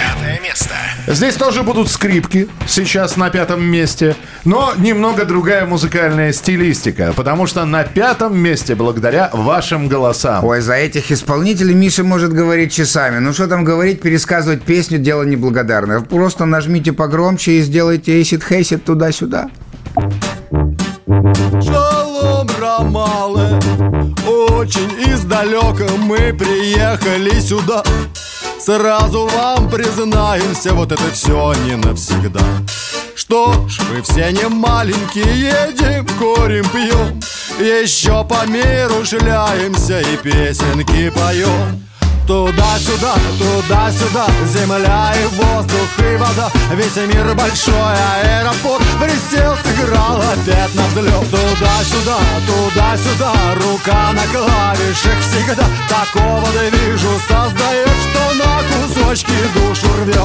Здесь 1.07 1.35
тоже 1.35 1.63
будут 1.63 1.91
скрипки, 1.91 2.49
сейчас 2.67 3.17
на 3.17 3.31
пятом 3.31 3.63
месте, 3.65 4.15
но 4.45 4.73
немного 4.77 5.25
другая 5.25 5.67
музыкальная 5.67 6.33
стилистика, 6.33 7.13
потому 7.17 7.47
что 7.47 7.65
на 7.65 7.85
пятом 7.85 8.39
месте 8.39 8.75
благодаря 8.75 9.31
вашим 9.33 9.89
голосам. 9.89 10.45
Ой, 10.45 10.61
за 10.61 10.75
этих 10.75 11.11
исполнителей 11.11 11.75
Миша 11.75 12.05
может 12.05 12.33
говорить 12.33 12.73
часами. 12.73 13.19
Ну 13.19 13.33
что 13.33 13.49
там 13.49 13.65
говорить, 13.65 14.03
пересказывать 14.03 14.63
песню– 14.63 14.99
дело 15.01 15.23
неблагодарное. 15.23 16.01
Просто 16.01 16.45
нажмите 16.45 16.93
погромче 16.93 17.53
и 17.53 17.63
сделайте 17.63 18.21
эйсид-хейсид 18.21 18.85
туда-сюда. 18.85 19.51
Шалом, 21.61 22.49
Рамале, 22.61 23.59
очень 24.27 25.13
издалека 25.13 25.87
мы 25.99 26.33
приехали 26.35 27.41
сюда 27.41 27.83
Сразу 28.63 29.27
вам 29.27 29.71
признаемся, 29.71 30.75
вот 30.75 30.93
это 30.93 31.11
все 31.13 31.55
не 31.65 31.77
навсегда. 31.77 32.41
Что 33.15 33.53
ж, 33.69 33.79
мы 33.91 34.03
все 34.03 34.31
не 34.33 34.49
маленькие, 34.49 35.25
едем, 35.25 36.07
курим, 36.19 36.65
пьем 36.69 37.21
Еще 37.59 38.25
по 38.25 38.47
миру 38.47 39.05
шляемся 39.05 40.01
и 40.01 40.17
песенки 40.17 41.11
поем 41.11 41.83
Туда-сюда, 42.27 43.15
туда-сюда, 43.39 44.27
земля 44.47 45.13
и 45.17 45.27
воздух 45.35 45.91
и 45.99 46.17
вода. 46.17 46.51
Весь 46.75 46.97
мир 46.97 47.35
большой 47.35 47.75
аэропорт 47.75 48.85
Присел, 49.01 49.57
сыграл 49.65 50.21
опять 50.21 50.75
на 50.75 50.87
взлет 50.89 51.31
Туда-сюда, 51.31 52.19
туда-сюда, 52.47 53.33
рука 53.57 54.13
на 54.13 54.23
клавишах 54.33 55.19
всегда. 55.21 55.65
Такого 55.89 56.47
движу 56.71 57.11
создает, 57.29 57.89
что 57.89 57.90
на 58.41 58.63
кусочки 58.63 59.33
душу 59.55 59.87
рвет. 60.03 60.17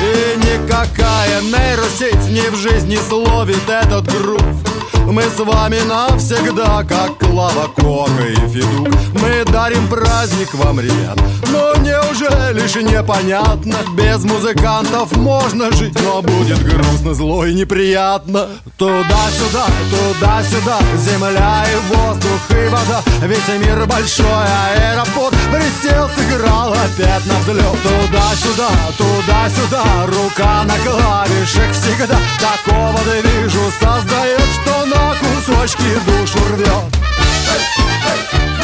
И 0.00 0.36
никакая 0.36 1.40
нейросеть 1.42 2.28
не 2.28 2.50
в 2.50 2.56
жизни 2.56 2.98
словит 3.08 3.68
этот 3.68 4.06
грув 4.06 4.77
Мы 5.18 5.24
с 5.24 5.38
вами 5.40 5.80
навсегда, 5.80 6.84
как 6.84 7.18
Клава 7.18 7.66
Кока 7.74 8.22
и 8.22 8.36
Федук. 8.36 8.88
Мы 9.14 9.44
дарим 9.50 9.88
праздник 9.88 10.54
вам, 10.54 10.78
ребят. 10.78 11.18
Но 11.50 11.74
неужели 11.82 12.64
ж 12.68 12.82
непонятно? 12.82 13.78
Без 13.94 14.22
музыкантов 14.22 15.16
можно 15.16 15.72
жить 15.72 15.98
Но 16.04 16.22
будет 16.22 16.62
грустно, 16.62 17.14
зло 17.14 17.44
и 17.44 17.52
неприятно. 17.52 18.46
Туда-сюда, 18.76 19.66
туда-сюда 19.90 20.78
Земля 20.98 21.64
и 21.66 21.92
воздух 21.92 22.50
и 22.50 22.68
вода. 22.68 23.02
Весь 23.26 23.66
мир 23.66 23.86
большой 23.86 24.24
аэропорт. 24.24 25.34
Присел, 25.50 26.08
сыграл 26.16 26.72
опять 26.74 27.26
на 27.26 27.40
взлет 27.40 27.82
Туда-сюда, 27.82 28.68
туда-сюда 28.96 29.84
Рука 30.06 30.62
на 30.62 30.78
клавишах 30.78 31.72
всегда. 31.72 32.18
Такого 32.38 33.00
движу 33.20 33.64
создает, 33.80 34.40
что 34.62 34.67
на 34.88 35.14
кусочки 35.20 35.82
душу 36.06 36.38
рвет 36.52 36.98
Ну 37.20 37.54
что 37.72 38.57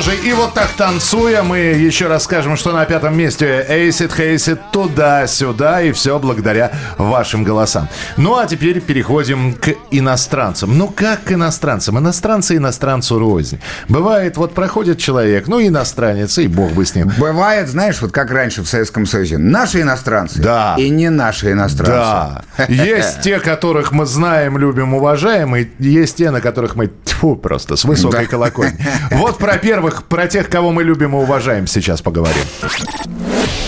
же, 0.00 0.14
и 0.16 0.32
вот 0.32 0.54
так 0.54 0.68
танцуя, 0.76 1.42
мы 1.42 1.58
еще 1.58 2.06
раз 2.06 2.24
скажем, 2.24 2.56
что 2.56 2.72
на 2.72 2.84
пятом 2.84 3.16
месте 3.16 3.64
Acid 3.68 4.14
Хейсит 4.16 4.60
туда-сюда, 4.72 5.82
и 5.82 5.92
все 5.92 6.18
благодаря 6.18 6.70
вашим 6.98 7.44
голосам. 7.44 7.88
Ну 8.16 8.36
а 8.38 8.46
теперь 8.46 8.80
переходим 8.80 9.54
к 9.54 9.74
иностранцам. 9.90 10.76
Ну 10.78 10.88
как 10.88 11.24
к 11.24 11.32
иностранцам? 11.32 11.98
Иностранцы 11.98 12.56
иностранцу 12.56 13.18
рознь. 13.18 13.60
Бывает, 13.88 14.36
вот 14.36 14.54
проходит 14.54 14.98
человек, 14.98 15.46
ну 15.48 15.60
иностранец, 15.60 16.38
и 16.38 16.46
бог 16.48 16.72
бы 16.72 16.84
с 16.86 16.94
ним. 16.94 17.10
Бывает, 17.18 17.68
знаешь, 17.68 18.00
вот 18.00 18.12
как 18.12 18.30
раньше 18.30 18.62
в 18.62 18.68
Советском 18.68 19.06
Союзе. 19.06 19.38
Наши 19.38 19.80
иностранцы 19.82 20.40
Да. 20.40 20.76
и 20.78 20.88
не 20.90 21.10
наши 21.10 21.52
иностранцы. 21.52 21.92
Да. 21.92 22.66
Есть 22.68 23.20
те, 23.22 23.38
которых 23.40 23.92
мы 23.92 24.06
знаем, 24.06 24.58
любим, 24.58 24.94
уважаем, 24.94 25.54
и 25.56 25.66
есть 25.78 26.16
те, 26.16 26.30
на 26.30 26.40
которых 26.40 26.76
мы 26.76 26.90
тьфу, 27.04 27.36
просто 27.36 27.76
с 27.76 27.84
высокой 27.84 28.24
Да. 28.24 28.30
колокольни. 28.30 28.76
Вот 29.12 29.38
про 29.38 29.56
первых, 29.84 30.04
про 30.04 30.26
тех, 30.26 30.48
кого 30.48 30.72
мы 30.72 30.82
любим 30.82 31.12
и 31.14 31.18
уважаем, 31.18 31.66
сейчас 31.66 32.00
поговорим. 32.00 32.42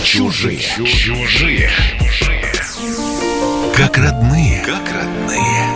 Чужие. 0.03 0.59
Чужие. 0.59 1.69
Как 3.75 3.97
родные. 3.97 4.63
Как 4.65 4.81
родные. 4.93 5.67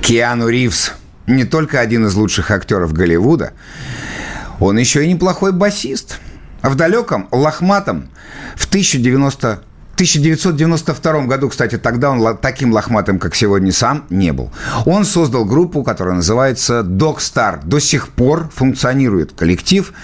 Киану 0.00 0.48
Ривз 0.48 0.92
не 1.26 1.44
только 1.44 1.80
один 1.80 2.06
из 2.06 2.14
лучших 2.14 2.50
актеров 2.50 2.92
Голливуда, 2.92 3.52
он 4.60 4.78
еще 4.78 5.04
и 5.04 5.12
неплохой 5.12 5.52
басист. 5.52 6.18
А 6.62 6.70
в 6.70 6.74
далеком, 6.74 7.28
лохматом, 7.30 8.08
в 8.56 8.66
1090 8.66 9.62
1992 9.96 11.22
году, 11.22 11.48
кстати, 11.48 11.78
тогда 11.78 12.10
он 12.10 12.36
таким 12.36 12.72
лохматым, 12.72 13.18
как 13.18 13.34
сегодня 13.34 13.72
сам, 13.72 14.04
не 14.10 14.30
был. 14.32 14.50
Он 14.84 15.06
создал 15.06 15.46
группу, 15.46 15.82
которая 15.82 16.16
называется 16.16 16.80
Dog 16.80 17.16
Star. 17.16 17.60
До 17.64 17.78
сих 17.80 18.10
пор 18.10 18.50
функционирует 18.54 19.32
коллектив, 19.32 19.94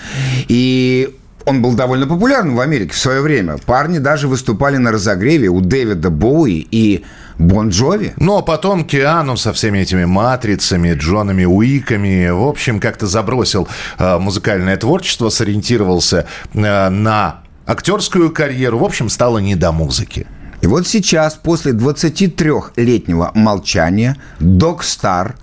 и 0.49 1.14
он 1.45 1.61
был 1.61 1.74
довольно 1.74 2.07
популярным 2.07 2.57
в 2.57 2.61
Америке 2.61 2.95
в 2.95 2.99
свое 2.99 3.20
время. 3.20 3.59
Парни 3.66 3.99
даже 3.99 4.28
выступали 4.28 4.78
на 4.78 4.93
разогреве 4.93 5.49
у 5.49 5.61
Дэвида 5.61 6.09
Боуи 6.09 6.66
и 6.70 7.05
Бон 7.38 7.68
Джови. 7.68 8.14
Ну, 8.16 8.38
а 8.38 8.43
потом 8.43 8.84
Киану 8.84 9.36
со 9.36 9.53
всеми 9.53 9.80
этими 9.80 10.07
матрицами, 10.07 10.95
Джонами 10.95 11.45
Уиками, 11.45 12.30
в 12.30 12.47
общем, 12.47 12.80
как-то 12.80 13.07
забросил 13.07 13.68
э, 13.99 14.18
музыкальное 14.18 14.76
творчество, 14.76 15.28
сориентировался 15.28 16.26
э, 16.55 16.88
на 16.88 17.43
актерскую 17.67 18.31
карьеру. 18.31 18.79
В 18.79 18.85
общем, 18.85 19.09
стало 19.09 19.39
не 19.39 19.57
до 19.57 19.73
музыки. 19.73 20.27
И 20.61 20.67
вот 20.67 20.87
сейчас, 20.87 21.35
после 21.35 21.73
23-летнего 21.73 23.33
молчания, 23.35 24.17
Док 24.39 24.85
Стар 24.85 25.35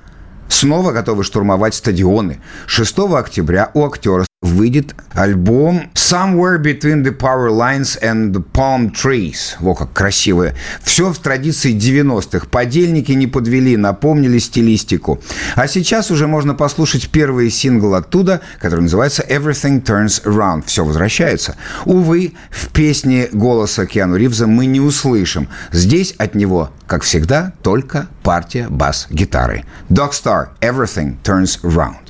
снова 0.47 0.91
готовы 0.91 1.24
штурмовать 1.24 1.76
стадионы. 1.76 2.41
6 2.67 2.99
октября 2.99 3.70
у 3.74 3.86
актера 3.86 4.26
выйдет 4.49 4.95
альбом 5.13 5.89
Somewhere 5.93 6.61
Between 6.61 7.03
the 7.03 7.15
Power 7.15 7.49
Lines 7.49 7.99
and 8.01 8.33
the 8.33 8.43
Palm 8.53 8.91
Trees. 8.91 9.55
Во, 9.59 9.75
как 9.75 9.93
красиво. 9.93 10.53
Все 10.83 11.11
в 11.11 11.19
традиции 11.19 11.75
90-х. 11.75 12.47
Подельники 12.47 13.11
не 13.11 13.27
подвели, 13.27 13.77
напомнили 13.77 14.39
стилистику. 14.39 15.21
А 15.55 15.67
сейчас 15.67 16.11
уже 16.11 16.27
можно 16.27 16.53
послушать 16.53 17.09
первый 17.09 17.49
сингл 17.49 17.95
оттуда, 17.95 18.41
который 18.59 18.81
называется 18.81 19.23
Everything 19.27 19.83
Turns 19.83 20.23
Around. 20.23 20.65
Все 20.65 20.83
возвращается. 20.83 21.55
Увы, 21.85 22.33
в 22.49 22.69
песне 22.69 23.29
голоса 23.31 23.85
Киану 23.85 24.15
Ривза 24.15 24.47
мы 24.47 24.65
не 24.65 24.79
услышим. 24.79 25.47
Здесь 25.71 26.15
от 26.17 26.35
него, 26.35 26.71
как 26.87 27.03
всегда, 27.03 27.53
только 27.61 28.07
партия 28.23 28.67
бас-гитары. 28.69 29.63
Dog 29.89 30.11
Star, 30.11 30.49
Everything 30.61 31.17
Turns 31.23 31.61
Around. 31.63 32.09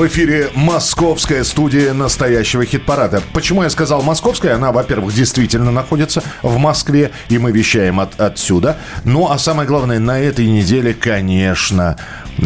В 0.00 0.06
эфире 0.06 0.48
московская 0.54 1.44
студия 1.44 1.92
настоящего 1.92 2.64
хит-парада. 2.64 3.22
Почему 3.34 3.64
я 3.64 3.68
сказал 3.68 4.00
московская? 4.00 4.54
Она, 4.54 4.72
во-первых, 4.72 5.12
действительно 5.12 5.70
находится 5.70 6.22
в 6.40 6.56
Москве, 6.56 7.10
и 7.28 7.36
мы 7.36 7.52
вещаем 7.52 8.00
от, 8.00 8.18
отсюда. 8.18 8.78
Ну, 9.04 9.30
а 9.30 9.36
самое 9.36 9.68
главное, 9.68 9.98
на 9.98 10.18
этой 10.18 10.46
неделе, 10.46 10.94
конечно, 10.94 11.98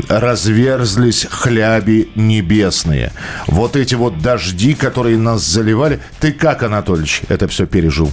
разверзлись 0.09 1.29
хляби 1.31 2.09
небесные. 2.17 3.13
Вот 3.47 3.77
эти 3.77 3.95
вот 3.95 4.19
дожди, 4.19 4.75
которые 4.75 5.17
нас 5.17 5.43
заливали. 5.43 6.01
Ты 6.19 6.33
как, 6.33 6.65
Анатольевич, 6.65 7.23
это 7.29 7.47
все 7.47 7.67
пережил? 7.67 8.11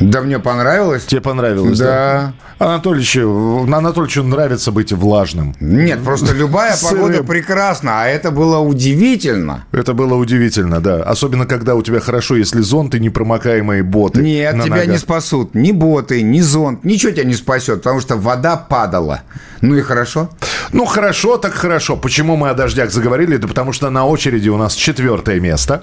Да 0.00 0.20
мне 0.20 0.38
понравилось. 0.38 1.04
Тебе 1.04 1.20
понравилось, 1.20 1.78
Да. 1.78 2.32
Анатольевичу, 2.58 3.66
Анатольевичу 3.70 4.22
нравится 4.22 4.72
быть 4.72 4.90
влажным. 4.90 5.54
Нет, 5.60 6.02
просто 6.02 6.32
любая 6.34 6.74
погода 6.82 7.22
прекрасна, 7.22 8.02
а 8.02 8.06
это 8.06 8.30
было 8.30 8.58
удивительно. 8.58 9.66
Это 9.72 9.92
было 9.92 10.14
удивительно, 10.14 10.80
да. 10.80 11.02
Особенно, 11.02 11.44
когда 11.44 11.74
у 11.74 11.82
тебя 11.82 12.00
хорошо, 12.00 12.34
если 12.36 12.62
зонт 12.62 12.94
и 12.94 13.00
непромокаемые 13.00 13.82
боты. 13.82 14.22
Нет, 14.22 14.54
тебя 14.54 14.76
ногах. 14.76 14.86
не 14.86 14.98
спасут 14.98 15.54
ни 15.54 15.72
боты, 15.72 16.22
ни 16.22 16.40
зонт, 16.40 16.84
ничего 16.84 17.12
тебя 17.12 17.24
не 17.24 17.34
спасет, 17.34 17.82
потому 17.82 18.00
что 18.00 18.16
вода 18.16 18.56
падала. 18.56 19.20
Ну 19.60 19.74
и 19.76 19.82
хорошо. 19.82 20.30
Ну, 20.72 20.86
хорошо, 20.86 21.36
так 21.36 21.52
хорошо. 21.52 21.96
Почему 21.96 22.36
мы 22.36 22.48
о 22.48 22.54
дождях 22.54 22.90
заговорили? 22.90 23.36
Да 23.36 23.48
потому 23.48 23.72
что 23.72 23.90
на 23.90 24.06
очереди 24.06 24.48
у 24.48 24.56
нас 24.56 24.74
четвертое 24.74 25.40
место. 25.40 25.82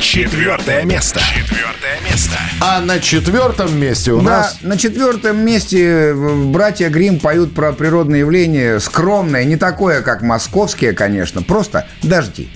Четвертое 0.00 0.84
место. 0.84 1.20
Четвертое 1.20 2.00
место. 2.10 2.36
А 2.62 2.80
на 2.80 3.00
четвертом 3.00 3.78
месте 3.78 4.12
у 4.12 4.22
да, 4.22 4.38
нас... 4.38 4.58
на 4.62 4.78
четвертом 4.78 5.44
месте 5.44 5.84
э, 5.84 6.44
братья 6.46 6.88
Грим 6.88 7.20
поют 7.20 7.54
про 7.54 7.72
природные 7.72 8.20
явления 8.20 8.80
скромное, 8.80 9.44
не 9.44 9.56
такое, 9.56 10.00
как 10.00 10.22
московские, 10.22 10.94
конечно, 10.94 11.42
просто 11.42 11.86
дожди. 12.02 12.48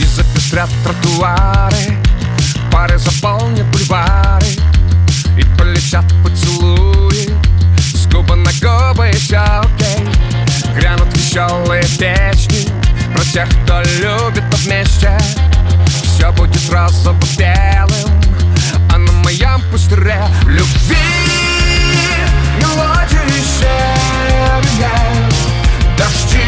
И 0.00 0.04
запестрят 0.04 0.68
тротуары 0.82 1.96
Пары 2.72 2.98
заполнят 2.98 3.66
бульвары 3.68 4.46
И 5.38 5.44
полетят 5.56 6.04
поцелуи 6.24 7.30
С 7.78 8.08
губы 8.08 8.34
на 8.34 8.50
губы 8.60 9.08
и 9.10 9.12
все 9.12 9.65
веселые 11.36 11.82
песни 11.82 12.66
Про 13.14 13.24
тех, 13.24 13.48
кто 13.64 13.82
любит 13.82 14.44
вместе. 14.54 15.16
Все 16.04 16.32
будет 16.32 16.70
розово-белым 16.70 18.20
А 18.90 18.96
на 18.96 19.12
моем 19.12 19.60
пустыре 19.70 20.26
любви 20.46 20.96
Мелодии 22.58 23.42
серые 23.58 24.80
Дожди 25.98 26.46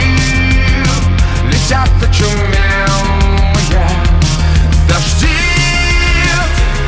летят 1.44 1.90
очумелые 2.02 3.88
Дожди 4.88 5.36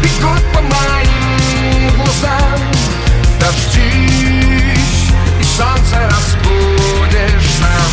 бегут 0.03 0.43
по 0.55 0.61
моим 0.63 1.97
глазам. 1.97 2.61
Дождись, 3.39 5.11
и 5.39 5.45
солнце 5.45 5.97
разбудишь 6.09 7.10
сам 7.61 7.91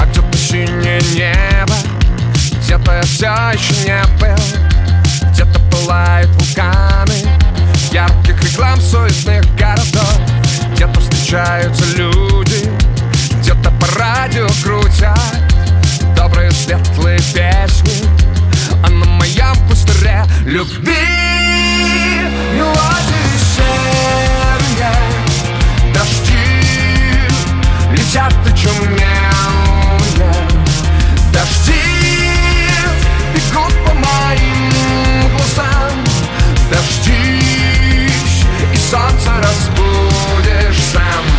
А 0.00 0.06
где-то 0.06 0.36
синее 0.36 1.00
небо 1.14 1.74
Где-то 2.62 2.92
я 2.92 3.02
все 3.02 3.26
еще 3.52 3.74
не 3.84 4.02
был. 4.20 5.30
Где-то 5.32 5.58
пылают 5.70 6.30
вулканы 6.30 7.14
Ярких 7.92 8.42
реклам 8.42 8.80
суетных 8.80 9.44
городов. 9.56 10.20
Где-то 10.74 11.00
встречаются 11.00 11.84
люди 11.96 12.70
Где-то 13.40 13.70
по 13.80 13.86
радио 13.98 14.46
крутят 14.62 15.18
Добрые 16.16 16.50
светлые 16.50 17.18
песни. 17.18 18.04
А 18.84 18.90
на 18.90 19.04
моем 19.04 19.56
пустыре 19.68 20.24
любви 20.44 20.94
Мелодии 22.54 23.38
серые 23.56 24.07
летят 28.08 28.32
очумелые 28.46 28.98
Дожди 31.30 31.74
бегут 33.34 33.74
по 33.84 33.92
моим 33.92 35.28
глазам. 35.36 35.92
Дождись, 36.70 38.46
и 38.72 38.76
солнце 38.76 39.30
разбудишь 39.42 40.82
сам 40.92 41.37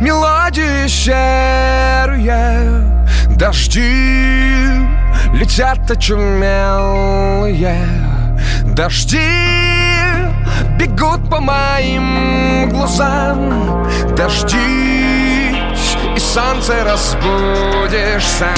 мелодии 0.00 0.88
серые 0.88 2.88
Дожди 3.38 3.80
летят 5.32 5.88
очумелые. 5.88 7.86
Дожди 8.64 9.30
бегут 10.76 11.30
по 11.30 11.40
моим 11.40 12.68
глазам. 12.70 13.86
Дождись, 14.16 14.58
и 16.16 16.18
солнце 16.18 16.82
разбудишь 16.84 18.26
сам. 18.26 18.56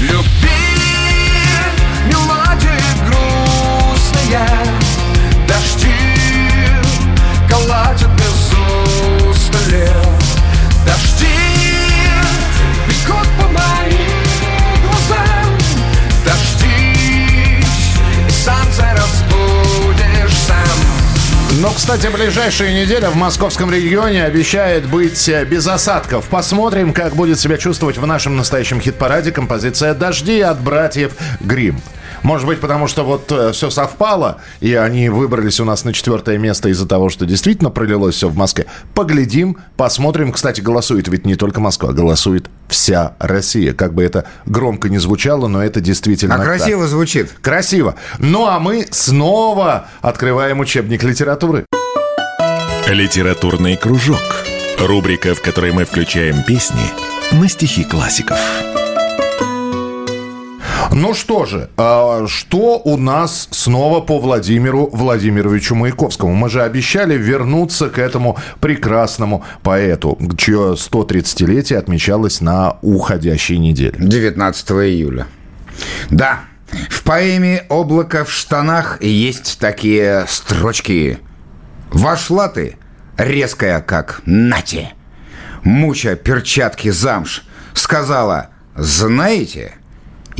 Люби 0.00 0.22
мелодии 2.06 2.80
грустные. 3.08 4.46
Дожди 5.48 5.96
колотят 7.48 8.10
без 8.10 8.52
устали 9.28 10.09
Но, 21.60 21.70
кстати, 21.74 22.06
ближайшая 22.06 22.72
неделя 22.72 23.10
в 23.10 23.16
московском 23.16 23.70
регионе 23.70 24.24
обещает 24.24 24.88
быть 24.88 25.28
э, 25.28 25.44
без 25.44 25.66
осадков. 25.66 26.24
Посмотрим, 26.24 26.94
как 26.94 27.14
будет 27.14 27.38
себя 27.38 27.58
чувствовать 27.58 27.98
в 27.98 28.06
нашем 28.06 28.34
настоящем 28.34 28.80
хит-параде 28.80 29.30
композиция 29.30 29.92
«Дожди» 29.92 30.40
от 30.40 30.58
братьев 30.58 31.12
Грим. 31.40 31.82
Может 32.22 32.46
быть, 32.46 32.60
потому 32.60 32.86
что 32.86 33.02
вот 33.04 33.32
все 33.54 33.70
совпало, 33.70 34.38
и 34.60 34.74
они 34.74 35.08
выбрались 35.08 35.60
у 35.60 35.64
нас 35.64 35.84
на 35.84 35.92
четвертое 35.92 36.38
место 36.38 36.68
из-за 36.68 36.86
того, 36.86 37.08
что 37.08 37.26
действительно 37.26 37.70
пролилось 37.70 38.14
все 38.16 38.28
в 38.28 38.36
Москве. 38.36 38.66
Поглядим, 38.94 39.56
посмотрим. 39.76 40.32
Кстати, 40.32 40.60
голосует 40.60 41.08
ведь 41.08 41.24
не 41.26 41.34
только 41.36 41.60
Москва, 41.60 41.92
голосует 41.92 42.50
вся 42.68 43.14
Россия. 43.18 43.72
Как 43.72 43.94
бы 43.94 44.02
это 44.02 44.26
громко 44.46 44.88
не 44.88 44.98
звучало, 44.98 45.48
но 45.48 45.62
это 45.62 45.80
действительно 45.80 46.34
А 46.34 46.38
так. 46.38 46.46
красиво 46.46 46.86
звучит. 46.86 47.30
Красиво. 47.42 47.94
Ну, 48.18 48.46
а 48.46 48.58
мы 48.58 48.86
снова 48.90 49.86
открываем 50.02 50.60
учебник 50.60 51.02
литературы. 51.02 51.64
Литературный 52.88 53.76
кружок. 53.76 54.18
Рубрика, 54.78 55.34
в 55.34 55.42
которой 55.42 55.72
мы 55.72 55.84
включаем 55.84 56.42
песни 56.42 56.90
на 57.32 57.48
стихи 57.48 57.84
классиков. 57.84 58.38
Ну 60.92 61.14
что 61.14 61.46
же, 61.46 61.70
а, 61.76 62.26
что 62.26 62.80
у 62.84 62.96
нас 62.96 63.48
снова 63.52 64.00
по 64.00 64.18
Владимиру 64.18 64.90
Владимировичу 64.92 65.76
Маяковскому? 65.76 66.34
Мы 66.34 66.50
же 66.50 66.62
обещали 66.62 67.16
вернуться 67.16 67.90
к 67.90 67.98
этому 67.98 68.36
прекрасному 68.60 69.44
поэту, 69.62 70.18
чье 70.36 70.74
130-летие 70.76 71.76
отмечалось 71.76 72.40
на 72.40 72.78
уходящей 72.82 73.58
неделе. 73.58 73.94
19 73.98 74.70
июля. 74.70 75.28
Да, 76.10 76.40
в 76.88 77.04
поэме 77.04 77.64
«Облако 77.68 78.24
в 78.24 78.32
штанах» 78.32 79.00
есть 79.00 79.58
такие 79.60 80.24
строчки. 80.28 81.18
«Вошла 81.92 82.48
ты, 82.48 82.76
резкая, 83.16 83.80
как 83.80 84.22
нате, 84.26 84.92
муча 85.62 86.16
перчатки 86.16 86.90
замш, 86.90 87.44
сказала, 87.74 88.48
знаете, 88.76 89.74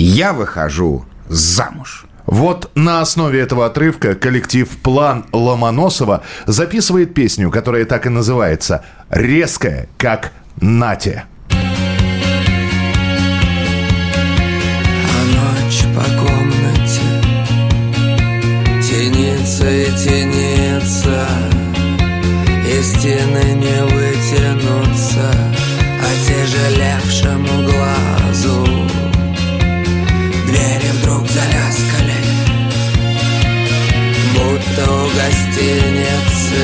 я 0.03 0.32
выхожу 0.32 1.05
замуж». 1.28 2.07
Вот 2.30 2.70
на 2.76 3.01
основе 3.01 3.40
этого 3.40 3.66
отрывка 3.66 4.14
коллектив 4.14 4.68
«План 4.68 5.26
Ломоносова» 5.32 6.22
записывает 6.46 7.12
песню, 7.12 7.51
которая 7.51 7.84
так 7.84 8.07
и 8.07 8.09
называется 8.09 8.84
«Резкая, 9.11 9.88
как 9.98 10.30
Натя». 10.61 11.24
А 11.51 11.57
ночь 15.26 15.82
по 15.96 16.05
комнате 16.20 17.03
Тянется 18.80 19.68
и 19.68 19.86
тянется 19.86 21.26
И 22.68 22.80
стены 22.82 23.55
не 23.55 23.82
вытянутся 23.86 25.34
Отяжелевшему 26.01 27.64
глазу 27.64 28.89
Двери 30.51 30.90
вдруг 30.94 31.28
заляскали. 31.28 32.14
Будто 34.34 34.90
у 34.90 35.07
гостиницы 35.11 36.61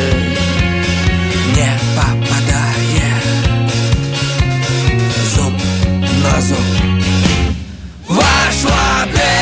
Не 1.54 1.70
попадая 1.94 3.14
Зуб 5.34 5.52
на 6.24 6.40
зуб. 6.40 6.66
Вошла 8.08 9.06
ты 9.14 9.32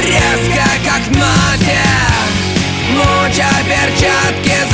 резко, 0.00 0.64
как 0.84 1.06
нотик 1.14 2.18
Муча 2.96 3.50
перчатки 3.68 4.67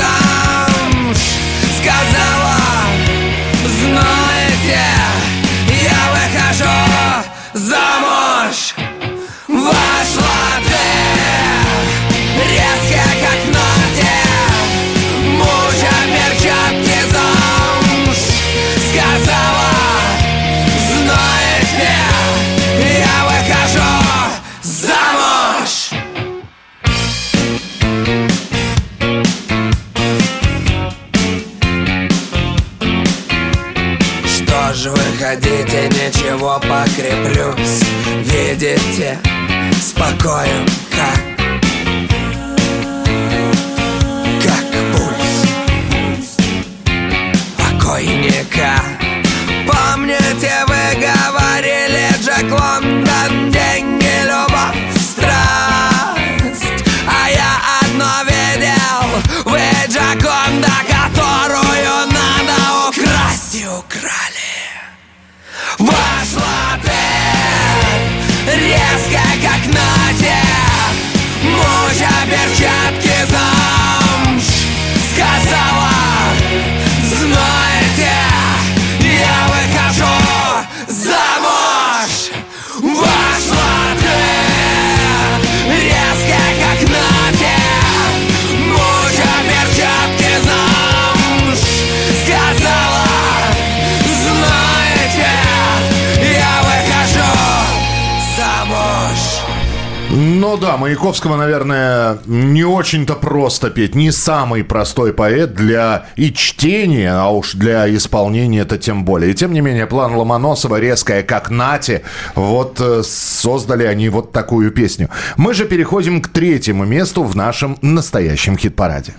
Маяковского, 101.24 101.36
наверное, 101.36 102.18
не 102.26 102.64
очень-то 102.64 103.14
просто 103.14 103.70
петь. 103.70 103.94
Не 103.94 104.10
самый 104.10 104.62
простой 104.62 105.12
поэт 105.12 105.54
для 105.54 106.06
и 106.16 106.32
чтения, 106.32 107.12
а 107.12 107.28
уж 107.28 107.54
для 107.54 107.92
исполнения 107.94 108.60
это 108.60 108.76
тем 108.78 109.04
более. 109.04 109.30
И 109.30 109.34
тем 109.34 109.52
не 109.52 109.60
менее, 109.60 109.86
план 109.86 110.14
Ломоносова, 110.14 110.78
резкая 110.78 111.22
как 111.22 111.50
Нати, 111.50 112.02
вот 112.34 112.80
э, 112.80 113.02
создали 113.04 113.84
они 113.84 114.08
вот 114.08 114.32
такую 114.32 114.70
песню. 114.70 115.08
Мы 115.36 115.54
же 115.54 115.64
переходим 115.64 116.20
к 116.20 116.28
третьему 116.28 116.84
месту 116.84 117.22
в 117.24 117.34
нашем 117.36 117.78
настоящем 117.80 118.58
хит-параде. 118.58 119.14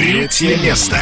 Третье 0.00 0.56
место. 0.56 0.96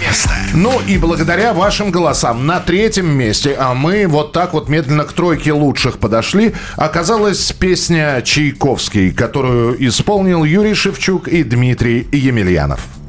Место. 0.00 0.30
Ну 0.54 0.80
и 0.86 0.98
благодаря 0.98 1.52
вашим 1.52 1.90
голосам 1.90 2.46
на 2.46 2.60
третьем 2.60 3.10
месте, 3.10 3.56
а 3.58 3.74
мы 3.74 4.06
вот 4.06 4.30
так 4.30 4.52
вот 4.52 4.68
медленно 4.68 5.02
к 5.02 5.12
тройке 5.12 5.52
лучших 5.52 5.98
подошли, 5.98 6.54
оказалась 6.76 7.50
песня 7.50 8.22
Чайковский, 8.22 9.10
которую 9.10 9.84
исполнил 9.84 10.44
Юрий 10.44 10.74
Шевчук 10.74 11.26
и 11.26 11.42
Дмитрий 11.42 12.06
Емельянов. 12.12 12.99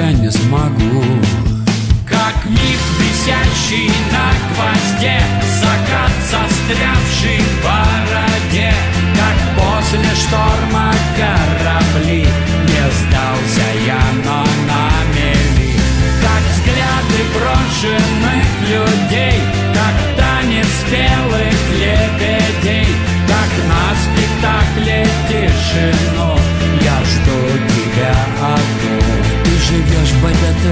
Тебя 0.00 0.12
не 0.12 0.30
смогу. 0.30 1.04
Как 2.08 2.46
миф, 2.46 2.82
висящий 2.98 3.92
на 4.10 4.32
гвозде 4.48 5.20
Закат, 5.60 6.10
застрявший 6.30 7.40
в 7.44 7.62
бороде. 7.62 8.72
Как 9.14 9.38
после 9.56 10.08
шторма 10.14 10.94
корабли 11.18 12.24
Не 12.64 12.84
сдался 12.96 13.66
я, 13.86 14.00
но 14.24 14.42
на 14.68 14.88
мели. 15.14 15.74
Как 16.22 16.42
взгляды 16.48 17.20
брошенных 17.34 18.48
людей 18.70 19.38
Как 19.74 20.16
танец 20.16 20.66
спелых 20.80 21.60
лебедей 21.74 22.88
Как 23.28 23.52
на 23.68 23.84
спектакле 24.00 25.06
тишину 25.28 26.09
БДТ 30.22 30.66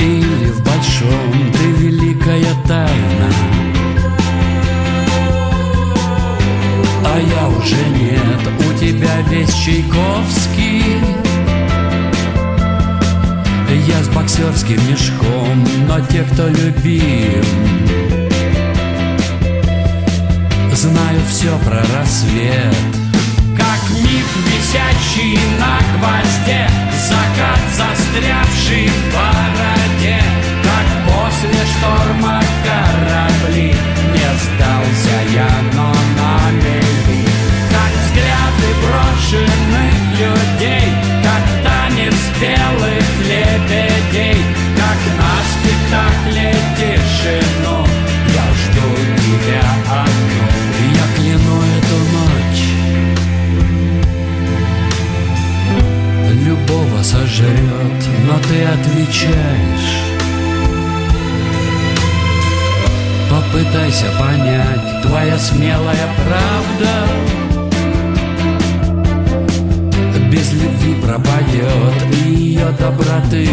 Или 0.00 0.50
в 0.50 0.62
большом 0.64 1.52
ты 1.52 1.70
великая 1.82 2.54
тайна. 2.66 3.30
А 7.04 7.20
я 7.20 7.48
уже 7.48 7.76
нет, 8.00 8.40
у 8.58 8.78
тебя 8.78 9.20
весь 9.30 9.54
Чайковский. 9.54 10.82
Я 13.86 14.02
с 14.02 14.08
боксерским 14.08 14.78
мешком, 14.88 15.64
но 15.88 15.98
те, 16.06 16.22
кто 16.22 16.46
любим 16.46 17.44
Знают 20.72 21.26
все 21.28 21.58
про 21.64 21.82
рассвет 21.96 23.01
висячий 24.72 25.38
на 25.58 25.78
гвозде 25.92 26.68
закат 27.08 27.60
застрявший 27.76 28.88
в 28.88 29.14
бороде, 29.14 30.22
как 30.62 30.88
после 31.06 31.60
шторма 31.66 32.42
корабли. 32.64 33.74
Не 34.12 34.30
сдался 34.42 35.16
я, 35.34 35.48
но 35.74 35.92
на 36.16 36.50
мели, 36.52 37.26
как 37.70 37.92
взгляды 38.02 38.70
брошенных 38.82 39.94
людей, 40.20 40.88
как 41.22 41.44
танец 41.64 42.14
белых 42.40 43.06
лебедей, 43.28 44.42
как 44.76 44.98
на 45.18 45.32
спектакле 45.52 46.54
тишину. 46.76 47.81
Отвечаешь. 58.64 60.12
Попытайся 63.32 64.06
понять, 64.18 65.02
твоя 65.02 65.38
смелая 65.38 66.08
правда 66.22 67.08
Без 70.30 70.52
любви 70.52 70.94
пропадет 71.02 72.26
и 72.26 72.30
ее 72.30 72.66
доброты 72.78 73.48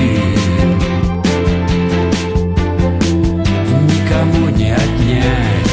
Никому 3.87 4.49
не 4.49 4.71
отнять 4.71 5.68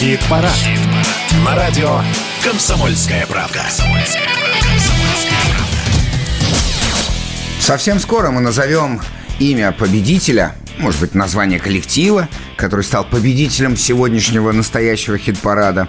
Хит-парад. 0.00 0.50
На 1.44 1.54
радио 1.54 2.00
«Комсомольская 2.42 3.26
правда». 3.26 3.60
Совсем 7.58 8.00
скоро 8.00 8.30
мы 8.30 8.40
назовем 8.40 9.02
имя 9.40 9.72
победителя, 9.72 10.54
может 10.78 11.02
быть, 11.02 11.14
название 11.14 11.58
коллектива, 11.58 12.30
который 12.56 12.82
стал 12.82 13.04
победителем 13.04 13.76
сегодняшнего 13.76 14.52
настоящего 14.52 15.18
хит-парада. 15.18 15.86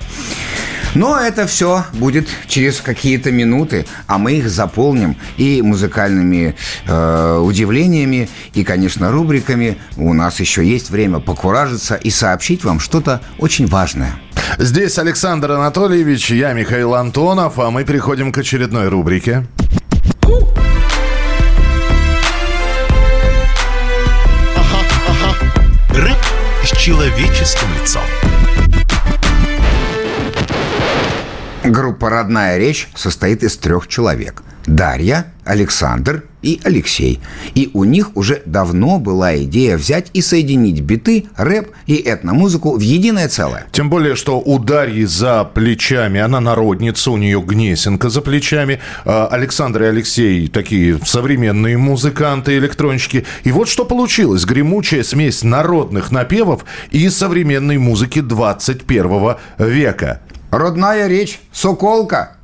Но 0.93 1.17
это 1.17 1.47
все 1.47 1.85
будет 1.93 2.27
через 2.47 2.81
какие-то 2.81 3.31
минуты, 3.31 3.85
а 4.07 4.17
мы 4.17 4.33
их 4.33 4.49
заполним 4.49 5.15
и 5.37 5.61
музыкальными 5.61 6.55
э, 6.85 7.37
удивлениями, 7.37 8.29
и, 8.53 8.63
конечно, 8.63 9.11
рубриками. 9.11 9.77
У 9.95 10.13
нас 10.13 10.39
еще 10.39 10.65
есть 10.65 10.89
время 10.89 11.19
покуражиться 11.19 11.95
и 11.95 12.09
сообщить 12.09 12.63
вам 12.63 12.79
что-то 12.79 13.21
очень 13.37 13.67
важное. 13.67 14.13
Здесь 14.57 14.97
Александр 14.97 15.51
Анатольевич, 15.51 16.31
я 16.31 16.53
Михаил 16.53 16.95
Антонов, 16.95 17.57
а 17.57 17.71
мы 17.71 17.85
переходим 17.85 18.31
к 18.31 18.37
очередной 18.39 18.89
рубрике. 18.89 19.45
Человеческим 26.81 27.67
лицом. 27.79 28.01
Группа 31.63 32.09
«Родная 32.09 32.57
речь» 32.57 32.89
состоит 32.95 33.43
из 33.43 33.55
трех 33.55 33.87
человек. 33.87 34.41
Дарья, 34.65 35.27
Александр 35.45 36.23
и 36.41 36.59
Алексей. 36.63 37.19
И 37.53 37.69
у 37.73 37.83
них 37.83 38.15
уже 38.15 38.41
давно 38.45 38.97
была 38.97 39.37
идея 39.43 39.77
взять 39.77 40.09
и 40.13 40.21
соединить 40.21 40.81
биты, 40.81 41.25
рэп 41.37 41.69
и 41.85 42.01
этномузыку 42.03 42.75
в 42.75 42.79
единое 42.79 43.27
целое. 43.27 43.65
Тем 43.71 43.91
более, 43.91 44.15
что 44.15 44.39
у 44.39 44.57
Дарьи 44.57 45.05
за 45.05 45.43
плечами, 45.43 46.19
она 46.19 46.39
народница, 46.39 47.11
у 47.11 47.17
нее 47.17 47.41
Гнесинка 47.41 48.09
за 48.09 48.21
плечами. 48.21 48.79
А 49.05 49.27
Александр 49.27 49.83
и 49.83 49.87
Алексей 49.87 50.47
такие 50.47 50.99
современные 51.05 51.77
музыканты, 51.77 52.57
электронщики. 52.57 53.25
И 53.43 53.51
вот 53.51 53.69
что 53.69 53.85
получилось. 53.85 54.45
Гремучая 54.45 55.03
смесь 55.03 55.43
народных 55.43 56.11
напевов 56.11 56.65
и 56.89 57.07
современной 57.09 57.77
музыки 57.77 58.19
21 58.19 59.35
века. 59.59 60.21
Родная 60.51 61.07
речь, 61.07 61.39
Соколка. 61.53 62.35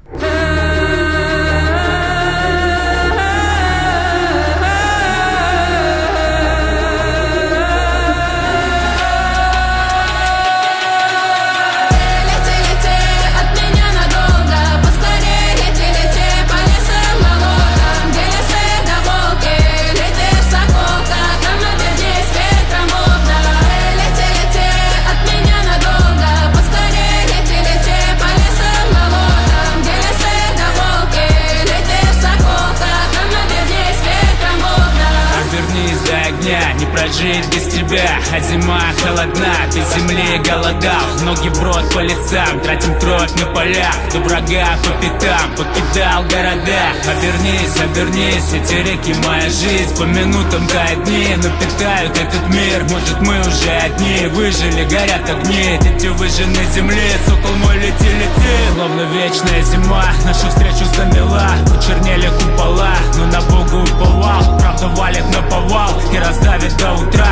Прожить 37.07 37.55
без 37.55 37.66
тебя 37.87 38.19
А 38.33 38.39
зима 38.39 38.81
холодна, 39.01 39.53
без 39.73 39.95
земли 39.95 40.37
голодал 40.45 41.07
Ноги 41.23 41.49
в 41.49 41.63
рот 41.63 41.93
по 41.93 41.99
лесам, 41.99 42.59
тратим 42.61 42.97
кровь 42.99 43.31
на 43.39 43.45
полях. 43.47 43.95
До 44.13 44.19
врага 44.19 44.77
по 44.83 44.91
пятам, 45.01 45.51
покидал 45.55 46.23
города. 46.23 46.83
Обернись, 47.09 47.81
обернись, 47.81 48.53
эти 48.53 48.73
реки 48.75 49.13
моя 49.25 49.49
жизнь. 49.49 49.97
По 49.97 50.03
минутам 50.03 50.65
тают 50.67 51.03
дни, 51.03 51.35
но 51.37 51.49
питают 51.59 52.17
этот 52.17 52.47
мир. 52.49 52.83
Может 52.83 53.19
мы 53.21 53.39
уже 53.41 53.71
одни, 53.71 54.27
выжили, 54.27 54.83
горят 54.85 55.29
огни. 55.29 55.79
Дети 55.81 56.07
выжжены 56.07 56.63
земли, 56.73 57.11
сокол 57.25 57.55
мой 57.63 57.77
лети, 57.77 58.09
лети. 58.19 58.73
Словно 58.75 59.01
вечная 59.13 59.61
зима, 59.63 60.05
нашу 60.25 60.47
встречу 60.47 60.85
замела. 60.95 61.49
Почернели 61.75 62.29
купола, 62.39 62.95
но 63.17 63.25
на 63.25 63.41
Бога 63.41 63.75
уповал. 63.75 64.59
Правда 64.59 64.87
валит 64.89 65.25
на 65.33 65.41
повал 65.43 65.91
и 66.13 66.17
раздавит 66.17 66.77
до 66.77 66.93
утра 66.93 67.27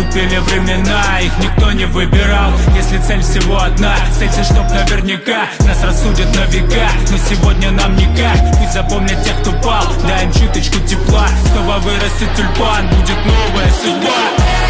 Наступили 0.00 0.38
времена, 0.38 1.20
их 1.20 1.32
никто 1.38 1.72
не 1.72 1.84
выбирал. 1.84 2.52
Если 2.74 2.98
цель 3.06 3.20
всего 3.20 3.60
одна, 3.60 3.96
целься, 4.18 4.42
чтоб 4.44 4.66
наверняка. 4.70 5.42
Нас 5.60 5.82
рассудят 5.84 6.34
на 6.34 6.46
века, 6.46 6.88
но 7.10 7.18
сегодня 7.18 7.70
нам 7.70 7.94
никак. 7.96 8.38
Пусть 8.58 8.72
запомнят 8.72 9.22
тех, 9.22 9.38
кто 9.42 9.52
пал, 9.62 9.84
дай 10.08 10.24
им 10.24 10.32
чуточку 10.32 10.78
тепла. 10.86 11.28
Снова 11.52 11.78
вырастет 11.80 12.34
тюльпан, 12.34 12.88
будет 12.88 13.18
новая 13.26 13.70
судьба 13.82 14.69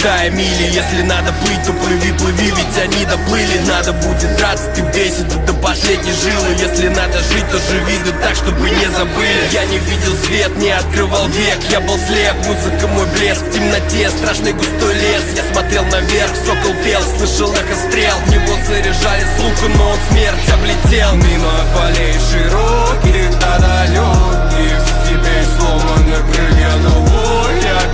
считая 0.00 0.30
мили 0.30 0.70
Если 0.72 1.02
надо 1.02 1.32
плыть, 1.44 1.62
то 1.64 1.72
плыви, 1.72 2.12
плыви, 2.12 2.52
ведь 2.56 2.78
они 2.82 3.04
доплыли. 3.04 3.58
Надо 3.66 3.92
будет 3.92 4.36
драться, 4.36 4.66
ты 4.74 4.80
бесит 4.82 5.28
до 5.44 5.52
последней 5.54 6.12
жилы. 6.12 6.54
Если 6.58 6.88
надо 6.88 7.18
жить, 7.18 7.48
то 7.50 7.58
живи, 7.58 7.98
да 8.04 8.12
так, 8.22 8.34
чтобы 8.34 8.70
не 8.70 8.86
забыли. 8.86 9.48
Я 9.52 9.64
не 9.66 9.78
видел 9.78 10.14
свет, 10.24 10.56
не 10.56 10.70
открывал 10.70 11.26
век, 11.28 11.58
я 11.70 11.80
был 11.80 11.98
слеп 11.98 12.36
Музыка 12.46 12.86
мой 12.88 13.06
блеск, 13.16 13.42
в 13.42 13.52
темноте, 13.52 14.10
страшный 14.10 14.52
густой 14.52 14.94
лес. 14.94 15.22
Я 15.36 15.52
смотрел 15.52 15.84
наверх, 15.84 16.32
сокол 16.46 16.74
пел, 16.84 17.02
слышал 17.18 17.52
эхо 17.52 17.74
стрел. 17.88 18.16
В 18.26 18.30
него 18.30 18.56
заряжали 18.66 19.24
с 19.24 19.42
лука, 19.42 19.76
но 19.76 19.90
он 19.90 19.98
смерть 20.10 20.48
облетел. 20.52 21.14
Мимо 21.14 21.52
полей 21.74 22.14
широких 22.30 23.30
до 23.38 23.58
далеких 23.60 24.80
Теперь 25.04 25.44
сломаны 25.56 26.16
крылья, 26.32 26.76
но 26.82 26.90
воля 26.90 27.29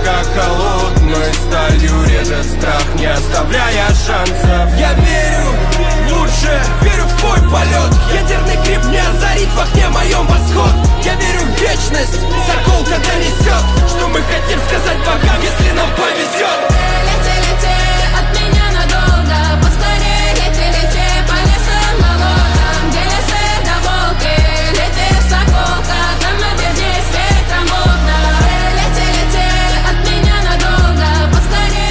как 0.07 0.25
холодной 0.33 1.33
сталью 1.33 2.03
Режет 2.05 2.45
страх, 2.45 2.85
не 2.95 3.07
оставляя 3.07 3.87
шансов. 3.89 4.79
Я 4.79 4.93
верю 4.93 5.51
в 5.73 6.13
лучшее, 6.13 6.61
верю 6.81 7.03
в 7.03 7.19
твой 7.19 7.39
полет. 7.51 7.91
Ядерный 8.13 8.55
гриб 8.63 8.85
не 8.85 8.99
озарит 8.99 9.49
в 9.49 9.59
окне 9.59 9.89
моем 9.89 10.25
восход. 10.27 10.71
Я 11.03 11.15
верю 11.15 11.41
в 11.41 11.61
вечность, 11.61 12.19
заколка 12.47 12.97
донесет 13.05 13.63
Что 13.87 14.07
мы 14.07 14.21
хотим 14.21 14.59
сказать 14.67 14.97
богам, 14.99 15.41
если 15.41 15.71
нам 15.71 15.89
повезет 15.91 16.76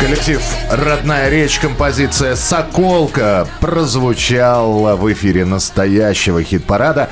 Козев, 0.00 0.42
родная 0.70 1.30
речь, 1.30 1.58
композиция 1.58 2.36
«Соколка» 2.36 3.48
прозвучала 3.60 4.94
в 4.94 5.10
эфире 5.12 5.44
настоящего 5.44 6.42
хит-парада. 6.42 7.08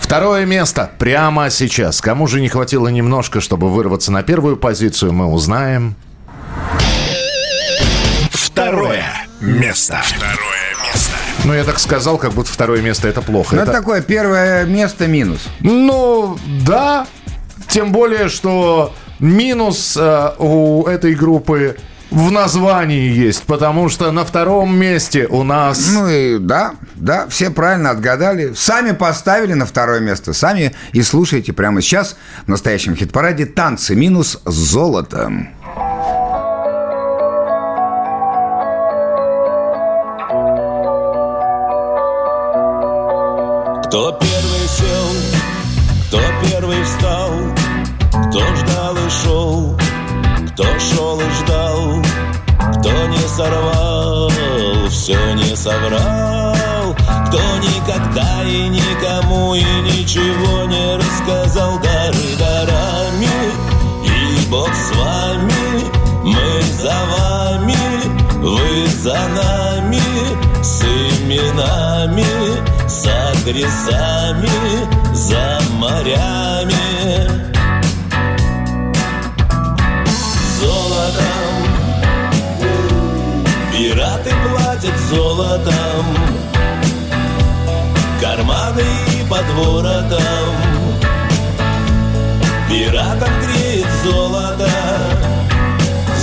Второе 0.00 0.46
место 0.46 0.90
прямо 0.98 1.50
сейчас. 1.50 2.00
Кому 2.00 2.26
же 2.26 2.40
не 2.40 2.48
хватило 2.48 2.88
немножко, 2.88 3.40
чтобы 3.40 3.68
вырваться 3.68 4.12
на 4.12 4.22
первую 4.22 4.56
позицию, 4.56 5.12
мы 5.12 5.26
узнаем. 5.26 5.96
Второе 8.30 9.04
место. 9.40 10.00
Второе 10.04 10.86
место. 10.86 11.12
Ну, 11.44 11.54
я 11.54 11.64
так 11.64 11.78
сказал, 11.80 12.18
как 12.18 12.32
будто 12.32 12.50
второе 12.52 12.80
место 12.82 13.08
это 13.08 13.20
плохо. 13.20 13.56
Ну, 13.56 13.62
Это- 13.62 13.72
такое 13.72 14.00
первое 14.00 14.64
место 14.64 15.06
минус. 15.08 15.40
Ну, 15.60 16.38
да. 16.64 17.06
Тем 17.68 17.92
более, 17.92 18.28
что 18.28 18.94
минус 19.18 19.96
э, 20.00 20.30
у 20.38 20.86
этой 20.86 21.14
группы 21.14 21.76
в 22.10 22.30
названии 22.30 23.10
есть, 23.10 23.42
потому 23.44 23.88
что 23.88 24.10
на 24.12 24.24
втором 24.24 24.76
месте 24.76 25.26
у 25.26 25.42
нас... 25.42 25.90
Ну 25.92 26.08
и 26.08 26.38
да, 26.38 26.74
да, 26.94 27.26
все 27.28 27.50
правильно 27.50 27.90
отгадали. 27.90 28.54
Сами 28.54 28.92
поставили 28.92 29.52
на 29.52 29.66
второе 29.66 30.00
место. 30.00 30.32
Сами 30.32 30.74
и 30.92 31.02
слушайте 31.02 31.52
прямо 31.52 31.82
сейчас 31.82 32.16
в 32.46 32.48
настоящем 32.48 32.96
хит-параде 32.96 33.46
«Танцы 33.46 33.94
минус 33.94 34.40
с 34.44 34.54
золотом». 34.54 35.48
Кто 43.88 44.12
первый 44.20 44.47
сорвал, 53.38 54.28
все 54.90 55.16
не 55.34 55.54
соврал, 55.54 56.92
кто 57.28 57.38
никогда 57.58 58.42
и 58.44 58.68
никому 58.68 59.54
и 59.54 59.62
ничего 59.62 60.64
не 60.64 60.96
рассказал 60.96 61.78
дары 61.78 62.36
дарами, 62.36 63.28
и 64.04 64.50
Бог 64.50 64.68
с 64.74 64.90
вами, 64.96 65.84
мы 66.24 66.62
за 66.82 66.96
вами, 67.14 67.76
вы 68.40 68.86
за 68.88 69.20
нами, 69.28 70.02
с 70.60 70.82
именами, 70.82 72.26
с 72.88 73.06
адресами, 73.06 74.50
за 75.14 75.60
морями. 75.78 76.87
Воротом. 89.58 90.54
Пиратам 92.68 93.30
греет 93.42 93.86
золото, 94.04 94.70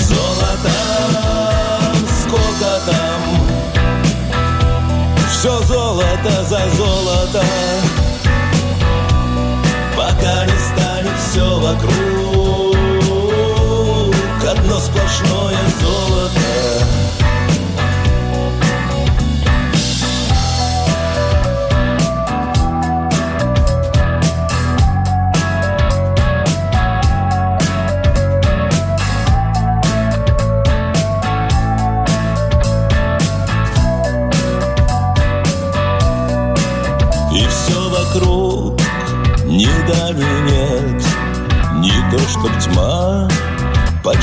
золотом, 0.08 1.12
сколько 2.22 2.70
там? 2.86 3.22
Все 5.32 5.60
золото 5.64 6.44
за 6.50 6.70
золото 6.76 7.44
Пока 9.96 10.46
не 10.46 10.58
станет 10.58 11.20
все 11.20 11.60
вокруг 11.60 12.76
Одно 14.50 14.80
сплошное 14.80 15.58
золото 15.82 16.45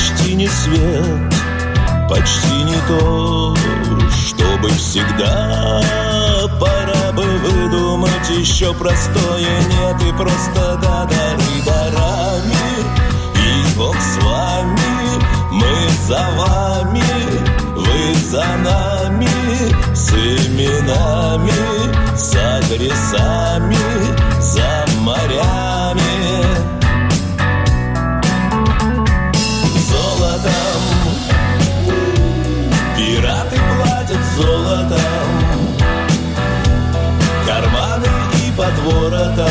почти 0.03 0.35
не 0.35 0.47
свет 0.47 1.33
Почти 2.09 2.63
не 2.63 2.75
то, 2.87 3.55
чтобы 4.11 4.69
всегда. 4.69 5.81
Пора 6.59 7.11
бы 7.13 7.23
выдумать 7.23 8.29
еще 8.29 8.73
простое. 8.73 9.61
Нет 9.69 10.01
и 10.03 10.11
просто 10.11 10.77
да, 10.81 11.05
дары 11.05 11.63
дарами 11.65 12.85
И 13.35 13.77
Бог 13.77 13.95
с 13.95 14.17
вами, 14.23 15.21
мы 15.51 15.89
за 16.07 16.29
вами 16.37 17.03
Вы 17.75 18.15
за 18.29 18.45
нами, 18.57 19.29
с 19.95 20.11
именами 20.11 21.53
С 22.15 22.35
адресами, 22.35 23.77
за 24.41 24.85
морями 24.99 26.02
воротом 38.83 39.47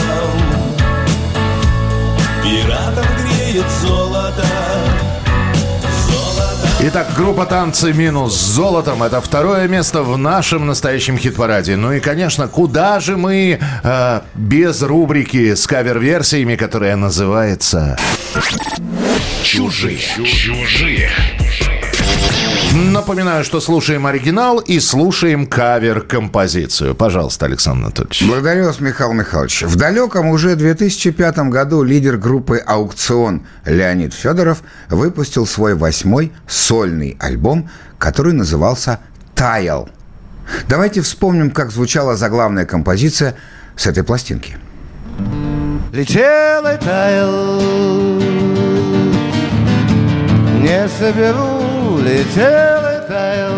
Пиратам 2.43 3.07
греет 3.19 3.67
золото 3.81 4.47
Итак, 6.85 7.13
группа 7.17 7.47
«Танцы 7.47 7.93
минус 7.93 8.35
с 8.35 8.55
золотом»— 8.57 9.03
это 9.05 9.21
второе 9.21 9.69
место 9.69 10.03
в 10.03 10.19
нашем 10.19 10.67
настоящем 10.67 11.17
хит-параде. 11.17 11.77
Ну 11.77 11.93
и, 11.93 12.01
конечно, 12.01 12.49
куда 12.49 12.99
же 12.99 13.17
мы 13.17 13.61
э, 13.85 14.21
без 14.35 14.83
рубрики 14.83 15.55
с 15.55 15.65
кавер-версиями, 15.69 16.57
которая 16.57 16.97
называется... 16.97 17.97
Чужие. 19.45 20.01
Чужие. 20.27 21.09
Напоминаю, 22.75 23.45
что 23.45 23.61
слушаем 23.61 24.07
оригинал 24.07 24.59
и 24.59 24.81
слушаем 24.81 25.47
кавер-композицию. 25.47 26.95
Пожалуйста, 26.95 27.47
Александр 27.47 27.87
Анатольевич. 27.87 28.25
Благодарю 28.27 28.65
вас, 28.67 28.81
Михаил 28.81 29.13
Михайлович. 29.13 29.63
В 29.63 29.77
далеком 29.77 30.29
уже 30.29 30.57
2005 30.57 31.51
году 31.51 31.83
лидер 31.83 32.17
группы 32.17 32.59
«Аукцион» 32.59 33.47
Леонид 33.67 34.15
Федоров 34.15 34.63
выпустил 34.89 35.47
свой 35.47 35.75
восьмой 35.75 36.33
сольный 36.47 37.17
альбом, 37.21 37.69
который 37.99 38.33
назывался 38.33 39.01
«Таял». 39.35 39.91
Давайте 40.69 41.03
вспомним, 41.03 41.51
как 41.51 41.71
звучала 41.71 42.17
заглавная 42.17 42.65
композиция 42.65 43.35
с 43.77 43.87
этой 43.87 44.03
пластинки. 44.03 44.57
Летел 45.93 46.67
и 46.67 46.77
таял 46.79 47.61
Не 50.61 50.89
соберу, 50.89 51.62
летел 52.05 52.83
и 52.95 53.09
таял 53.09 53.53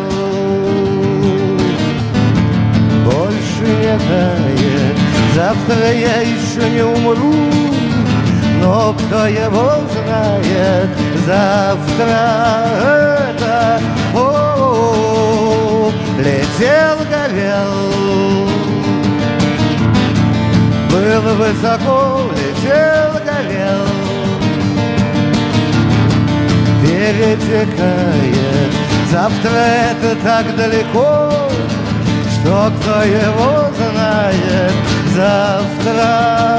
Больше 3.04 3.66
не 3.80 3.98
тает 4.08 4.96
Завтра 5.34 5.92
я 5.92 6.20
еще 6.20 6.70
не 6.70 6.82
умру 6.82 7.34
Но 8.60 8.94
кто 8.94 9.26
его 9.26 9.72
знает 9.92 10.88
Завтра 11.26 12.66
это 13.32 13.80
о, 14.14 15.90
Летел, 16.18 16.98
горел 17.10 18.54
был 20.94 21.34
высоко, 21.34 22.30
летел, 22.32 23.10
Перетекает 26.94 28.72
Завтра 29.10 29.50
это 29.50 30.16
так 30.22 30.56
далеко 30.56 31.28
Что 32.30 32.70
кто 32.78 33.02
его 33.02 33.68
знает 33.74 34.72
Завтра 35.12 36.54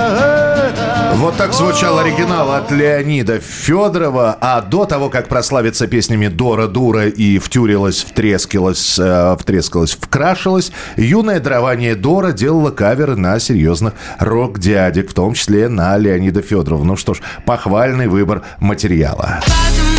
это 0.67 1.13
Вот 1.15 1.37
так 1.37 1.53
звучал 1.53 1.99
оригинал 1.99 2.51
от 2.51 2.69
Леонида 2.69 3.39
Федорова. 3.39 4.37
А 4.41 4.61
до 4.61 4.85
того, 4.85 5.09
как 5.09 5.29
прославиться 5.29 5.87
песнями 5.87 6.27
«Дора 6.27 6.67
Дура» 6.67 7.07
и 7.07 7.37
«Втюрилась, 7.37 8.03
втрескалась, 8.03 8.99
э, 8.99 9.37
втрескалась, 9.39 9.97
вкрашилась», 9.99 10.71
юное 10.97 11.39
дарование 11.39 11.95
Дора 11.95 12.33
делала 12.33 12.71
каверы 12.71 13.15
на 13.15 13.39
серьезных 13.39 13.93
рок-дядек, 14.19 15.11
в 15.11 15.13
том 15.13 15.33
числе 15.33 15.69
на 15.69 15.97
Леонида 15.97 16.41
Федорова. 16.41 16.83
Ну 16.83 16.97
что 16.97 17.13
ж, 17.13 17.21
похвальный 17.45 18.07
выбор 18.07 18.41
материала. 18.59 19.39
Потому 19.45 19.94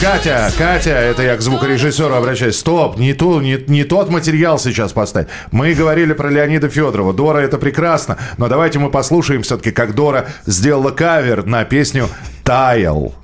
Катя, 0.00 0.52
Катя, 0.58 0.90
это 0.90 1.22
я 1.22 1.36
к 1.36 1.40
звукорежиссеру 1.40 2.14
обращаюсь. 2.14 2.58
Стоп, 2.58 2.98
не, 2.98 3.14
ту, 3.14 3.40
не, 3.40 3.58
не 3.66 3.84
тот 3.84 4.10
материал 4.10 4.58
сейчас 4.58 4.92
поставь. 4.92 5.26
Мы 5.52 5.72
говорили 5.72 6.12
про 6.12 6.28
Леонида 6.28 6.68
Федорова. 6.68 7.14
Дора 7.14 7.38
это 7.38 7.56
прекрасно, 7.56 8.18
но 8.36 8.48
давайте 8.48 8.78
мы 8.78 8.90
послушаем 8.90 9.42
все-таки, 9.42 9.70
как 9.70 9.94
Дора 9.94 10.26
сделала 10.44 10.90
кавер 10.90 11.46
на 11.46 11.64
песню 11.64 12.08
«Таял». 12.44 13.14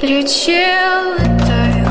Летел 0.00 1.14
и 1.18 1.38
таял 1.44 1.90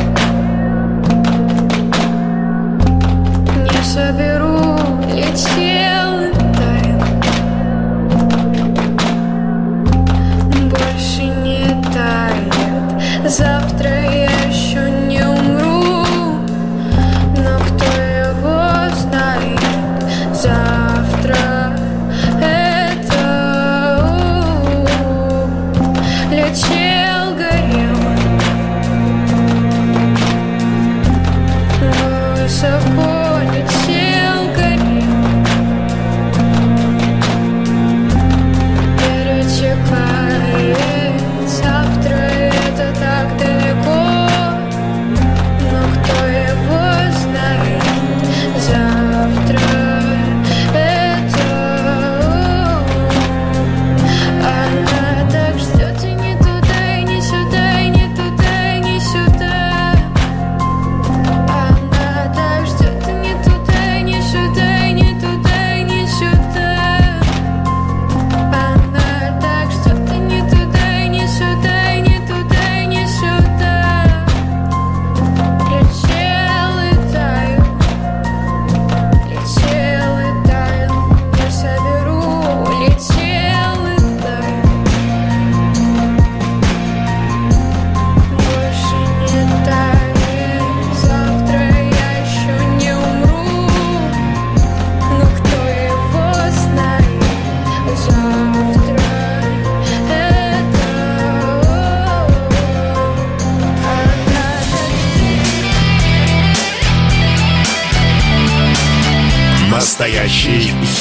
Не 3.56 3.84
соберу, 3.84 4.78
летел 5.14 5.69
Завтра 13.26 14.19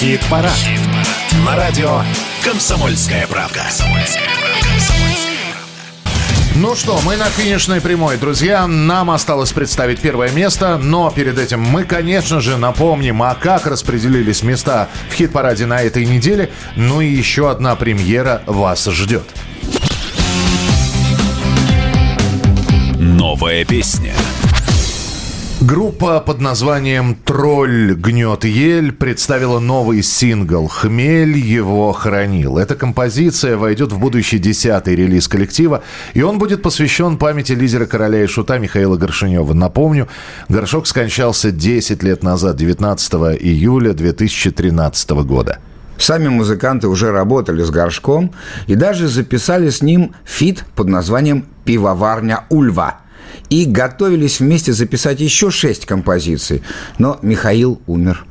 Хит-парад. 0.00 0.52
На 1.44 1.56
радио 1.56 2.02
«Комсомольская 2.44 3.26
правда». 3.26 3.64
Ну 6.54 6.76
что, 6.76 7.00
мы 7.04 7.16
на 7.16 7.24
финишной 7.24 7.80
прямой, 7.80 8.16
друзья. 8.16 8.68
Нам 8.68 9.10
осталось 9.10 9.52
представить 9.52 9.98
первое 9.98 10.30
место, 10.30 10.78
но 10.78 11.10
перед 11.10 11.36
этим 11.36 11.62
мы, 11.62 11.82
конечно 11.82 12.40
же, 12.40 12.56
напомним, 12.58 13.24
а 13.24 13.34
как 13.34 13.66
распределились 13.66 14.44
места 14.44 14.88
в 15.10 15.14
хит-параде 15.14 15.66
на 15.66 15.82
этой 15.82 16.06
неделе. 16.06 16.48
Ну 16.76 17.00
и 17.00 17.08
еще 17.08 17.50
одна 17.50 17.74
премьера 17.74 18.42
вас 18.46 18.86
ждет. 18.86 19.24
Новая 23.00 23.64
песня. 23.64 24.14
Группа 25.60 26.20
под 26.20 26.40
названием 26.40 27.16
«Тролль 27.16 27.94
гнет 27.94 28.44
ель» 28.44 28.92
представила 28.92 29.58
новый 29.58 30.04
сингл 30.04 30.68
«Хмель 30.68 31.36
его 31.36 31.90
хранил». 31.92 32.58
Эта 32.58 32.76
композиция 32.76 33.56
войдет 33.56 33.90
в 33.90 33.98
будущий 33.98 34.38
десятый 34.38 34.94
релиз 34.94 35.26
коллектива, 35.26 35.82
и 36.14 36.22
он 36.22 36.38
будет 36.38 36.62
посвящен 36.62 37.18
памяти 37.18 37.54
лидера 37.54 37.86
короля 37.86 38.22
и 38.22 38.28
шута 38.28 38.58
Михаила 38.58 38.96
Горшенёва. 38.96 39.52
Напомню, 39.52 40.06
Горшок 40.48 40.86
скончался 40.86 41.50
10 41.50 42.04
лет 42.04 42.22
назад, 42.22 42.54
19 42.54 43.12
июля 43.40 43.94
2013 43.94 45.10
года. 45.10 45.58
Сами 45.98 46.28
музыканты 46.28 46.86
уже 46.86 47.10
работали 47.10 47.64
с 47.64 47.70
Горшком 47.70 48.30
и 48.68 48.76
даже 48.76 49.08
записали 49.08 49.70
с 49.70 49.82
ним 49.82 50.14
фит 50.24 50.64
под 50.76 50.86
названием 50.86 51.46
«Пивоварня 51.64 52.44
Ульва». 52.48 53.00
И 53.50 53.64
готовились 53.64 54.40
вместе 54.40 54.72
записать 54.72 55.20
еще 55.20 55.50
шесть 55.50 55.86
композиций, 55.86 56.62
но 56.98 57.18
Михаил 57.22 57.80
умер. 57.86 58.26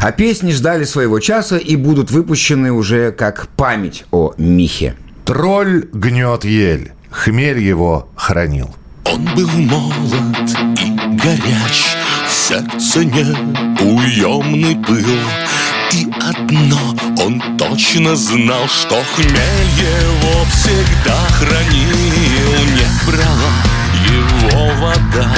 А 0.00 0.12
песни 0.12 0.52
ждали 0.52 0.84
своего 0.84 1.20
часа 1.20 1.56
и 1.56 1.76
будут 1.76 2.10
выпущены 2.10 2.72
уже 2.72 3.12
как 3.12 3.48
память 3.48 4.04
о 4.10 4.34
Михе. 4.38 4.94
«Тролль 5.24 5.88
гнет 5.92 6.44
ель, 6.44 6.92
хмель 7.10 7.58
его 7.58 8.08
хранил». 8.14 8.74
Он 9.04 9.24
был 9.34 9.48
молод 9.48 10.50
и 10.78 11.16
горяч, 11.16 11.96
в 12.28 12.32
сердце 12.32 13.04
неуемный 13.04 14.76
пыл. 14.84 15.04
И 15.92 16.06
одно 16.20 16.78
он 17.24 17.40
точно 17.56 18.16
знал, 18.16 18.68
что 18.68 19.02
хмель 19.14 19.30
его 19.78 20.44
всегда 20.50 21.16
хранил. 21.30 21.96
Не 22.74 23.10
брала 23.10 23.65
вода, 24.76 25.28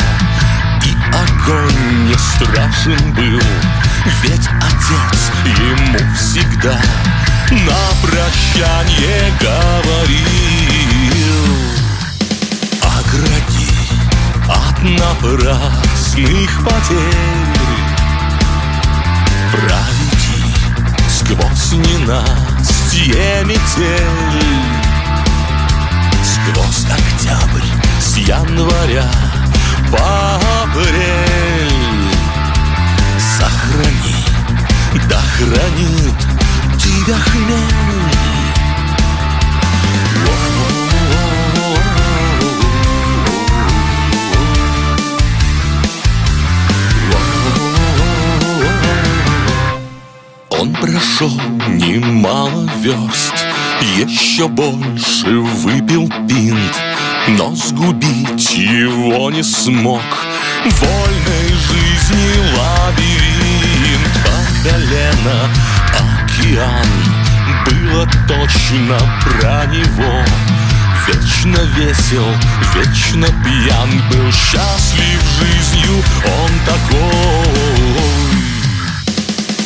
и 0.85 0.95
огонь 1.13 2.09
не 2.09 2.15
страшен 2.15 3.13
был. 3.15 3.43
Ведь 4.23 4.49
отец 4.49 5.31
ему 5.45 6.15
всегда 6.15 6.79
на 7.51 7.81
прощание 8.03 9.33
говорил. 9.41 10.29
Огради 12.83 13.79
от 14.49 14.83
напрасных 14.83 16.65
потерь 16.65 17.59
Проведи 19.53 20.55
сквозь 21.09 21.73
ненастье 21.73 23.45
метель 23.45 24.79
Сквозь 26.23 26.85
октябрь 26.85 27.69
с 28.01 28.17
января 28.17 29.11
апрель 29.95 31.79
Сохрани, 33.19 34.25
да 35.09 35.21
хранит 35.21 36.19
тебя 36.79 37.17
хмель 37.17 38.19
Он 50.61 50.75
прошел 50.75 51.31
немало 51.69 52.69
верст, 52.81 53.47
еще 53.97 54.49
больше 54.49 55.39
выпил 55.39 56.09
пинт, 56.29 56.77
но 57.37 57.55
сгубить 57.55 58.55
его 58.55 59.31
не 59.31 59.43
смог. 59.43 60.03
Вольной 60.65 61.49
жизни 61.49 62.39
лабиринт 62.57 64.13
по 64.25 64.69
колено 64.69 65.51
океан 65.99 66.87
было 67.67 68.09
точно 68.27 68.99
про 69.25 69.67
него. 69.67 70.25
Вечно 71.09 71.59
весел, 71.75 72.27
вечно 72.75 73.27
пьян 73.43 73.91
Был 74.11 74.31
счастлив 74.31 75.23
жизнью 75.41 76.05
он 76.27 76.51
такой 76.67 77.49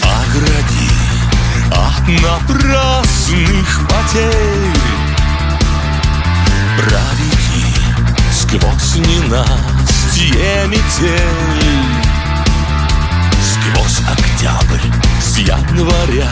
Огради 0.04 0.90
от 1.72 2.08
напрасных 2.22 3.80
потерь 3.88 5.02
Проведи 6.78 7.41
сквозь 8.52 8.96
ненастье 8.96 10.66
метель 10.66 11.92
Сквозь 13.40 14.00
октябрь 14.00 14.88
с 15.20 15.38
января 15.38 16.30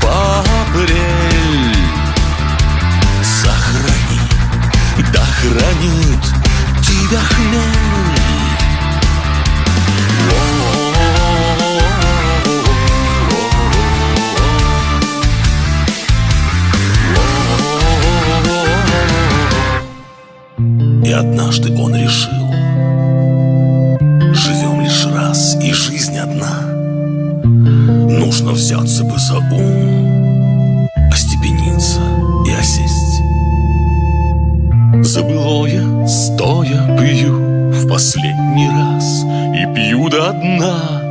по 0.00 0.40
апрель. 0.40 1.76
Сохрани, 3.22 4.20
да 5.12 5.24
хранит 5.24 6.24
тебя 6.82 7.20
хмель 7.20 7.95
И 21.06 21.12
однажды 21.12 21.72
он 21.78 21.94
решил 21.94 22.32
Живем 24.34 24.80
лишь 24.80 25.06
раз, 25.06 25.56
и 25.62 25.72
жизнь 25.72 26.18
одна. 26.18 26.62
Нужно 27.44 28.50
взяться 28.50 29.04
бы 29.04 29.16
за 29.16 29.36
ум 29.36 30.88
Остепениться 31.12 32.00
и 32.44 32.50
осесть. 32.50 33.22
Забылое, 35.08 36.08
стоя, 36.08 36.98
пью 36.98 37.70
В 37.70 37.88
последний 37.88 38.68
раз 38.68 39.24
И 39.54 39.74
пью 39.76 40.08
до 40.08 40.32
дна. 40.32 41.02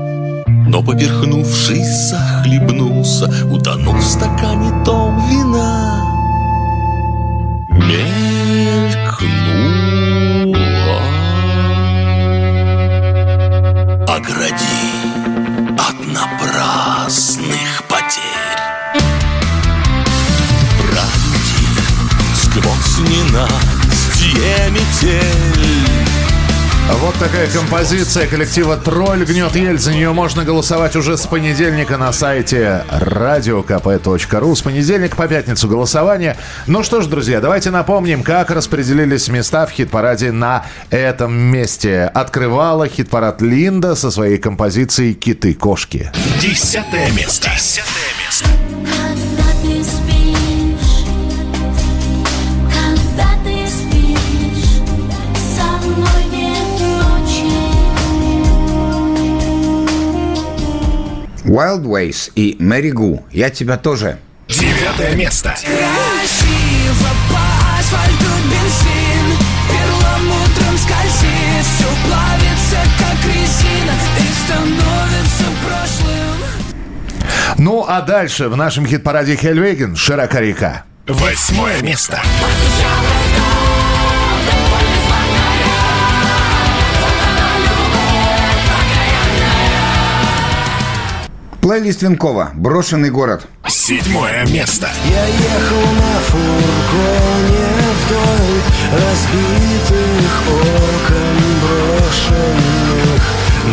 Но 0.68 0.84
поперхнувшись, 0.84 2.10
захлебнулся 2.10 3.32
Утонув 3.50 3.96
в 3.96 4.04
стакане 4.04 4.74
том 4.84 5.26
вина 5.30 5.85
Огради 14.16 14.56
от 15.78 16.08
напрасных 16.08 17.84
потерь. 17.90 19.02
Пройди 20.80 21.68
сквозь 22.34 23.10
ненастье 23.10 24.70
метель 24.72 25.55
Вот 26.88 27.16
такая 27.16 27.48
композиция 27.50 28.28
коллектива 28.28 28.78
«Тролль 28.78 29.26
гнет 29.26 29.56
ель». 29.56 29.80
За 29.80 29.92
нее 29.92 30.14
можно 30.14 30.44
голосовать 30.44 30.96
уже 30.96 31.18
с 31.18 31.26
понедельника 31.26 31.98
на 31.98 32.14
сайте 32.14 32.84
radiokp.ru. 32.90 34.56
С 34.56 34.62
понедельника 34.62 35.16
по 35.16 35.28
пятницу 35.28 35.68
голосование. 35.68 36.38
Ну 36.68 36.84
что 36.84 37.02
ж, 37.02 37.08
друзья, 37.08 37.42
давайте 37.42 37.72
напомним, 37.72 38.24
как 38.24 38.52
распределились 38.52 39.28
места 39.30 39.66
в 39.66 39.72
хит-параде 39.72 40.32
на 40.32 40.66
этом 40.92 41.34
месте. 41.34 42.04
Открывала 42.14 42.88
хит-парад 42.88 43.42
Линда 43.42 43.96
со 43.96 44.12
своей 44.12 44.38
композицией 44.38 45.14
«Киты-кошки». 45.14 46.12
Десятое 46.40 47.12
место. 47.12 47.50
Десятое 47.56 48.12
место. 48.24 49.25
Wild 61.46 61.84
Ways 61.84 62.32
и 62.36 62.56
Мэри 62.60 62.90
Гу. 62.90 63.24
Я 63.32 63.50
тебя 63.52 63.78
тоже. 63.78 64.18
Девятое 64.48 65.16
место. 65.16 65.56
Красиво 65.62 67.10
по 67.30 67.80
асфальту 67.80 68.32
бензин 68.46 69.38
Перламутром 69.70 70.78
скользит 70.78 71.66
Все 71.66 71.88
плавится, 72.06 72.78
как 72.98 73.18
резина 73.26 73.96
И 74.20 74.22
становится 74.44 75.46
прошлым 75.66 76.38
Ну, 77.58 77.86
а 77.88 78.02
дальше 78.02 78.50
в 78.50 78.56
нашем 78.56 78.86
хит-параде 78.86 79.36
Хельвеген 79.36 79.96
«Широка 79.96 80.40
река». 80.40 80.86
Восьмое 81.08 81.82
место. 81.82 82.22
Плейлист 91.66 92.04
Винкова 92.04 92.52
«Брошенный 92.54 93.10
город». 93.10 93.48
Седьмое 93.68 94.46
место. 94.46 94.88
Я 95.10 95.26
ехал 95.26 95.82
на 95.96 96.20
фургоне 96.20 97.66
вдоль 98.06 98.62
разбитых 98.94 100.44
окон 100.46 101.38
брошенных 101.64 103.24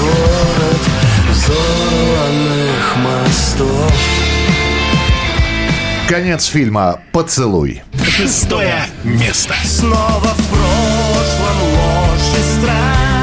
город 0.00 0.82
взорванных 1.30 2.84
мостов 2.96 4.23
Конец 6.08 6.44
фильма 6.44 7.00
«Поцелуй». 7.12 7.82
Шестое 8.06 8.84
место. 9.04 9.54
Снова 9.64 10.20
в 10.20 10.48
прошлом 10.48 11.62
ложь 11.62 12.38
и 12.38 12.60
страх 12.60 13.13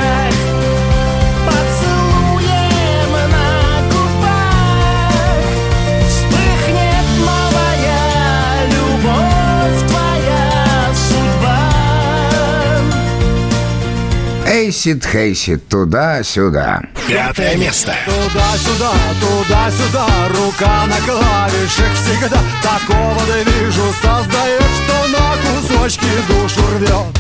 Эйсид, 14.72 15.06
Хейсид, 15.06 15.68
туда-сюда. 15.68 16.80
Пятое 17.06 17.58
место. 17.58 17.94
Туда-сюда, 18.06 18.94
туда-сюда, 19.20 20.08
рука 20.30 20.86
на 20.86 20.96
клавишах 21.02 21.94
всегда 21.94 22.40
Такого 22.64 23.20
движу 23.44 23.94
создает, 24.02 24.64
что 24.64 25.08
на 25.10 25.36
кусочки 25.44 26.08
душу 26.30 26.62
рвет 26.78 27.20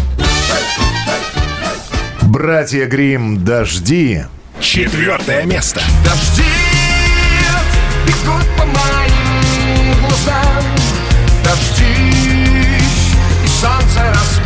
Братья 2.21 2.85
Грим 2.85 3.43
«Дожди». 3.43 4.23
Четвертое 4.61 5.43
место. 5.43 5.81
Дожди 6.05 6.43
бегут 8.07 8.47
по 8.57 8.63
моим 8.63 9.99
глазам 9.99 10.63
Дождись, 11.43 13.11
и 13.43 13.47
солнце 13.59 14.13
И 14.13 14.40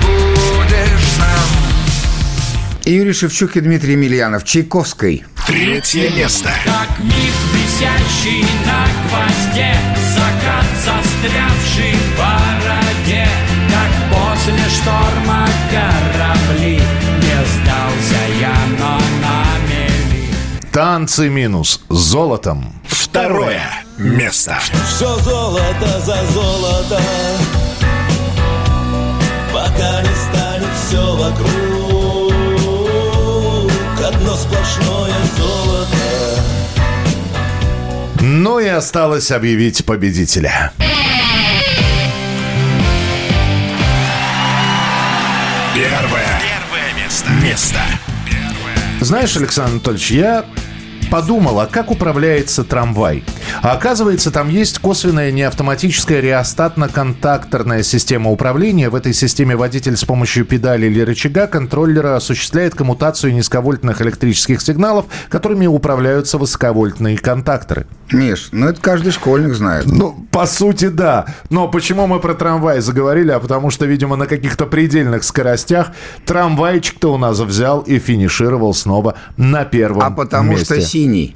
Юрий 2.86 3.14
Шевчук 3.14 3.57
и 3.57 3.62
Дмитрий 3.62 3.94
Емельянов. 3.94 4.44
Чайковской. 4.44 5.26
Третье 5.48 6.12
место. 6.12 6.52
Как 6.64 6.99
миф, 7.03 7.36
висящий 7.53 8.45
на 8.64 8.86
гвозде 9.10 9.74
Закат, 10.14 10.66
застрявший 10.86 11.94
в 11.94 12.18
бороде 12.18 13.28
Как 13.70 13.91
после 14.12 14.70
шторма 14.70 15.48
корабли 15.72 16.80
Не 17.22 17.45
сдался 17.48 18.22
я, 18.40 18.56
но 18.78 18.99
на 19.22 19.45
мели 19.68 20.30
Танцы 20.72 21.30
минус 21.30 21.82
золотом. 21.90 22.72
Второе 22.88 23.64
место. 23.98 24.60
Все 24.88 25.16
золото 25.20 26.02
за 26.06 26.24
золото 26.34 27.02
Пока 29.52 30.02
не 30.02 30.16
станет 30.16 30.70
все 30.88 31.16
вокруг 31.16 31.65
сплошное 34.36 35.14
золото 35.38 35.86
Ну 38.22 38.60
и 38.60 38.68
осталось 38.68 39.32
объявить 39.32 39.86
победителя. 39.86 40.72
Первое. 45.74 46.41
Первое 46.41 47.03
место. 47.03 47.30
Место. 47.44 47.80
Знаешь, 49.02 49.36
Александр 49.38 49.72
Анатольевич, 49.74 50.12
я 50.12 50.45
подумал, 51.12 51.60
а 51.60 51.68
как 51.68 51.91
управляется 51.91 52.64
трамвай? 52.64 53.24
А 53.61 53.73
оказывается, 53.73 54.32
там 54.32 54.49
есть 54.49 54.80
косвенная 54.80 55.32
неавтоматическая 55.32 56.19
реостатно-контакторная 56.22 57.84
система 57.84 58.32
управления. 58.32 58.90
В 58.90 58.95
этой 58.95 59.14
системе 59.14 59.56
водитель 59.56 59.98
с 59.98 60.03
помощью 60.03 60.45
педали 60.45 60.88
или 60.88 61.02
рычага 61.02 61.48
контроллера 61.48 62.15
осуществляет 62.15 62.76
коммутацию 62.76 63.34
низковольтных 63.34 64.02
электрических 64.02 64.61
сигналов, 64.61 65.06
которыми 65.30 65.68
управляются 65.68 66.38
высоковольтные 66.38 67.18
контакторы. 67.18 67.88
Миш, 68.11 68.49
ну 68.52 68.68
это 68.68 68.80
каждый 68.82 69.11
школьник 69.11 69.53
знает. 69.53 69.86
Ну, 69.88 70.27
по 70.32 70.45
сути, 70.45 70.90
да. 70.90 71.26
Но 71.49 71.68
почему 71.68 72.07
мы 72.07 72.19
про 72.19 72.34
трамвай 72.36 72.80
заговорили? 72.82 73.32
А 73.32 73.40
потому 73.40 73.72
что, 73.72 73.86
видимо, 73.86 74.15
на 74.15 74.27
каких-то 74.27 74.65
предельных 74.65 75.23
скоростях 75.23 75.88
трамвайчик-то 76.26 77.14
у 77.14 77.18
нас 77.18 77.40
взял 77.40 77.82
и 77.82 77.99
финишировал 77.99 78.73
снова 78.73 79.15
на 79.38 79.65
первом 79.65 80.03
А 80.03 80.11
потому 80.11 80.52
месте. 80.52 80.65
что 80.65 80.82
синий. 80.82 81.36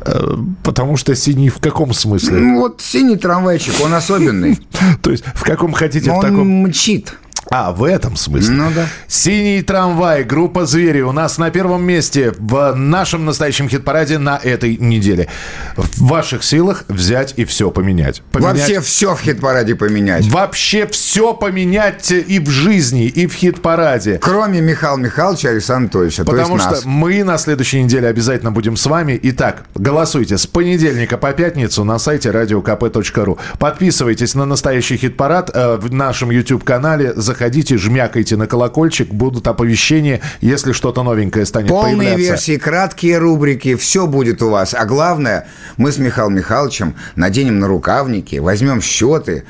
Э, 0.00 0.36
Потому 0.62 0.96
что 0.96 1.14
синий 1.14 1.48
в 1.48 1.58
каком 1.58 1.92
смысле? 1.92 2.38
Ну, 2.38 2.60
вот 2.60 2.80
синий 2.80 3.16
трамвайчик, 3.16 3.74
он 3.82 3.94
особенный. 3.94 4.58
То 5.02 5.10
есть 5.10 5.24
в 5.34 5.42
каком 5.44 5.72
хотите, 5.72 6.10
в 6.10 6.14
Он 6.14 6.62
мчит. 6.62 7.16
А, 7.50 7.72
в 7.72 7.82
этом 7.84 8.14
смысле. 8.16 8.54
Ну 8.54 8.70
да. 8.74 8.86
Синий 9.06 9.62
трамвай, 9.62 10.22
группа 10.22 10.66
«Звери» 10.66 11.00
у 11.00 11.12
нас 11.12 11.38
на 11.38 11.50
первом 11.50 11.82
месте 11.82 12.34
в 12.38 12.74
нашем 12.74 13.24
настоящем 13.24 13.68
хит-параде 13.70 14.18
на 14.18 14.36
этой 14.36 14.76
неделе. 14.76 15.28
В 15.76 16.02
ваших 16.08 16.44
силах 16.44 16.84
взять 16.88 17.34
и 17.36 17.44
все 17.46 17.70
поменять. 17.70 18.22
Поменять- 18.32 18.58
Вообще 18.58 18.80
все 18.80 19.14
в 19.14 19.20
хит-параде 19.22 19.74
поменять. 19.76 20.26
Вообще 20.26 20.86
все 20.86 21.32
поменять 21.32 22.10
и 22.10 22.38
в 22.38 22.50
жизни, 22.50 23.06
и 23.06 23.26
в 23.26 23.32
хит-параде. 23.32 24.18
Кроме 24.20 24.60
Михаила 24.60 24.98
Михайловича 24.98 25.48
Александра 25.48 25.78
Анатольевича. 25.78 26.24
то 26.24 26.30
Потому 26.32 26.58
что 26.58 26.70
нас. 26.72 26.84
мы 26.84 27.24
на 27.24 27.38
следующей 27.38 27.82
неделе 27.82 28.08
обязательно 28.08 28.50
будем 28.50 28.76
с 28.76 28.84
вами. 28.84 29.18
Итак, 29.22 29.64
голосуйте 29.74 30.36
с 30.36 30.46
понедельника 30.46 31.16
по 31.16 31.32
пятницу 31.32 31.82
на 31.84 31.98
сайте 31.98 32.28
radiokp.ru. 32.30 33.38
Подписывайтесь 33.58 34.34
на 34.34 34.44
настоящий 34.44 34.96
хит-парад 34.98 35.50
э, 35.54 35.76
в 35.76 35.90
нашем 35.94 36.30
YouTube-канале. 36.30 37.14
Заходите, 37.16 37.37
жмякайте 37.76 38.36
на 38.36 38.46
колокольчик. 38.46 39.08
Будут 39.08 39.46
оповещения, 39.46 40.20
если 40.40 40.72
что-то 40.72 41.02
новенькое 41.02 41.46
станет 41.46 41.68
Полные 41.68 41.96
появляться. 41.96 42.32
версии, 42.32 42.56
краткие 42.56 43.18
рубрики, 43.18 43.74
все 43.76 44.06
будет 44.06 44.42
у 44.42 44.50
вас. 44.50 44.74
А 44.74 44.84
главное, 44.84 45.46
мы 45.76 45.92
с 45.92 45.98
Михаилом 45.98 46.34
Михайловичем 46.34 46.94
наденем 47.16 47.58
на 47.58 47.68
рукавники, 47.68 48.36
возьмем 48.36 48.80
счеты 48.80 49.44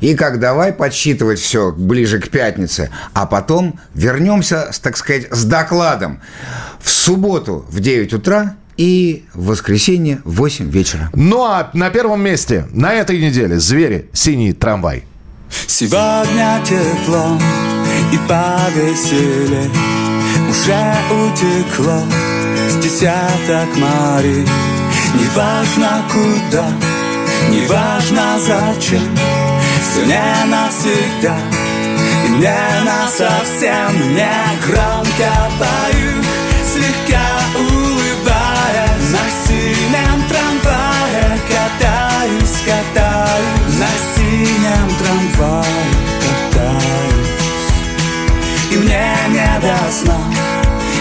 и 0.00 0.14
как 0.14 0.40
давай 0.40 0.72
подсчитывать 0.72 1.38
все 1.38 1.72
ближе 1.72 2.18
к 2.18 2.28
пятнице, 2.28 2.90
а 3.14 3.24
потом 3.24 3.78
вернемся, 3.94 4.70
так 4.82 4.96
сказать, 4.96 5.28
с 5.30 5.44
докладом 5.44 6.20
в 6.80 6.90
субботу 6.90 7.64
в 7.70 7.80
9 7.80 8.12
утра 8.14 8.56
и 8.76 9.24
в 9.32 9.46
воскресенье 9.46 10.20
в 10.24 10.34
8 10.34 10.70
вечера. 10.70 11.10
Ну 11.14 11.44
а 11.44 11.70
на 11.72 11.90
первом 11.90 12.22
месте 12.22 12.66
на 12.72 12.92
этой 12.94 13.20
неделе 13.20 13.58
«Звери. 13.58 14.10
Синий 14.12 14.52
трамвай». 14.52 15.04
Сегодня 15.66 16.60
тепло 16.64 17.38
и 18.12 18.18
повеселее 18.28 19.70
Уже 20.48 20.94
утекло 21.10 22.02
с 22.68 22.76
десяток 22.76 23.68
морей 23.76 24.46
Неважно 25.14 26.04
куда, 26.10 26.66
неважно 27.50 28.38
зачем. 28.38 29.08
Все 29.82 30.06
не 30.06 30.44
навсегда 30.46 31.36
и 32.26 32.28
не 32.30 32.84
насовсем 32.84 34.14
Не 34.14 34.32
громко 34.66 35.32
пою, 35.58 35.81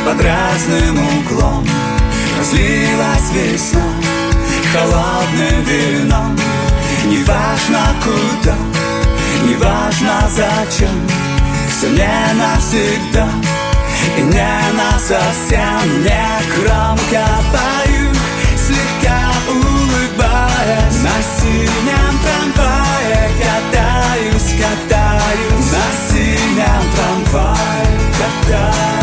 под 0.06 0.22
разным 0.22 1.00
углом. 1.00 1.68
Разлилась 2.38 3.32
весна 3.34 3.82
холодным 4.74 5.64
вином. 5.64 6.38
Неважно 7.06 7.80
куда, 8.04 8.56
неважно 9.48 10.30
зачем 10.30 11.08
Все 11.70 11.90
не 11.90 12.34
навсегда 12.36 13.28
и 14.18 14.22
не 14.22 14.62
насовсем 14.74 16.04
Не 16.04 16.24
громко 16.56 17.28
пою, 17.52 18.12
слегка 18.56 19.32
улыбаясь 19.50 21.02
На 21.02 21.18
синем 21.40 22.20
трамвае 22.24 23.32
катаюсь, 23.42 24.54
катаюсь. 24.62 25.72
На 25.72 26.14
синем 26.14 26.84
трамвае 26.96 28.00
катаюсь 28.18 29.01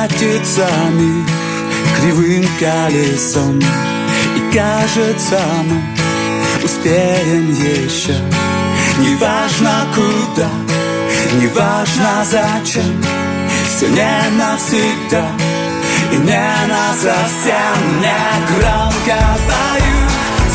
катится 0.00 0.66
кривым 1.96 2.46
колесом 2.58 3.58
И 3.58 4.54
кажется 4.54 5.40
мы 5.64 5.82
успеем 6.64 7.50
еще. 7.50 8.14
Неважно 8.98 9.86
куда, 9.94 10.48
неважно 11.34 12.24
зачем. 12.24 13.02
Все 13.68 13.88
не 13.88 14.30
навсегда 14.38 15.26
и 16.12 16.16
не 16.16 16.50
насовсем 16.68 18.00
Не 18.00 18.16
громко 18.48 19.20
пою, 19.46 20.08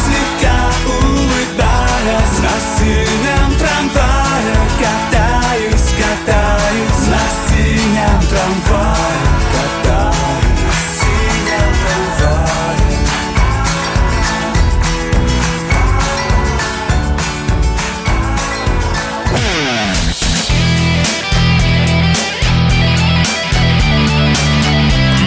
слегка 0.03 0.57
улыбаясь 0.85 2.39
На 2.41 2.55
синем 2.77 3.57
трамвае 3.59 4.55
катаюсь, 4.79 5.91
катаюсь. 5.97 7.07
На 7.07 7.23
синем 7.47 8.19
трамвае 8.29 9.34